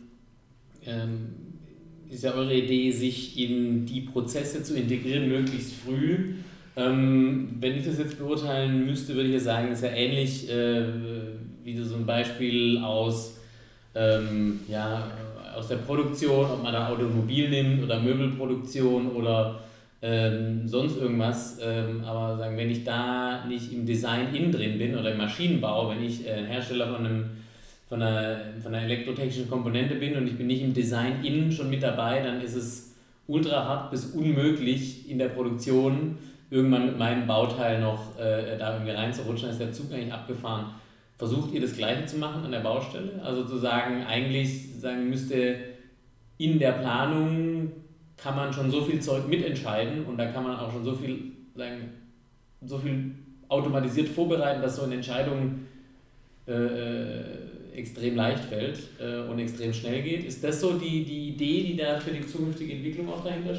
ist 2.11 2.25
ja 2.25 2.33
eure 2.33 2.55
Idee, 2.55 2.91
sich 2.91 3.38
in 3.38 3.85
die 3.85 4.03
Prozesse 4.03 4.62
zu 4.62 4.77
integrieren, 4.77 5.29
möglichst 5.29 5.75
früh. 5.75 6.35
Ähm, 6.77 7.57
wenn 7.61 7.77
ich 7.77 7.85
das 7.85 7.99
jetzt 7.99 8.19
beurteilen 8.19 8.87
müsste, 8.87 9.14
würde 9.14 9.29
ich 9.29 9.35
ja 9.35 9.41
sagen, 9.41 9.73
ist 9.73 9.83
ja 9.83 9.91
ähnlich 9.91 10.49
äh, 10.49 10.85
wie 11.64 11.77
so 11.77 11.97
ein 11.97 12.07
Beispiel 12.07 12.79
aus, 12.79 13.38
ähm, 13.95 14.61
ja, 14.69 15.11
aus 15.57 15.69
der 15.69 15.77
Produktion, 15.77 16.47
ob 16.51 16.62
man 16.62 16.73
da 16.73 16.88
Automobil 16.88 17.51
nimmt 17.51 17.83
oder 17.83 18.01
Möbelproduktion 18.01 19.09
oder 19.09 19.61
ähm, 20.01 20.69
sonst 20.69 20.99
irgendwas. 20.99 21.59
Ähm, 21.61 22.05
aber 22.05 22.37
sagen, 22.38 22.57
wenn 22.57 22.71
ich 22.71 22.85
da 22.85 23.45
nicht 23.47 23.73
im 23.73 23.85
Design 23.85 24.33
innen 24.35 24.53
drin 24.53 24.79
bin 24.79 24.97
oder 24.97 25.11
im 25.12 25.19
Maschinenbau, 25.19 25.91
wenn 25.91 26.05
ich 26.05 26.27
äh, 26.27 26.45
Hersteller 26.47 26.95
von 26.95 27.05
einem 27.05 27.25
von 27.88 28.03
einer, 28.03 28.40
von 28.62 28.74
einer 28.74 28.85
elektrotechnischen 28.85 29.48
Komponente 29.48 29.94
bin 29.94 30.16
und 30.16 30.27
ich 30.27 30.37
bin 30.37 30.46
nicht 30.46 30.62
im 30.62 30.74
Design 30.74 31.24
innen 31.24 31.51
schon 31.51 31.70
mit 31.70 31.83
dabei, 31.83 32.20
dann 32.20 32.40
ist 32.40 32.55
es 32.55 32.94
ultra 33.27 33.64
hart 33.64 33.90
bis 33.90 34.07
unmöglich 34.07 35.11
in 35.11 35.18
der 35.18 35.29
Produktion 35.29 36.18
irgendwann 36.51 36.87
mit 36.87 36.98
meinem 36.98 37.27
Bauteil 37.27 37.81
noch 37.81 38.18
äh, 38.18 38.57
da 38.59 38.74
irgendwie 38.74 38.92
reinzurutschen, 38.92 39.51
ist 39.51 39.60
der 39.60 39.73
Zug 39.73 39.92
eigentlich 39.92 40.13
abgefahren. 40.13 40.67
Versucht 41.17 41.52
ihr 41.52 41.60
das 41.60 41.77
Gleiche 41.77 42.06
zu 42.06 42.19
machen 42.19 42.44
an 42.44 42.52
der 42.52 42.60
Baustelle? 42.60 43.21
Also 43.23 43.44
zu 43.44 43.58
sagen, 43.58 44.04
eigentlich 44.06 44.79
sagen 44.79 45.08
müsste 45.10 45.56
in 46.38 46.58
der 46.58 46.73
Planung 46.73 47.73
kann 48.17 48.37
man 48.37 48.52
schon 48.52 48.71
so 48.71 48.83
viel 48.83 49.00
Zeug 49.00 49.29
mitentscheiden 49.29 50.04
und 50.04 50.17
da 50.17 50.27
kann 50.27 50.44
man 50.44 50.56
auch 50.56 50.73
schon 50.73 50.85
so 50.85 50.94
viel, 50.94 51.33
sagen, 51.54 51.90
so 52.65 52.79
viel 52.79 53.15
automatisiert 53.48 54.08
vorbereiten, 54.08 54.63
dass 54.63 54.77
so 54.77 54.83
eine 54.83 54.94
Entscheidung 54.94 55.67
äh, 56.46 56.52
äh, 56.52 57.25
extrem 57.79 58.16
leicht 58.16 58.44
fällt 58.44 58.79
äh, 59.00 59.29
und 59.31 59.38
extrem 59.38 59.72
schnell 59.72 60.02
geht. 60.02 60.24
Ist 60.24 60.42
das 60.42 60.60
so 60.60 60.72
die, 60.72 61.04
die 61.04 61.29
Idee, 61.29 61.62
die 61.62 61.76
da 61.76 61.98
für 61.98 62.10
die 62.10 62.26
zukünftige 62.26 62.74
Entwicklung 62.74 63.08
auch 63.08 63.24
dahinter 63.24 63.54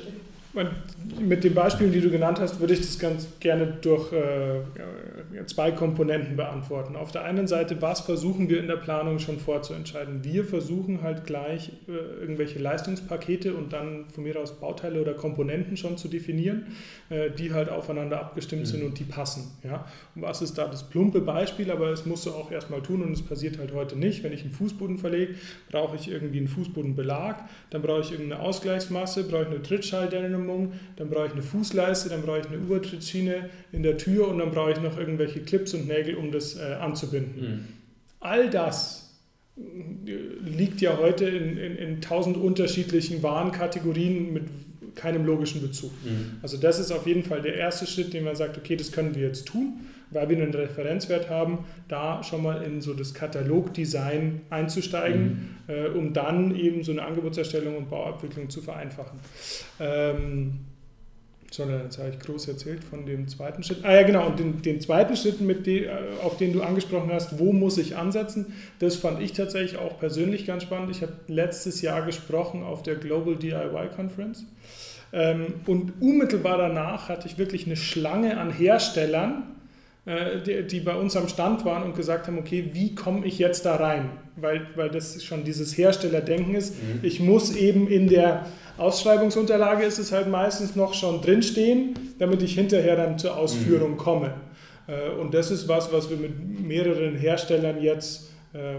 Mit 1.19 1.43
den 1.43 1.53
Beispielen, 1.53 1.91
die 1.91 2.01
du 2.01 2.09
genannt 2.09 2.39
hast, 2.39 2.59
würde 2.59 2.73
ich 2.73 2.79
das 2.79 2.97
ganz 2.97 3.27
gerne 3.39 3.67
durch 3.81 4.11
äh, 4.11 5.45
zwei 5.45 5.69
Komponenten 5.71 6.35
beantworten. 6.35 6.95
Auf 6.95 7.11
der 7.11 7.23
einen 7.23 7.47
Seite, 7.47 7.79
was 7.83 8.01
versuchen 8.01 8.49
wir 8.49 8.59
in 8.59 8.67
der 8.67 8.77
Planung 8.77 9.19
schon 9.19 9.39
vorzuentscheiden? 9.39 10.23
Wir 10.23 10.43
versuchen 10.43 11.03
halt 11.03 11.25
gleich 11.25 11.71
äh, 11.87 11.91
irgendwelche 12.21 12.57
Leistungspakete 12.57 13.53
und 13.53 13.73
dann 13.73 14.05
von 14.09 14.23
mir 14.23 14.39
aus 14.39 14.59
Bauteile 14.59 14.99
oder 14.99 15.13
Komponenten 15.13 15.77
schon 15.77 15.97
zu 15.97 16.07
definieren, 16.07 16.75
äh, 17.11 17.29
die 17.29 17.53
halt 17.53 17.69
aufeinander 17.69 18.19
abgestimmt 18.19 18.63
mhm. 18.63 18.65
sind 18.65 18.83
und 18.83 18.97
die 18.97 19.03
passen. 19.03 19.51
Ja? 19.63 19.85
Und 20.15 20.23
was 20.23 20.41
ist 20.41 20.57
da 20.57 20.67
das 20.67 20.89
plumpe 20.89 21.21
Beispiel? 21.21 21.69
Aber 21.69 21.89
es 21.89 22.07
musst 22.07 22.25
du 22.25 22.31
auch 22.31 22.51
erstmal 22.51 22.81
tun 22.81 23.03
und 23.03 23.11
es 23.11 23.21
passiert 23.21 23.59
halt 23.59 23.71
heute 23.73 23.95
nicht. 23.95 24.23
Wenn 24.23 24.33
ich 24.33 24.41
einen 24.41 24.51
Fußboden 24.51 24.97
verlege, 24.97 25.35
brauche 25.69 25.95
ich 25.95 26.09
irgendwie 26.09 26.39
einen 26.39 26.47
Fußbodenbelag, 26.47 27.35
dann 27.69 27.83
brauche 27.83 28.01
ich 28.01 28.11
irgendeine 28.11 28.41
Ausgleichsmasse, 28.41 29.25
brauche 29.25 29.43
ich 29.43 29.49
eine 29.49 29.61
Trittschalldämmung 29.61 30.38
Minimum, 30.39 30.73
dann 30.95 31.09
brauche 31.09 31.27
ich 31.27 31.33
eine 31.33 31.41
Fußleiste, 31.41 32.09
dann 32.09 32.21
brauche 32.21 32.39
ich 32.39 32.47
eine 32.47 32.57
Übertrittsschiene 32.57 33.49
in 33.71 33.83
der 33.83 33.97
Tür 33.97 34.27
und 34.27 34.39
dann 34.39 34.51
brauche 34.51 34.71
ich 34.71 34.81
noch 34.81 34.97
irgendwelche 34.97 35.41
Clips 35.41 35.73
und 35.73 35.87
Nägel, 35.87 36.15
um 36.15 36.31
das 36.31 36.57
äh, 36.57 36.75
anzubinden. 36.79 37.41
Mhm. 37.41 37.67
All 38.19 38.49
das 38.49 39.15
äh, 39.57 39.61
liegt 40.43 40.81
ja 40.81 40.97
heute 40.97 41.25
in, 41.25 41.57
in, 41.57 41.75
in 41.75 42.01
tausend 42.01 42.37
unterschiedlichen 42.37 43.23
Warenkategorien 43.23 44.33
mit 44.33 44.43
keinem 44.95 45.25
logischen 45.25 45.61
Bezug. 45.61 45.91
Mhm. 46.03 46.37
Also 46.41 46.57
das 46.57 46.79
ist 46.79 46.91
auf 46.91 47.07
jeden 47.07 47.23
Fall 47.23 47.41
der 47.41 47.55
erste 47.55 47.87
Schritt, 47.87 48.13
den 48.13 48.23
man 48.23 48.35
sagt, 48.35 48.57
okay, 48.57 48.75
das 48.75 48.91
können 48.91 49.15
wir 49.15 49.27
jetzt 49.27 49.45
tun, 49.45 49.81
weil 50.11 50.29
wir 50.29 50.37
einen 50.37 50.53
Referenzwert 50.53 51.29
haben, 51.29 51.65
da 51.87 52.23
schon 52.23 52.43
mal 52.43 52.63
in 52.63 52.81
so 52.81 52.93
das 52.93 53.13
Katalogdesign 53.13 54.41
einzusteigen, 54.49 55.57
mhm. 55.67 55.73
äh, 55.73 55.87
um 55.87 56.13
dann 56.13 56.55
eben 56.55 56.83
so 56.83 56.91
eine 56.91 57.03
Angebotserstellung 57.03 57.77
und 57.77 57.89
Bauabwicklung 57.89 58.49
zu 58.49 58.61
vereinfachen. 58.61 59.19
Ähm, 59.79 60.59
sondern 61.51 61.83
jetzt 61.83 61.97
habe 61.97 62.09
ich 62.09 62.19
groß 62.19 62.47
erzählt 62.47 62.83
von 62.83 63.05
dem 63.05 63.27
zweiten 63.27 63.63
Schritt. 63.63 63.79
Ah 63.83 63.93
ja, 63.93 64.03
genau, 64.03 64.27
und 64.27 64.39
den, 64.39 64.61
den 64.61 64.81
zweiten 64.81 65.15
Schritt, 65.15 65.41
mit 65.41 65.65
de, 65.65 65.85
äh, 65.85 65.91
auf 66.23 66.37
den 66.37 66.53
du 66.53 66.61
angesprochen 66.61 67.11
hast, 67.11 67.39
wo 67.39 67.53
muss 67.53 67.77
ich 67.77 67.97
ansetzen, 67.97 68.53
das 68.79 68.95
fand 68.95 69.21
ich 69.21 69.33
tatsächlich 69.33 69.77
auch 69.77 69.99
persönlich 69.99 70.45
ganz 70.45 70.63
spannend. 70.63 70.91
Ich 70.91 71.01
habe 71.01 71.13
letztes 71.27 71.81
Jahr 71.81 72.05
gesprochen 72.05 72.63
auf 72.63 72.83
der 72.83 72.95
Global 72.95 73.35
DIY 73.35 73.89
Conference 73.95 74.45
und 75.11 75.93
unmittelbar 75.99 76.57
danach 76.57 77.09
hatte 77.09 77.27
ich 77.27 77.37
wirklich 77.37 77.65
eine 77.65 77.75
Schlange 77.75 78.37
an 78.37 78.51
Herstellern, 78.51 79.43
äh, 80.05 80.41
die, 80.41 80.67
die, 80.67 80.79
bei 80.79 80.95
uns 80.95 81.15
am 81.15 81.27
Stand 81.27 81.65
waren 81.65 81.83
und 81.83 81.95
gesagt 81.95 82.27
haben, 82.27 82.37
okay, 82.37 82.69
wie 82.73 82.95
komme 82.95 83.25
ich 83.25 83.37
jetzt 83.37 83.65
da 83.65 83.75
rein? 83.75 84.09
Weil, 84.35 84.67
weil 84.75 84.89
das 84.89 85.23
schon 85.23 85.43
dieses 85.43 85.77
Herstellerdenken 85.77 86.55
ist. 86.55 86.75
Mhm. 86.75 86.99
Ich 87.03 87.19
muss 87.19 87.55
eben 87.55 87.87
in 87.87 88.07
der 88.07 88.45
Ausschreibungsunterlage 88.77 89.83
ist 89.83 89.99
es 89.99 90.11
halt 90.11 90.29
meistens 90.29 90.75
noch 90.75 90.93
schon 90.93 91.21
drinstehen, 91.21 91.93
damit 92.17 92.41
ich 92.41 92.55
hinterher 92.55 92.95
dann 92.95 93.19
zur 93.19 93.35
Ausführung 93.35 93.91
mhm. 93.91 93.97
komme. 93.97 94.33
Äh, 94.87 95.09
und 95.19 95.33
das 95.33 95.51
ist 95.51 95.67
was, 95.67 95.91
was 95.91 96.09
wir 96.09 96.17
mit 96.17 96.61
mehreren 96.61 97.15
Herstellern 97.15 97.81
jetzt 97.81 98.31
äh, 98.53 98.75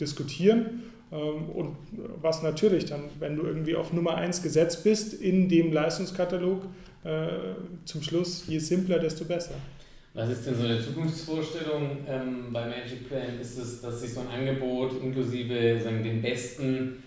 diskutieren. 0.00 0.82
Ähm, 1.12 1.48
und 1.50 1.76
was 2.20 2.42
natürlich 2.42 2.86
dann, 2.86 3.04
wenn 3.18 3.36
du 3.36 3.44
irgendwie 3.44 3.76
auf 3.76 3.92
Nummer 3.92 4.16
1 4.16 4.42
gesetzt 4.42 4.84
bist 4.84 5.14
in 5.14 5.48
dem 5.48 5.72
Leistungskatalog, 5.72 6.64
äh, 7.04 7.28
zum 7.84 8.02
Schluss, 8.02 8.44
je 8.48 8.58
simpler, 8.58 8.98
desto 8.98 9.24
besser. 9.24 9.54
Was 10.14 10.30
ist 10.30 10.46
denn 10.46 10.54
so 10.54 10.64
eine 10.64 10.80
Zukunftsvorstellung 10.80 11.98
ähm, 12.08 12.52
bei 12.52 12.66
Magic 12.66 13.06
Plan? 13.06 13.38
Ist 13.40 13.58
es, 13.58 13.82
dass 13.82 14.00
sich 14.00 14.14
so 14.14 14.20
ein 14.20 14.28
Angebot 14.28 15.02
inklusive 15.02 15.78
sagen, 15.78 16.02
den 16.02 16.22
besten 16.22 17.02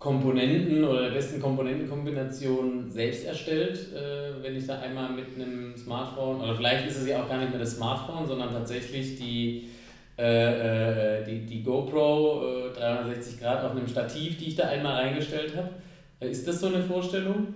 Komponenten 0.00 0.82
oder 0.82 1.02
der 1.02 1.10
besten 1.10 1.40
Komponentenkombination 1.40 2.90
selbst 2.90 3.24
erstellt, 3.24 3.92
äh, 3.94 4.42
wenn 4.42 4.56
ich 4.56 4.66
da 4.66 4.80
einmal 4.80 5.12
mit 5.12 5.26
einem 5.36 5.76
Smartphone, 5.76 6.40
oder 6.40 6.56
vielleicht 6.56 6.88
ist 6.88 7.02
es 7.02 7.06
ja 7.06 7.22
auch 7.22 7.28
gar 7.28 7.38
nicht 7.38 7.50
mehr 7.50 7.60
das 7.60 7.76
Smartphone, 7.76 8.26
sondern 8.26 8.50
tatsächlich 8.50 9.16
die 9.16 9.68
äh, 10.20 11.20
äh, 11.20 11.24
die, 11.24 11.46
die 11.46 11.62
GoPro 11.62 12.68
äh, 12.68 12.78
360 12.78 13.40
Grad 13.40 13.64
auf 13.64 13.70
einem 13.70 13.88
Stativ, 13.88 14.36
die 14.36 14.48
ich 14.48 14.56
da 14.56 14.64
einmal 14.64 14.96
reingestellt 14.96 15.56
habe. 15.56 15.70
Äh, 16.20 16.28
ist 16.28 16.46
das 16.46 16.60
so 16.60 16.66
eine 16.66 16.82
Vorstellung? 16.82 17.54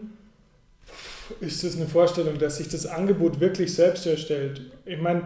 Ist 1.41 1.63
das 1.63 1.77
eine 1.77 1.87
Vorstellung, 1.87 2.39
dass 2.39 2.57
sich 2.57 2.69
das 2.71 2.87
Angebot 2.87 3.39
wirklich 3.39 3.75
selbst 3.75 4.07
erstellt? 4.07 4.63
Ich 4.87 4.99
meine, 4.99 5.25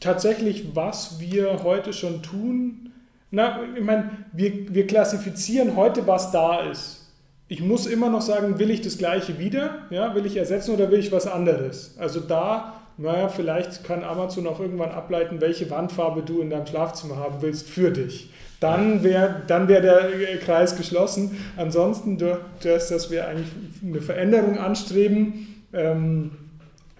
tatsächlich, 0.00 0.74
was 0.74 1.20
wir 1.20 1.62
heute 1.64 1.92
schon 1.92 2.22
tun, 2.22 2.92
na, 3.30 3.60
ich 3.76 3.84
meine, 3.84 4.10
wir, 4.32 4.74
wir 4.74 4.86
klassifizieren 4.86 5.76
heute, 5.76 6.06
was 6.06 6.32
da 6.32 6.60
ist. 6.70 7.10
Ich 7.48 7.60
muss 7.60 7.86
immer 7.86 8.08
noch 8.08 8.22
sagen, 8.22 8.58
will 8.58 8.70
ich 8.70 8.80
das 8.80 8.96
gleiche 8.96 9.38
wieder? 9.38 9.86
Ja, 9.90 10.14
will 10.14 10.24
ich 10.24 10.36
ersetzen 10.36 10.74
oder 10.74 10.90
will 10.90 10.98
ich 10.98 11.12
was 11.12 11.26
anderes? 11.26 11.94
Also 11.98 12.20
da 12.20 12.81
naja, 13.02 13.28
vielleicht 13.28 13.82
kann 13.84 14.04
Amazon 14.04 14.46
auch 14.46 14.60
irgendwann 14.60 14.90
ableiten, 14.90 15.40
welche 15.40 15.68
Wandfarbe 15.70 16.22
du 16.22 16.40
in 16.40 16.50
deinem 16.50 16.66
Schlafzimmer 16.66 17.16
haben 17.16 17.42
willst 17.42 17.68
für 17.68 17.90
dich. 17.90 18.30
Dann 18.60 19.02
wäre 19.02 19.42
dann 19.48 19.66
wär 19.66 19.80
der 19.80 20.38
Kreis 20.38 20.76
geschlossen. 20.76 21.36
Ansonsten, 21.56 22.16
durch 22.16 22.38
das, 22.62 22.88
dass 22.90 23.10
wir 23.10 23.26
eigentlich 23.26 23.48
eine 23.84 24.00
Veränderung 24.00 24.56
anstreben, 24.56 25.64
ähm, 25.72 26.30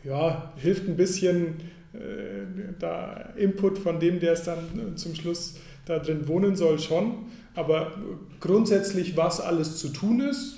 ja, 0.03 0.53
hilft 0.57 0.89
ein 0.89 0.97
bisschen 0.97 1.61
äh, 1.93 2.73
da 2.81 3.31
Input 3.37 3.79
von 3.79 4.01
dem, 4.01 4.19
der 4.19 4.33
es 4.33 4.43
dann 4.43 4.97
zum 4.97 5.15
Schluss 5.15 5.57
da 5.87 6.01
drin 6.01 6.27
wohnen 6.27 6.57
soll, 6.57 6.81
schon. 6.81 7.27
Aber 7.55 7.93
grundsätzlich, 8.41 9.17
was 9.17 9.41
alles 9.41 9.77
zu 9.77 9.91
tun 9.91 10.19
ist, 10.19 10.57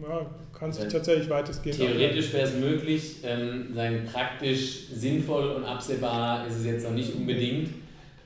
ja, 0.00 0.26
kann 0.60 0.72
sich 0.72 0.88
tatsächlich 0.88 1.30
weitestgehend. 1.30 1.78
Theoretisch 1.78 2.32
wäre 2.34 2.46
es 2.46 2.54
möglich, 2.54 3.16
ähm, 3.24 3.74
sagen, 3.74 4.02
praktisch 4.12 4.88
sinnvoll 4.94 5.52
und 5.52 5.64
absehbar 5.64 6.46
ist 6.46 6.58
es 6.58 6.66
jetzt 6.66 6.84
noch 6.84 6.92
nicht 6.92 7.14
unbedingt. 7.14 7.70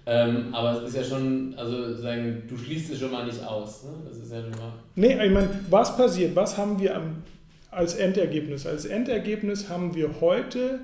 Ähm, 0.07 0.53
aber 0.53 0.83
es 0.83 0.89
ist 0.91 0.97
ja 0.97 1.05
schon, 1.05 1.55
also 1.57 1.97
sagen, 1.97 2.43
du 2.49 2.59
schließt 2.59 2.93
es 2.93 2.99
schon 2.99 3.13
mal 3.13 3.25
nicht 3.25 3.43
aus. 3.43 3.85
Ne? 3.85 3.91
Das 4.07 4.19
ist 4.19 4.33
ja 4.33 4.43
schon 4.43 4.51
mal. 4.51 4.73
Nee, 4.97 5.13
ich 5.13 5.33
meine, 5.33 5.49
was 5.71 5.97
passiert? 5.97 6.35
Was 6.35 6.59
haben 6.59 6.79
wir 6.81 6.97
am, 6.97 7.23
als 7.71 7.95
Endergebnis? 7.95 8.67
Als 8.67 8.85
Endergebnis 8.85 9.71
haben 9.71 9.95
wir 9.95 10.21
heute 10.21 10.81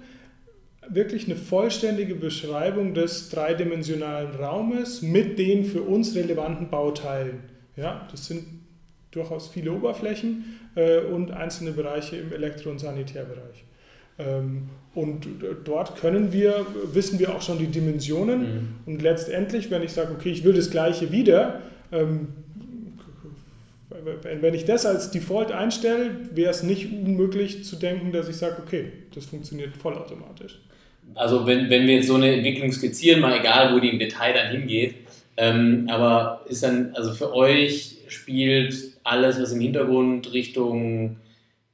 wirklich 0.88 1.26
eine 1.26 1.36
vollständige 1.36 2.14
Beschreibung 2.14 2.94
des 2.94 3.28
dreidimensionalen 3.28 4.36
Raumes 4.36 5.02
mit 5.02 5.38
den 5.38 5.64
für 5.64 5.82
uns 5.82 6.14
relevanten 6.14 6.70
Bauteilen. 6.70 7.40
Ja, 7.76 8.06
das 8.10 8.26
sind 8.26 8.44
durchaus 9.10 9.48
viele 9.48 9.72
Oberflächen 9.72 10.59
äh, 10.74 10.98
und 10.98 11.30
einzelne 11.32 11.72
Bereiche 11.72 12.16
im 12.16 12.32
Elektro- 12.32 12.70
und 12.70 12.78
Sanitärbereich. 12.78 13.64
Ähm, 14.18 14.68
und 14.94 15.26
dort 15.64 15.96
können 15.96 16.32
wir, 16.32 16.66
wissen 16.92 17.18
wir 17.18 17.34
auch 17.34 17.42
schon 17.42 17.58
die 17.58 17.68
Dimensionen. 17.68 18.40
Mhm. 18.40 18.68
Und 18.86 19.02
letztendlich, 19.02 19.70
wenn 19.70 19.82
ich 19.82 19.92
sage, 19.92 20.12
okay, 20.12 20.30
ich 20.30 20.44
will 20.44 20.52
das 20.52 20.70
gleiche 20.70 21.12
wieder, 21.12 21.60
ähm, 21.92 22.28
wenn 24.40 24.54
ich 24.54 24.64
das 24.64 24.86
als 24.86 25.10
Default 25.10 25.52
einstelle, 25.52 26.10
wäre 26.32 26.50
es 26.50 26.62
nicht 26.62 26.90
unmöglich 26.92 27.64
zu 27.64 27.76
denken, 27.76 28.12
dass 28.12 28.28
ich 28.28 28.36
sage, 28.36 28.62
okay, 28.64 28.86
das 29.14 29.26
funktioniert 29.26 29.76
vollautomatisch. 29.76 30.58
Also 31.14 31.46
wenn, 31.46 31.68
wenn 31.70 31.86
wir 31.86 31.96
jetzt 31.96 32.06
so 32.06 32.14
eine 32.14 32.32
Entwicklung 32.32 32.70
skizzieren, 32.72 33.20
mal 33.20 33.38
egal, 33.38 33.74
wo 33.74 33.80
die 33.80 33.88
im 33.88 33.98
Detail 33.98 34.32
dann 34.32 34.52
hingeht, 34.52 34.94
ähm, 35.40 35.88
aber 35.88 36.44
ist 36.50 36.62
dann, 36.62 36.94
also 36.94 37.14
für 37.14 37.34
euch 37.34 37.96
spielt 38.08 38.74
alles, 39.04 39.40
was 39.40 39.52
im 39.52 39.60
Hintergrund 39.62 40.34
Richtung 40.34 41.16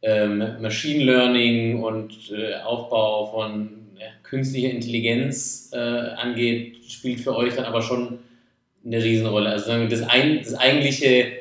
ähm, 0.03 0.39
Machine 0.61 1.03
Learning 1.05 1.83
und 1.83 2.31
äh, 2.31 2.55
Aufbau 2.62 3.27
von 3.27 3.71
ja, 3.99 4.07
künstlicher 4.23 4.71
Intelligenz 4.71 5.71
äh, 5.73 5.79
angeht, 5.79 6.77
spielt 6.87 7.19
für 7.19 7.35
euch 7.35 7.57
dann 7.57 7.64
aber 7.64 7.83
schon 7.83 8.21
eine 8.85 9.03
Riesenrolle. 9.03 9.51
Also 9.51 9.85
das, 9.89 10.03
ein, 10.03 10.39
das 10.39 10.55
eigentliche, 10.55 11.33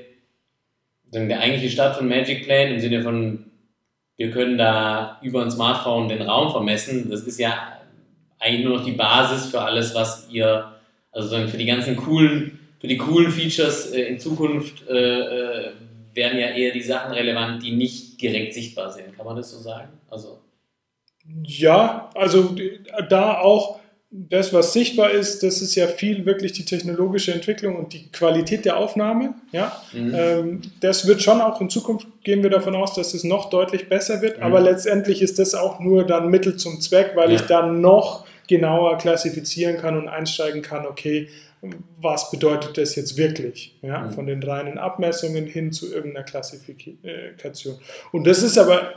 der 1.14 1.40
eigentliche 1.40 1.70
Start 1.70 1.96
von 1.96 2.08
Magic 2.08 2.46
Plan 2.46 2.72
im 2.72 2.80
Sinne 2.80 3.04
von, 3.04 3.52
wir 4.18 4.32
können 4.32 4.58
da 4.58 5.20
über 5.22 5.44
ein 5.44 5.52
Smartphone 5.52 6.10
den 6.10 6.24
Raum 6.24 6.52
vermessen, 6.52 7.08
das 7.08 7.22
ist 7.22 7.38
ja 7.38 7.80
eigentlich 8.40 8.66
nur 8.66 8.80
noch 8.80 8.86
die 8.86 8.94
Basis 8.94 9.46
für 9.46 9.62
alles, 9.62 9.94
was 9.94 10.28
ihr, 10.32 10.72
also 11.16 11.48
für 11.48 11.58
die 11.58 11.66
ganzen 11.66 11.96
coolen 11.96 12.60
für 12.80 12.88
die 12.88 12.98
coolen 12.98 13.32
Features 13.32 13.92
äh, 13.92 14.02
in 14.02 14.20
Zukunft 14.20 14.88
äh, 14.88 14.94
äh, 14.94 15.72
werden 16.14 16.40
ja 16.40 16.50
eher 16.50 16.72
die 16.72 16.84
Sachen 16.84 17.14
relevant, 17.14 17.64
die 17.64 17.72
nicht 17.72 18.22
direkt 18.22 18.54
sichtbar 18.54 18.92
sind. 18.92 19.16
Kann 19.16 19.26
man 19.26 19.36
das 19.36 19.50
so 19.50 19.58
sagen? 19.58 19.90
Also 20.10 20.40
ja, 21.44 22.12
also 22.14 22.56
da 23.10 23.40
auch 23.40 23.80
das, 24.12 24.54
was 24.54 24.72
sichtbar 24.72 25.12
ist, 25.12 25.44
das 25.44 25.62
ist 25.62 25.76
ja 25.76 25.88
viel 25.88 26.26
wirklich 26.26 26.54
die 26.54 26.64
technologische 26.64 27.34
Entwicklung 27.34 27.76
und 27.76 27.92
die 27.92 28.12
Qualität 28.12 28.64
der 28.64 28.78
Aufnahme. 28.78 29.34
Ja? 29.52 29.82
Mhm. 29.92 30.14
Ähm, 30.16 30.62
das 30.80 31.08
wird 31.08 31.22
schon 31.22 31.42
auch 31.42 31.60
in 31.60 31.70
Zukunft, 31.70 32.08
gehen 32.24 32.44
wir 32.44 32.50
davon 32.50 32.76
aus, 32.76 32.94
dass 32.94 33.14
es 33.14 33.24
noch 33.24 33.50
deutlich 33.50 33.90
besser 33.90 34.22
wird, 34.22 34.38
mhm. 34.38 34.44
aber 34.44 34.62
letztendlich 34.62 35.22
ist 35.22 35.40
das 35.40 35.56
auch 35.56 35.80
nur 35.80 36.06
dann 36.06 36.30
Mittel 36.30 36.56
zum 36.56 36.80
Zweck, 36.80 37.12
weil 37.16 37.30
ja. 37.30 37.36
ich 37.36 37.42
dann 37.42 37.82
noch 37.82 38.26
genauer 38.48 38.98
klassifizieren 38.98 39.78
kann 39.78 39.98
und 39.98 40.08
einsteigen 40.08 40.62
kann, 40.62 40.86
okay, 40.86 41.30
was 42.00 42.30
bedeutet 42.30 42.78
das 42.78 42.96
jetzt 42.96 43.18
wirklich? 43.18 43.76
Ja, 43.82 44.00
mhm. 44.00 44.12
Von 44.12 44.28
den 44.28 44.44
reinen 44.44 44.78
Abmessungen 44.78 45.46
hin 45.46 45.72
zu 45.72 45.94
irgendeiner 45.94 46.26
Klassifikation. 46.26 47.78
Und 48.12 48.28
das 48.28 48.44
ist 48.44 48.58
aber, 48.58 48.96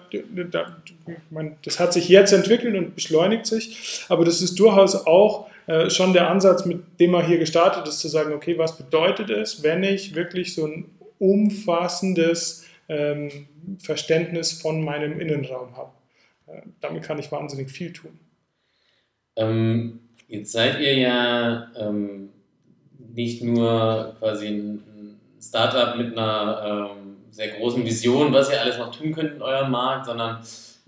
das 1.63 1.81
hat 1.81 1.93
sich 1.93 2.09
jetzt 2.09 2.33
entwickelt 2.33 2.77
und 2.77 2.95
beschleunigt 2.95 3.47
sich, 3.47 4.05
aber 4.09 4.25
das 4.25 4.43
ist 4.43 4.59
durchaus 4.59 5.07
auch 5.07 5.49
äh, 5.67 5.91
schon 5.91 6.13
der 6.13 6.31
Ansatz, 6.31 6.65
mit 6.65 6.81
dem 7.01 7.13
man 7.13 7.27
hier 7.27 7.39
gestartet 7.39 7.87
ist, 7.87 8.01
zu 8.01 8.09
sagen, 8.09 8.33
okay, 8.33 8.59
was 8.59 8.77
bedeutet 8.77 9.31
es, 9.31 9.63
wenn 9.63 9.83
ich 9.83 10.15
wirklich 10.15 10.55
so 10.55 10.67
ein 10.67 10.87
umfassendes 11.19 12.65
ähm, 12.89 13.31
Verständnis 13.79 14.53
von 14.53 14.83
meinem 14.83 15.21
Innenraum 15.21 15.77
habe? 15.77 15.91
Äh, 16.47 16.63
damit 16.81 17.03
kann 17.03 17.19
ich 17.19 17.31
wahnsinnig 17.31 17.71
viel 17.71 17.93
tun. 17.93 18.19
Ähm, 19.39 20.01
jetzt 20.27 20.53
seid 20.53 20.81
ihr 20.81 20.95
ja 20.95 21.69
ähm, 21.79 22.31
nicht 23.15 23.43
nur 23.43 24.17
quasi 24.19 24.49
ein 24.49 25.19
Startup 25.41 25.97
mit 25.97 26.17
einer 26.17 26.91
ähm, 26.93 27.17
sehr 27.31 27.49
großen 27.49 27.85
Vision, 27.85 28.33
was 28.33 28.51
ihr 28.51 28.61
alles 28.61 28.79
noch 28.79 28.95
tun 28.95 29.13
könnt 29.13 29.37
in 29.37 29.43
eurem 29.43 29.71
Markt, 29.71 30.07
sondern 30.07 30.39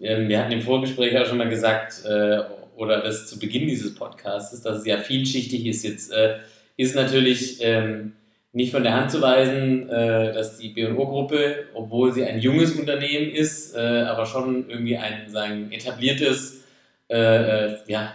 ähm, 0.00 0.28
wir 0.28 0.40
hatten 0.40 0.52
im 0.52 0.62
Vorgespräch 0.62 1.16
auch 1.16 1.26
schon 1.26 1.38
mal 1.38 1.48
gesagt, 1.48 2.04
äh, 2.04 2.40
oder 2.76 3.00
das 3.00 3.28
zu 3.28 3.38
Beginn 3.38 3.68
dieses 3.68 3.94
Podcasts, 3.94 4.60
dass 4.62 4.78
es 4.78 4.86
ja 4.86 4.98
vielschichtig 4.98 5.66
ist. 5.66 5.84
Jetzt 5.84 6.12
äh, 6.12 6.38
ist 6.76 6.96
natürlich 6.96 7.58
ähm, 7.60 8.14
nicht 8.52 8.72
von 8.72 8.82
der 8.82 8.94
Hand 8.94 9.12
zu 9.12 9.20
weisen, 9.22 9.88
äh, 9.90 10.32
dass 10.32 10.58
die 10.58 10.70
B&O-Gruppe, 10.70 11.66
obwohl 11.74 12.12
sie 12.12 12.24
ein 12.24 12.40
junges 12.40 12.72
Unternehmen 12.72 13.30
ist, 13.30 13.76
äh, 13.76 13.78
aber 13.78 14.26
schon 14.26 14.68
irgendwie 14.68 14.96
ein 14.96 15.28
sagen, 15.28 15.70
etabliertes 15.70 16.64
äh, 17.08 17.74
ja, 17.90 18.14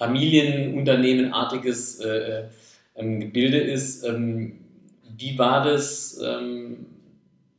Familienunternehmenartiges 0.00 2.00
äh, 2.00 2.44
ähm, 2.96 3.20
Gebilde 3.20 3.58
ist. 3.58 4.02
Ähm, 4.02 4.58
wie 5.16 5.38
war 5.38 5.62
das, 5.62 6.18
ähm, 6.24 6.86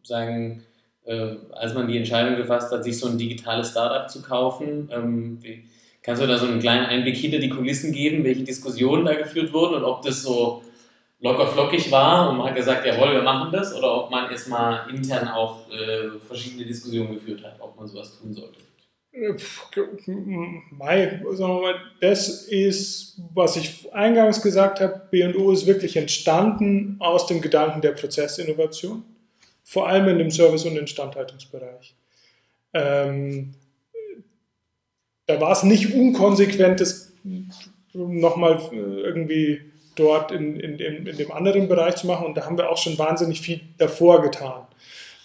sagen, 0.01 0.63
äh, 1.05 1.35
als 1.51 1.75
man 1.75 1.87
die 1.87 1.97
Entscheidung 1.97 2.37
gefasst 2.37 2.71
hat, 2.71 2.83
sich 2.83 2.97
so 2.97 3.07
ein 3.07 3.19
digitales 3.19 3.69
Startup 3.69 4.09
zu 4.09 4.23
kaufen? 4.23 4.89
Ähm, 4.91 5.37
wie, 5.41 5.65
kannst 6.01 6.23
du 6.23 6.25
da 6.25 6.39
so 6.39 6.47
einen 6.47 6.59
kleinen 6.59 6.87
Einblick 6.87 7.15
hinter 7.15 7.37
die 7.37 7.49
Kulissen 7.49 7.93
geben, 7.93 8.23
welche 8.23 8.43
Diskussionen 8.43 9.05
da 9.05 9.13
geführt 9.13 9.53
wurden 9.53 9.75
und 9.75 9.83
ob 9.83 10.01
das 10.01 10.23
so 10.23 10.63
locker 11.19 11.45
flockig 11.45 11.91
war 11.91 12.31
und 12.31 12.37
man 12.37 12.47
hat 12.47 12.55
gesagt, 12.55 12.87
jawohl, 12.87 13.13
wir 13.13 13.21
machen 13.21 13.51
das, 13.51 13.75
oder 13.75 14.05
ob 14.05 14.09
man 14.09 14.31
erstmal 14.31 14.89
intern 14.89 15.27
auch 15.27 15.69
äh, 15.69 16.17
verschiedene 16.19 16.65
Diskussionen 16.65 17.13
geführt 17.13 17.43
hat, 17.43 17.57
ob 17.59 17.77
man 17.77 17.87
sowas 17.87 18.19
tun 18.19 18.33
sollte? 18.33 18.57
Wir 19.13 19.35
mal, 21.61 21.75
das 21.99 22.45
ist, 22.45 23.19
was 23.33 23.57
ich 23.57 23.93
eingangs 23.93 24.41
gesagt 24.41 24.79
habe, 24.79 25.01
B&O 25.11 25.51
ist 25.51 25.67
wirklich 25.67 25.97
entstanden 25.97 26.95
aus 26.99 27.27
dem 27.27 27.41
Gedanken 27.41 27.81
der 27.81 27.91
Prozessinnovation, 27.91 29.03
vor 29.63 29.89
allem 29.89 30.07
in 30.07 30.17
dem 30.17 30.31
Service- 30.31 30.65
und 30.65 30.77
Instandhaltungsbereich. 30.77 31.93
Ähm, 32.73 33.53
da 35.25 35.41
war 35.41 35.51
es 35.51 35.63
nicht 35.63 35.93
unkonsequent, 35.93 36.79
das 36.79 37.11
nochmal 37.93 38.61
irgendwie 38.71 39.59
dort 39.95 40.31
in, 40.31 40.57
in, 40.57 40.77
dem, 40.77 41.05
in 41.05 41.17
dem 41.17 41.31
anderen 41.33 41.67
Bereich 41.67 41.97
zu 41.97 42.07
machen 42.07 42.27
und 42.27 42.37
da 42.37 42.45
haben 42.45 42.57
wir 42.57 42.69
auch 42.69 42.77
schon 42.77 42.97
wahnsinnig 42.97 43.41
viel 43.41 43.59
davor 43.77 44.21
getan. 44.21 44.67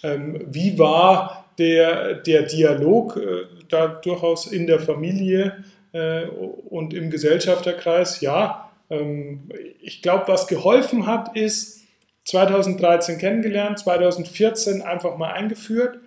Ähm, 0.03 0.45
wie 0.47 0.77
war 0.77 1.46
der, 1.57 2.15
der 2.15 2.43
Dialog 2.43 3.17
äh, 3.17 3.45
da 3.69 3.87
durchaus 3.87 4.47
in 4.47 4.67
der 4.67 4.79
Familie 4.79 5.63
äh, 5.91 6.25
und 6.25 6.93
im 6.93 7.09
Gesellschafterkreis. 7.09 8.21
Ja, 8.21 8.71
ähm, 8.89 9.49
ich 9.81 10.01
glaube, 10.01 10.25
was 10.27 10.47
geholfen 10.47 11.07
hat, 11.07 11.35
ist 11.35 11.81
2013 12.25 13.17
kennengelernt, 13.17 13.79
2014 13.79 14.81
einfach 14.81 15.17
mal 15.17 15.31
eingeführt 15.31 15.99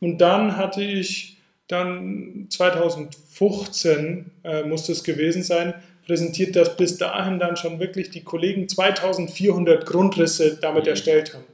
und 0.00 0.18
dann 0.18 0.56
hatte 0.56 0.82
ich 0.82 1.38
dann 1.68 2.46
2015 2.48 4.30
äh, 4.42 4.62
muss 4.62 4.88
es 4.88 5.04
gewesen 5.04 5.42
sein, 5.42 5.74
präsentiert, 6.06 6.56
dass 6.56 6.76
bis 6.76 6.96
dahin 6.96 7.38
dann 7.38 7.56
schon 7.56 7.78
wirklich 7.78 8.10
die 8.10 8.24
Kollegen 8.24 8.68
2400 8.68 9.84
Grundrisse 9.84 10.56
damit 10.60 10.84
mhm. 10.84 10.90
erstellt 10.90 11.34
haben. 11.34 11.44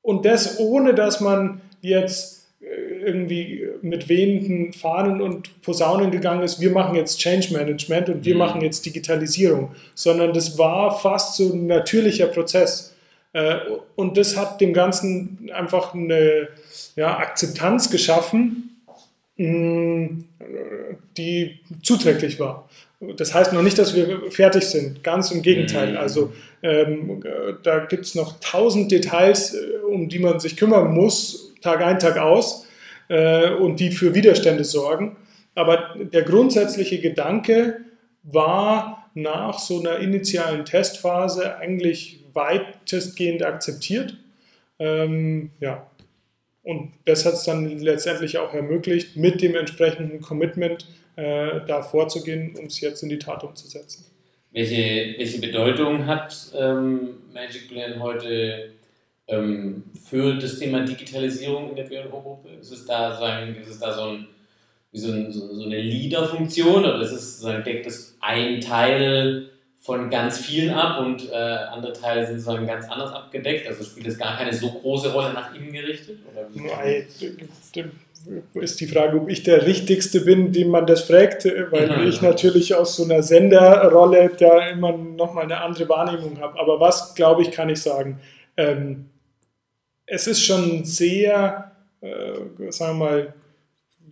Und 0.00 0.24
das 0.24 0.58
ohne, 0.58 0.94
dass 0.94 1.20
man 1.20 1.60
jetzt 1.82 2.37
irgendwie 3.00 3.66
mit 3.82 4.08
wehenden 4.08 4.72
Fahnen 4.72 5.20
und 5.20 5.62
Posaunen 5.62 6.10
gegangen 6.10 6.42
ist, 6.42 6.60
wir 6.60 6.70
machen 6.70 6.94
jetzt 6.96 7.18
Change 7.18 7.52
Management 7.52 8.08
und 8.08 8.24
wir 8.24 8.34
mhm. 8.34 8.38
machen 8.38 8.60
jetzt 8.60 8.84
Digitalisierung, 8.84 9.72
sondern 9.94 10.32
das 10.32 10.58
war 10.58 10.98
fast 10.98 11.36
so 11.36 11.52
ein 11.52 11.66
natürlicher 11.66 12.26
Prozess. 12.26 12.94
Äh, 13.32 13.56
und 13.94 14.16
das 14.16 14.36
hat 14.36 14.60
dem 14.60 14.72
Ganzen 14.72 15.50
einfach 15.52 15.94
eine 15.94 16.48
ja, 16.96 17.18
Akzeptanz 17.18 17.90
geschaffen, 17.90 18.82
mm, 19.36 20.06
die 21.16 21.60
zuträglich 21.82 22.40
war. 22.40 22.68
Das 23.16 23.32
heißt 23.32 23.52
noch 23.52 23.62
nicht, 23.62 23.78
dass 23.78 23.94
wir 23.94 24.30
fertig 24.30 24.64
sind, 24.64 25.04
ganz 25.04 25.30
im 25.30 25.42
Gegenteil. 25.42 25.92
Mhm. 25.92 25.96
Also 25.98 26.32
ähm, 26.62 27.22
da 27.62 27.78
gibt 27.84 28.06
es 28.06 28.14
noch 28.14 28.40
tausend 28.40 28.90
Details, 28.90 29.54
äh, 29.54 29.78
um 29.86 30.08
die 30.08 30.18
man 30.18 30.40
sich 30.40 30.56
kümmern 30.56 30.92
muss, 30.92 31.54
Tag 31.60 31.82
ein, 31.82 31.98
Tag 31.98 32.18
aus 32.18 32.67
äh, 33.08 33.50
und 33.50 33.80
die 33.80 33.90
für 33.90 34.14
Widerstände 34.14 34.64
sorgen. 34.64 35.16
Aber 35.54 35.96
der 35.98 36.22
grundsätzliche 36.22 37.00
Gedanke 37.00 37.80
war 38.22 39.10
nach 39.14 39.58
so 39.58 39.80
einer 39.80 39.98
initialen 39.98 40.64
Testphase 40.64 41.56
eigentlich 41.56 42.24
weitestgehend 42.32 43.42
akzeptiert. 43.42 44.16
Ähm, 44.78 45.50
ja. 45.60 45.90
Und 46.62 46.92
das 47.06 47.24
hat 47.24 47.34
es 47.34 47.44
dann 47.44 47.78
letztendlich 47.78 48.38
auch 48.38 48.52
ermöglicht, 48.52 49.16
mit 49.16 49.40
dem 49.40 49.56
entsprechenden 49.56 50.20
Commitment 50.20 50.86
äh, 51.16 51.60
da 51.66 51.82
vorzugehen, 51.82 52.54
um 52.56 52.66
es 52.66 52.80
jetzt 52.80 53.02
in 53.02 53.08
die 53.08 53.18
Tat 53.18 53.42
umzusetzen. 53.42 54.04
Welche, 54.52 55.14
welche 55.18 55.40
Bedeutung 55.40 56.06
hat 56.06 56.34
ähm, 56.56 57.10
Magic 57.32 57.68
Plan 57.68 58.00
heute 58.00 58.70
für 59.28 60.34
das 60.38 60.58
Thema 60.58 60.80
Digitalisierung 60.84 61.70
in 61.70 61.76
der 61.76 61.84
BNO-Gruppe? 61.84 62.48
Ist 62.60 62.72
es 62.72 62.86
da, 62.86 63.14
sagen, 63.14 63.56
ist 63.60 63.68
es 63.68 63.78
da 63.78 63.92
so, 63.92 64.02
ein, 64.02 64.26
so, 64.92 65.12
ein, 65.12 65.30
so 65.30 65.64
eine 65.64 65.80
Leader-Funktion 65.80 66.84
oder 66.84 67.00
ist 67.02 67.12
es 67.12 67.38
sozusagen, 67.38 67.62
deckt 67.62 67.86
das 67.86 68.16
ein 68.20 68.60
Teil 68.60 69.50
von 69.80 70.10
ganz 70.10 70.38
vielen 70.38 70.74
ab 70.74 71.00
und 71.00 71.30
äh, 71.30 71.34
andere 71.34 71.92
Teile 71.92 72.26
sind 72.26 72.40
sozusagen 72.40 72.66
ganz 72.66 72.88
anders 72.88 73.12
abgedeckt? 73.12 73.68
Also 73.68 73.84
spielt 73.84 74.06
es 74.06 74.18
gar 74.18 74.36
keine 74.36 74.52
so 74.52 74.70
große 74.70 75.12
Rolle 75.12 75.34
nach 75.34 75.54
innen 75.54 75.72
gerichtet? 75.72 76.18
Nein, 76.54 77.06
ist 78.54 78.80
die 78.80 78.86
Frage, 78.86 79.20
ob 79.20 79.28
ich 79.28 79.42
der 79.42 79.66
Richtigste 79.66 80.22
bin, 80.22 80.52
dem 80.52 80.68
man 80.68 80.86
das 80.86 81.02
fragt, 81.02 81.44
weil 81.70 81.98
mhm. 81.98 82.08
ich 82.08 82.20
natürlich 82.20 82.74
aus 82.74 82.96
so 82.96 83.04
einer 83.04 83.22
Senderrolle 83.22 84.30
da 84.38 84.68
immer 84.68 84.92
nochmal 84.92 85.44
eine 85.44 85.60
andere 85.60 85.88
Wahrnehmung 85.88 86.40
habe. 86.40 86.58
Aber 86.58 86.80
was, 86.80 87.14
glaube 87.14 87.42
ich, 87.42 87.50
kann 87.50 87.68
ich 87.68 87.80
sagen? 87.80 88.20
Ähm, 88.56 89.06
es 90.08 90.26
ist 90.26 90.42
schon 90.42 90.84
sehr, 90.84 91.72
äh, 92.00 92.70
sagen 92.70 92.98
wir 92.98 93.04
mal, 93.04 93.34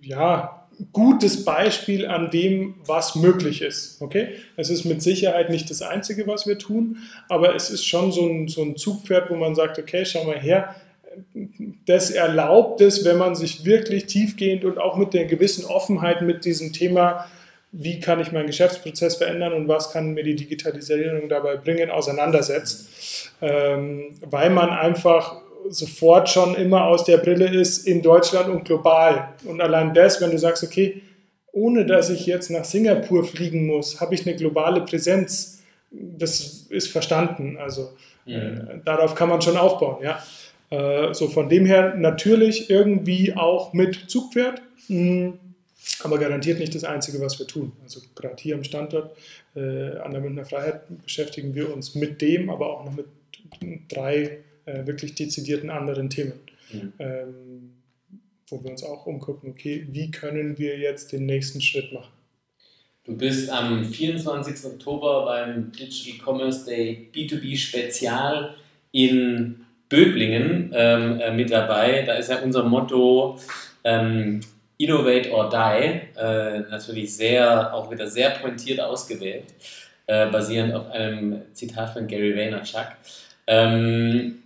ja, 0.02 0.68
gutes 0.92 1.44
Beispiel 1.44 2.06
an 2.06 2.30
dem, 2.30 2.74
was 2.84 3.14
möglich 3.14 3.62
ist. 3.62 4.00
Okay? 4.02 4.34
Es 4.56 4.68
ist 4.68 4.84
mit 4.84 5.02
Sicherheit 5.02 5.48
nicht 5.50 5.70
das 5.70 5.82
Einzige, 5.82 6.26
was 6.26 6.46
wir 6.46 6.58
tun, 6.58 6.98
aber 7.28 7.54
es 7.54 7.70
ist 7.70 7.86
schon 7.86 8.12
so 8.12 8.26
ein, 8.26 8.48
so 8.48 8.62
ein 8.62 8.76
Zugpferd, 8.76 9.30
wo 9.30 9.36
man 9.36 9.54
sagt, 9.54 9.78
okay, 9.78 10.04
schau 10.04 10.24
mal 10.24 10.38
her, 10.38 10.74
das 11.86 12.10
erlaubt 12.10 12.82
es, 12.82 13.06
wenn 13.06 13.16
man 13.16 13.34
sich 13.34 13.64
wirklich 13.64 14.04
tiefgehend 14.04 14.66
und 14.66 14.78
auch 14.78 14.98
mit 14.98 15.14
der 15.14 15.24
gewissen 15.24 15.64
Offenheit 15.64 16.20
mit 16.20 16.44
diesem 16.44 16.74
Thema, 16.74 17.26
wie 17.72 18.00
kann 18.00 18.20
ich 18.20 18.32
meinen 18.32 18.46
Geschäftsprozess 18.46 19.16
verändern 19.16 19.54
und 19.54 19.66
was 19.66 19.92
kann 19.92 20.12
mir 20.12 20.24
die 20.24 20.36
Digitalisierung 20.36 21.30
dabei 21.30 21.56
bringen, 21.56 21.90
auseinandersetzt. 21.90 23.32
Ähm, 23.40 24.14
weil 24.20 24.50
man 24.50 24.70
einfach 24.70 25.40
sofort 25.70 26.28
schon 26.28 26.54
immer 26.54 26.84
aus 26.84 27.04
der 27.04 27.18
Brille 27.18 27.48
ist 27.48 27.86
in 27.86 28.02
Deutschland 28.02 28.48
und 28.48 28.64
global. 28.64 29.34
Und 29.44 29.60
allein 29.60 29.94
das, 29.94 30.20
wenn 30.20 30.30
du 30.30 30.38
sagst, 30.38 30.62
okay, 30.64 31.02
ohne 31.52 31.86
dass 31.86 32.10
ich 32.10 32.26
jetzt 32.26 32.50
nach 32.50 32.64
Singapur 32.64 33.24
fliegen 33.24 33.66
muss, 33.66 34.00
habe 34.00 34.14
ich 34.14 34.26
eine 34.26 34.36
globale 34.36 34.82
Präsenz. 34.82 35.62
Das 35.90 36.66
ist 36.68 36.88
verstanden. 36.88 37.56
Also 37.58 37.90
mhm. 38.26 38.34
äh, 38.34 38.80
darauf 38.84 39.14
kann 39.14 39.28
man 39.28 39.40
schon 39.40 39.56
aufbauen. 39.56 40.02
Ja. 40.02 40.22
Äh, 40.70 41.14
so 41.14 41.28
von 41.28 41.48
dem 41.48 41.64
her 41.64 41.94
natürlich 41.96 42.68
irgendwie 42.68 43.34
auch 43.34 43.72
mit 43.72 44.10
Zugpferd. 44.10 44.62
Mhm. 44.88 45.38
aber 46.04 46.18
garantiert 46.18 46.60
nicht 46.60 46.74
das 46.76 46.84
Einzige, 46.84 47.20
was 47.20 47.38
wir 47.38 47.46
tun. 47.46 47.72
Also 47.82 48.00
gerade 48.14 48.36
hier 48.38 48.54
am 48.54 48.62
Standort 48.62 49.16
äh, 49.56 49.96
an 49.98 50.12
der 50.12 50.20
Münchner 50.20 50.44
Freiheit 50.44 50.82
beschäftigen 51.02 51.54
wir 51.54 51.72
uns 51.74 51.94
mit 51.94 52.20
dem, 52.20 52.50
aber 52.50 52.70
auch 52.70 52.84
noch 52.84 52.94
mit 52.94 53.06
drei 53.88 54.38
äh, 54.66 54.86
wirklich 54.86 55.14
dezidierten 55.14 55.70
anderen 55.70 56.10
Themen, 56.10 56.34
mhm. 56.72 56.92
ähm, 56.98 57.70
wo 58.48 58.62
wir 58.62 58.70
uns 58.70 58.84
auch 58.84 59.06
umgucken, 59.06 59.50
okay, 59.50 59.86
wie 59.90 60.10
können 60.10 60.58
wir 60.58 60.78
jetzt 60.78 61.12
den 61.12 61.26
nächsten 61.26 61.60
Schritt 61.60 61.92
machen. 61.92 62.12
Du 63.04 63.16
bist 63.16 63.50
am 63.50 63.84
24. 63.84 64.72
Oktober 64.72 65.26
beim 65.26 65.70
Digital 65.70 66.18
Commerce 66.24 66.66
Day 66.66 67.08
B2B 67.14 67.56
Spezial 67.56 68.54
in 68.90 69.64
Böblingen 69.88 70.72
ähm, 70.74 71.20
äh, 71.20 71.30
mit 71.32 71.52
dabei. 71.52 72.02
Da 72.02 72.14
ist 72.14 72.30
ja 72.30 72.40
unser 72.42 72.64
Motto 72.64 73.38
ähm, 73.84 74.40
Innovate 74.78 75.30
or 75.30 75.48
Die, 75.48 76.18
äh, 76.18 76.60
natürlich 76.68 77.14
sehr, 77.14 77.72
auch 77.72 77.90
wieder 77.90 78.08
sehr 78.08 78.30
pointiert 78.30 78.80
ausgewählt, 78.80 79.54
äh, 80.06 80.28
basierend 80.28 80.74
auf 80.74 80.90
einem 80.90 81.42
Zitat 81.52 81.92
von 81.92 82.08
Gary 82.08 82.36
Vaynerchuk. 82.36 82.88
Ähm, 83.46 84.42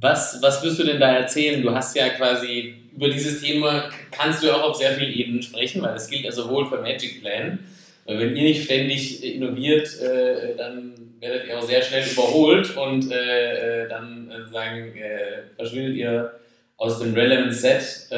was, 0.00 0.40
was 0.42 0.62
wirst 0.62 0.78
du 0.78 0.84
denn 0.84 1.00
da 1.00 1.16
erzählen? 1.16 1.62
Du 1.62 1.70
hast 1.74 1.94
ja 1.96 2.08
quasi 2.10 2.74
über 2.94 3.08
dieses 3.08 3.40
Thema, 3.40 3.90
kannst 4.10 4.42
du 4.42 4.50
auch 4.50 4.70
auf 4.70 4.76
sehr 4.76 4.92
vielen 4.92 5.12
Ebenen 5.12 5.42
sprechen, 5.42 5.82
weil 5.82 5.92
das 5.92 6.08
gilt 6.08 6.24
ja 6.24 6.32
sowohl 6.32 6.66
für 6.66 6.80
Magic 6.80 7.20
Plan, 7.20 7.58
wenn 8.06 8.36
ihr 8.36 8.42
nicht 8.42 8.64
ständig 8.64 9.22
innoviert, 9.22 10.00
äh, 10.00 10.56
dann 10.56 10.94
werdet 11.20 11.46
ihr 11.46 11.58
auch 11.58 11.62
sehr 11.62 11.82
schnell 11.82 12.04
überholt 12.10 12.76
und 12.76 13.10
äh, 13.12 13.84
äh 13.84 13.88
dann 13.88 14.30
äh, 14.30 14.50
sagen, 14.50 14.96
äh, 14.96 15.54
verschwindet 15.54 15.96
ihr 15.96 16.32
aus 16.76 16.98
dem 16.98 17.14
Relevant 17.14 17.54
Set 17.54 18.06
äh, 18.10 18.16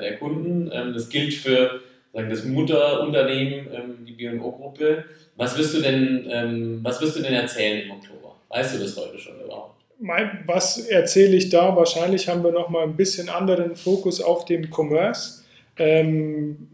der 0.00 0.16
Kunden. 0.18 0.70
Ähm, 0.72 0.94
das 0.94 1.08
gilt 1.08 1.34
für 1.34 1.80
sagen, 2.12 2.30
das 2.30 2.44
Mutterunternehmen, 2.44 3.68
ähm, 3.72 4.06
die 4.06 4.12
B&O-Gruppe. 4.12 5.04
Was 5.36 5.56
ähm, 5.84 6.80
was 6.82 7.00
wirst 7.00 7.16
du 7.16 7.22
denn 7.22 7.34
erzählen 7.34 7.82
im 7.82 7.90
Oktober? 7.92 8.34
Weißt 8.48 8.74
du 8.74 8.80
das 8.80 8.96
heute 8.96 9.18
schon 9.18 9.40
überhaupt? 9.40 9.77
Was 10.00 10.78
erzähle 10.78 11.36
ich 11.36 11.48
da? 11.48 11.74
Wahrscheinlich 11.74 12.28
haben 12.28 12.44
wir 12.44 12.52
noch 12.52 12.68
mal 12.68 12.84
ein 12.84 12.96
bisschen 12.96 13.28
anderen 13.28 13.74
Fokus 13.74 14.20
auf 14.20 14.44
dem 14.44 14.70
Commerce. 14.70 15.42
Ähm, 15.76 16.68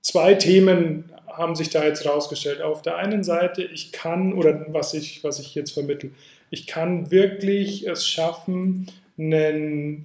zwei 0.00 0.34
Themen 0.34 1.10
haben 1.26 1.54
sich 1.56 1.70
da 1.70 1.84
jetzt 1.84 2.06
rausgestellt. 2.06 2.62
Auf 2.62 2.82
der 2.82 2.96
einen 2.96 3.24
Seite, 3.24 3.62
ich 3.62 3.92
kann, 3.92 4.32
oder 4.32 4.66
was 4.68 4.94
ich, 4.94 5.24
was 5.24 5.40
ich 5.40 5.54
jetzt 5.54 5.72
vermittle, 5.72 6.10
ich 6.50 6.66
kann 6.66 7.10
wirklich 7.10 7.86
es 7.86 8.06
schaffen, 8.06 8.86
einen 9.18 10.04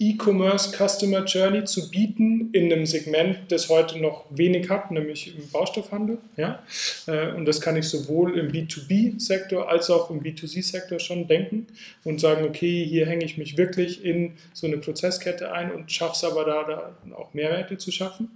E-Commerce 0.00 0.72
Customer 0.72 1.24
Journey 1.26 1.64
zu 1.64 1.90
bieten 1.90 2.48
in 2.52 2.72
einem 2.72 2.86
Segment, 2.86 3.36
das 3.48 3.68
heute 3.68 4.00
noch 4.00 4.24
wenig 4.30 4.70
hat, 4.70 4.90
nämlich 4.90 5.36
im 5.36 5.46
Baustoffhandel. 5.50 6.16
Ja? 6.38 6.62
Äh, 7.06 7.32
und 7.32 7.44
das 7.44 7.60
kann 7.60 7.76
ich 7.76 7.86
sowohl 7.86 8.38
im 8.38 8.50
B2B-Sektor 8.50 9.68
als 9.68 9.90
auch 9.90 10.10
im 10.10 10.22
B2C-Sektor 10.22 10.98
schon 11.00 11.28
denken 11.28 11.66
und 12.02 12.18
sagen, 12.18 12.46
okay, 12.46 12.82
hier 12.84 13.04
hänge 13.04 13.26
ich 13.26 13.36
mich 13.36 13.58
wirklich 13.58 14.02
in 14.02 14.32
so 14.54 14.66
eine 14.66 14.78
Prozesskette 14.78 15.52
ein 15.52 15.70
und 15.70 15.92
schaffe 15.92 16.14
es 16.14 16.24
aber 16.24 16.46
da, 16.46 16.64
da 16.64 17.14
auch 17.16 17.34
Mehrwerte 17.34 17.76
zu 17.76 17.92
schaffen. 17.92 18.30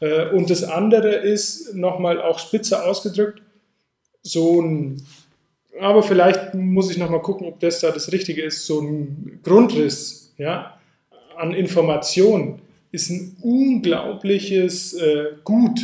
Äh, 0.00 0.28
und 0.28 0.50
das 0.50 0.64
andere 0.64 1.14
ist 1.14 1.74
nochmal 1.74 2.20
auch 2.20 2.38
spitze 2.38 2.84
ausgedrückt, 2.84 3.40
so 4.22 4.60
ein 4.60 5.02
aber 5.78 6.02
vielleicht 6.02 6.54
muss 6.54 6.90
ich 6.90 6.96
nochmal 6.96 7.20
gucken, 7.20 7.46
ob 7.46 7.60
das 7.60 7.80
da 7.80 7.90
das 7.90 8.10
Richtige 8.10 8.42
ist. 8.42 8.64
So 8.64 8.80
ein 8.80 9.40
Grundriss 9.42 10.26
ja, 10.38 10.75
an 11.36 11.54
Informationen 11.54 12.60
ist 12.92 13.10
ein 13.10 13.36
unglaubliches 13.42 14.94
äh, 14.94 15.32
Gut, 15.44 15.80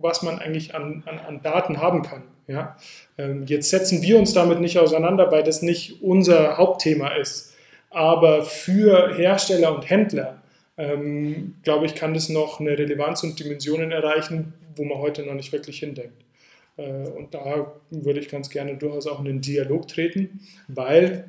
was 0.00 0.22
man 0.22 0.38
eigentlich 0.38 0.74
an, 0.74 1.02
an, 1.06 1.18
an 1.18 1.42
Daten 1.42 1.78
haben 1.78 2.02
kann. 2.02 2.22
Ja? 2.46 2.76
Ähm, 3.18 3.44
jetzt 3.46 3.70
setzen 3.70 4.02
wir 4.02 4.18
uns 4.18 4.32
damit 4.32 4.60
nicht 4.60 4.78
auseinander, 4.78 5.30
weil 5.30 5.42
das 5.42 5.62
nicht 5.62 6.02
unser 6.02 6.56
Hauptthema 6.56 7.08
ist. 7.16 7.54
Aber 7.90 8.42
für 8.44 9.14
Hersteller 9.14 9.74
und 9.74 9.88
Händler, 9.88 10.42
ähm, 10.78 11.54
glaube 11.62 11.86
ich, 11.86 11.94
kann 11.94 12.14
das 12.14 12.28
noch 12.28 12.60
eine 12.60 12.70
Relevanz 12.70 13.22
und 13.22 13.38
Dimensionen 13.38 13.92
erreichen, 13.92 14.54
wo 14.76 14.84
man 14.84 14.98
heute 14.98 15.22
noch 15.24 15.34
nicht 15.34 15.52
wirklich 15.52 15.78
hindenkt. 15.80 16.24
Äh, 16.76 17.08
und 17.08 17.34
da 17.34 17.72
würde 17.90 18.20
ich 18.20 18.28
ganz 18.28 18.48
gerne 18.48 18.76
durchaus 18.76 19.06
auch 19.06 19.18
in 19.18 19.26
den 19.26 19.40
Dialog 19.40 19.88
treten, 19.88 20.40
weil, 20.68 21.24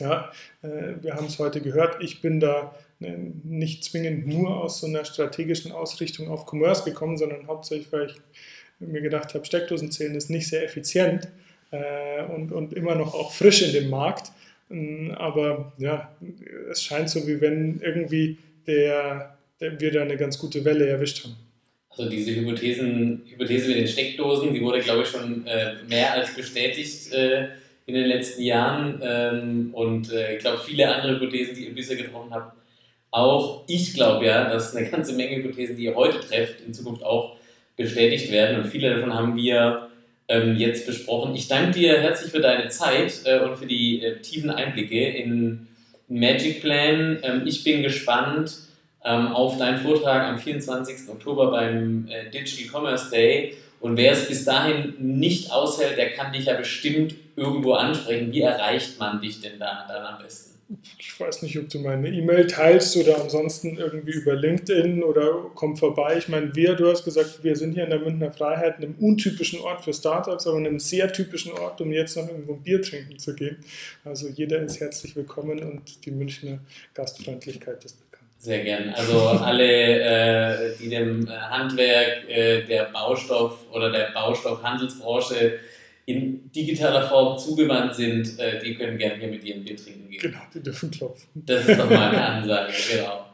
ja, 0.00 0.32
äh, 0.62 0.94
wir 1.02 1.14
haben 1.14 1.26
es 1.26 1.38
heute 1.38 1.60
gehört, 1.60 2.02
ich 2.02 2.20
bin 2.20 2.40
da 2.40 2.74
äh, 3.00 3.12
nicht 3.44 3.84
zwingend 3.84 4.26
nur 4.26 4.62
aus 4.62 4.80
so 4.80 4.86
einer 4.86 5.04
strategischen 5.04 5.72
Ausrichtung 5.72 6.28
auf 6.28 6.46
Commerce 6.50 6.84
gekommen, 6.84 7.16
sondern 7.16 7.46
hauptsächlich, 7.46 7.92
weil 7.92 8.08
ich 8.08 8.16
mir 8.80 9.00
gedacht 9.00 9.34
habe, 9.34 9.44
Steckdosen 9.44 9.92
zählen 9.92 10.14
ist 10.14 10.30
nicht 10.30 10.48
sehr 10.48 10.64
effizient 10.64 11.28
und, 12.34 12.50
und 12.50 12.72
immer 12.72 12.96
noch 12.96 13.14
auch 13.14 13.30
frisch 13.32 13.62
in 13.62 13.72
dem 13.72 13.90
Markt. 13.90 14.32
Mm, 14.70 15.10
aber 15.12 15.72
ja, 15.78 16.16
es 16.70 16.82
scheint 16.82 17.10
so, 17.10 17.26
wie 17.26 17.40
wenn 17.40 17.80
irgendwie 17.80 18.38
der, 18.66 19.36
der 19.60 19.80
wir 19.80 19.92
da 19.92 20.02
eine 20.02 20.16
ganz 20.16 20.38
gute 20.38 20.64
Welle 20.64 20.88
erwischt 20.88 21.24
haben. 21.24 21.36
Also 21.90 22.08
diese 22.08 22.34
Hypothesen, 22.34 23.22
Hypothese 23.28 23.68
mit 23.68 23.76
den 23.78 23.88
Steckdosen, 23.88 24.54
die 24.54 24.60
wurde, 24.60 24.80
glaube 24.80 25.02
ich, 25.02 25.08
schon 25.08 25.46
äh, 25.46 25.74
mehr 25.88 26.14
als 26.14 26.34
bestätigt 26.34 27.12
äh, 27.12 27.48
in 27.90 28.02
den 28.02 28.06
letzten 28.06 28.42
Jahren. 28.42 29.00
Ähm, 29.02 29.70
und 29.72 30.12
äh, 30.12 30.34
ich 30.36 30.40
glaube, 30.40 30.58
viele 30.64 30.94
andere 30.94 31.14
Hypothesen, 31.14 31.54
die 31.54 31.66
ihr 31.66 31.74
bisher 31.74 31.96
getroffen 31.96 32.32
habt, 32.32 32.56
auch. 33.10 33.64
Ich 33.66 33.94
glaube 33.94 34.26
ja, 34.26 34.48
dass 34.48 34.74
eine 34.74 34.88
ganze 34.88 35.14
Menge 35.14 35.36
Hypothesen, 35.36 35.76
die 35.76 35.84
ihr 35.84 35.94
heute 35.94 36.20
trefft, 36.20 36.60
in 36.60 36.72
Zukunft 36.72 37.02
auch 37.02 37.36
bestätigt 37.76 38.30
werden. 38.30 38.60
Und 38.60 38.68
viele 38.68 38.94
davon 38.94 39.14
haben 39.14 39.36
wir 39.36 39.88
ähm, 40.28 40.56
jetzt 40.56 40.86
besprochen. 40.86 41.34
Ich 41.34 41.48
danke 41.48 41.78
dir 41.78 42.00
herzlich 42.00 42.30
für 42.30 42.40
deine 42.40 42.68
Zeit 42.68 43.22
äh, 43.24 43.40
und 43.40 43.56
für 43.56 43.66
die 43.66 44.02
äh, 44.02 44.20
tiefen 44.20 44.50
Einblicke 44.50 45.08
in 45.08 45.66
Magic 46.08 46.60
Plan. 46.60 47.18
Ähm, 47.22 47.42
ich 47.46 47.64
bin 47.64 47.82
gespannt, 47.82 48.52
ähm, 49.04 49.28
auf 49.28 49.58
deinen 49.58 49.78
Vortrag 49.78 50.24
am 50.24 50.38
24. 50.38 51.08
Oktober 51.08 51.50
beim 51.50 52.08
äh, 52.08 52.30
Digital 52.30 52.70
Commerce 52.70 53.10
Day. 53.10 53.56
Und 53.80 53.96
wer 53.96 54.12
es 54.12 54.28
bis 54.28 54.44
dahin 54.44 54.94
nicht 54.98 55.50
aushält, 55.50 55.96
der 55.96 56.10
kann 56.12 56.32
dich 56.32 56.44
ja 56.44 56.54
bestimmt 56.54 57.14
irgendwo 57.34 57.72
ansprechen. 57.72 58.30
Wie 58.30 58.42
erreicht 58.42 58.98
man 58.98 59.20
dich 59.20 59.40
denn 59.40 59.58
da 59.58 59.86
dann 59.88 60.04
am 60.04 60.22
besten? 60.22 60.50
Ich 60.98 61.18
weiß 61.18 61.42
nicht, 61.42 61.58
ob 61.58 61.68
du 61.68 61.80
meine 61.80 62.08
E-Mail 62.08 62.46
teilst 62.46 62.96
oder 62.96 63.20
ansonsten 63.20 63.76
irgendwie 63.76 64.12
über 64.12 64.34
LinkedIn 64.34 65.02
oder 65.02 65.50
komm 65.56 65.76
vorbei. 65.76 66.16
Ich 66.18 66.28
meine, 66.28 66.54
wir, 66.54 66.74
du 66.74 66.88
hast 66.88 67.04
gesagt, 67.04 67.42
wir 67.42 67.56
sind 67.56 67.72
hier 67.72 67.84
in 67.84 67.90
der 67.90 67.98
Münchner 67.98 68.30
Freiheit, 68.30 68.76
einem 68.76 68.94
untypischen 69.00 69.58
Ort 69.60 69.82
für 69.82 69.92
Startups, 69.92 70.46
aber 70.46 70.58
einem 70.58 70.78
sehr 70.78 71.12
typischen 71.12 71.52
Ort, 71.52 71.80
um 71.80 71.90
jetzt 71.90 72.16
noch 72.16 72.28
irgendwo 72.28 72.52
ein 72.52 72.62
Bier 72.62 72.80
trinken 72.82 73.18
zu 73.18 73.34
gehen. 73.34 73.56
Also 74.04 74.28
jeder 74.28 74.62
ist 74.62 74.78
herzlich 74.78 75.16
willkommen 75.16 75.60
und 75.60 76.04
die 76.04 76.12
Münchner 76.12 76.60
Gastfreundlichkeit 76.94 77.84
ist 77.84 77.98
sehr 78.40 78.64
gern. 78.64 78.88
Also 78.96 79.20
alle, 79.20 80.00
äh, 80.00 80.76
die 80.80 80.88
dem 80.88 81.28
Handwerk, 81.28 82.28
äh, 82.28 82.62
der 82.62 82.84
Baustoff 82.84 83.70
oder 83.70 83.92
der 83.92 84.12
Baustoffhandelsbranche 84.14 85.58
in 86.06 86.50
digitaler 86.50 87.06
Form 87.06 87.38
zugewandt 87.38 87.94
sind, 87.94 88.38
äh, 88.38 88.58
die 88.58 88.74
können 88.74 88.96
gerne 88.96 89.16
hier 89.16 89.28
mit 89.28 89.44
ein 89.44 89.62
Bier 89.62 89.76
trinken 89.76 90.08
gehen. 90.08 90.20
Genau, 90.22 90.38
die 90.54 90.62
dürfen 90.62 90.90
klopfen. 90.90 91.28
Das 91.34 91.66
ist 91.66 91.78
doch 91.78 91.90
mal 91.90 92.08
eine 92.08 92.24
Ansage, 92.24 92.72
genau. 92.90 93.26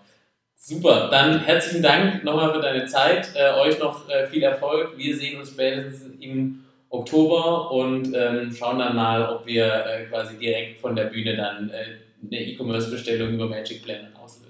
Super, 0.56 1.08
dann 1.08 1.44
herzlichen 1.44 1.84
Dank 1.84 2.24
nochmal 2.24 2.52
für 2.52 2.60
deine 2.60 2.86
Zeit. 2.86 3.30
Äh, 3.36 3.52
euch 3.60 3.78
noch 3.78 4.08
äh, 4.08 4.26
viel 4.26 4.42
Erfolg. 4.42 4.98
Wir 4.98 5.16
sehen 5.16 5.38
uns 5.38 5.50
spätestens 5.50 6.14
im 6.18 6.64
Oktober 6.90 7.70
und 7.70 8.12
ähm, 8.12 8.52
schauen 8.52 8.80
dann 8.80 8.96
mal, 8.96 9.28
ob 9.28 9.46
wir 9.46 9.86
äh, 9.86 10.04
quasi 10.06 10.36
direkt 10.36 10.80
von 10.80 10.96
der 10.96 11.04
Bühne 11.04 11.36
dann 11.36 11.70
eine 11.70 12.40
E-Commerce-Bestellung 12.40 13.34
über 13.34 13.46
Magic 13.46 13.84
Plan 13.84 14.08
auslösen. 14.20 14.45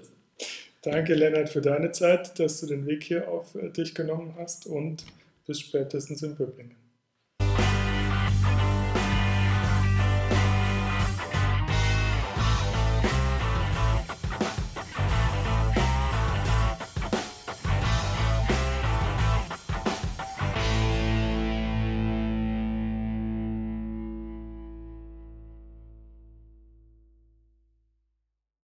Danke, 0.89 1.15
Lennart, 1.15 1.49
für 1.49 1.59
deine 1.59 1.91
Zeit, 1.91 2.39
dass 2.39 2.61
du 2.61 2.65
den 2.65 2.85
Weg 2.85 3.03
hier 3.03 3.27
auf 3.27 3.55
äh, 3.55 3.69
dich 3.69 3.93
genommen 3.93 4.35
hast 4.37 4.67
und 4.67 5.03
bis 5.45 5.59
spätestens 5.59 6.23
in 6.23 6.33
Böblingen. 6.33 6.76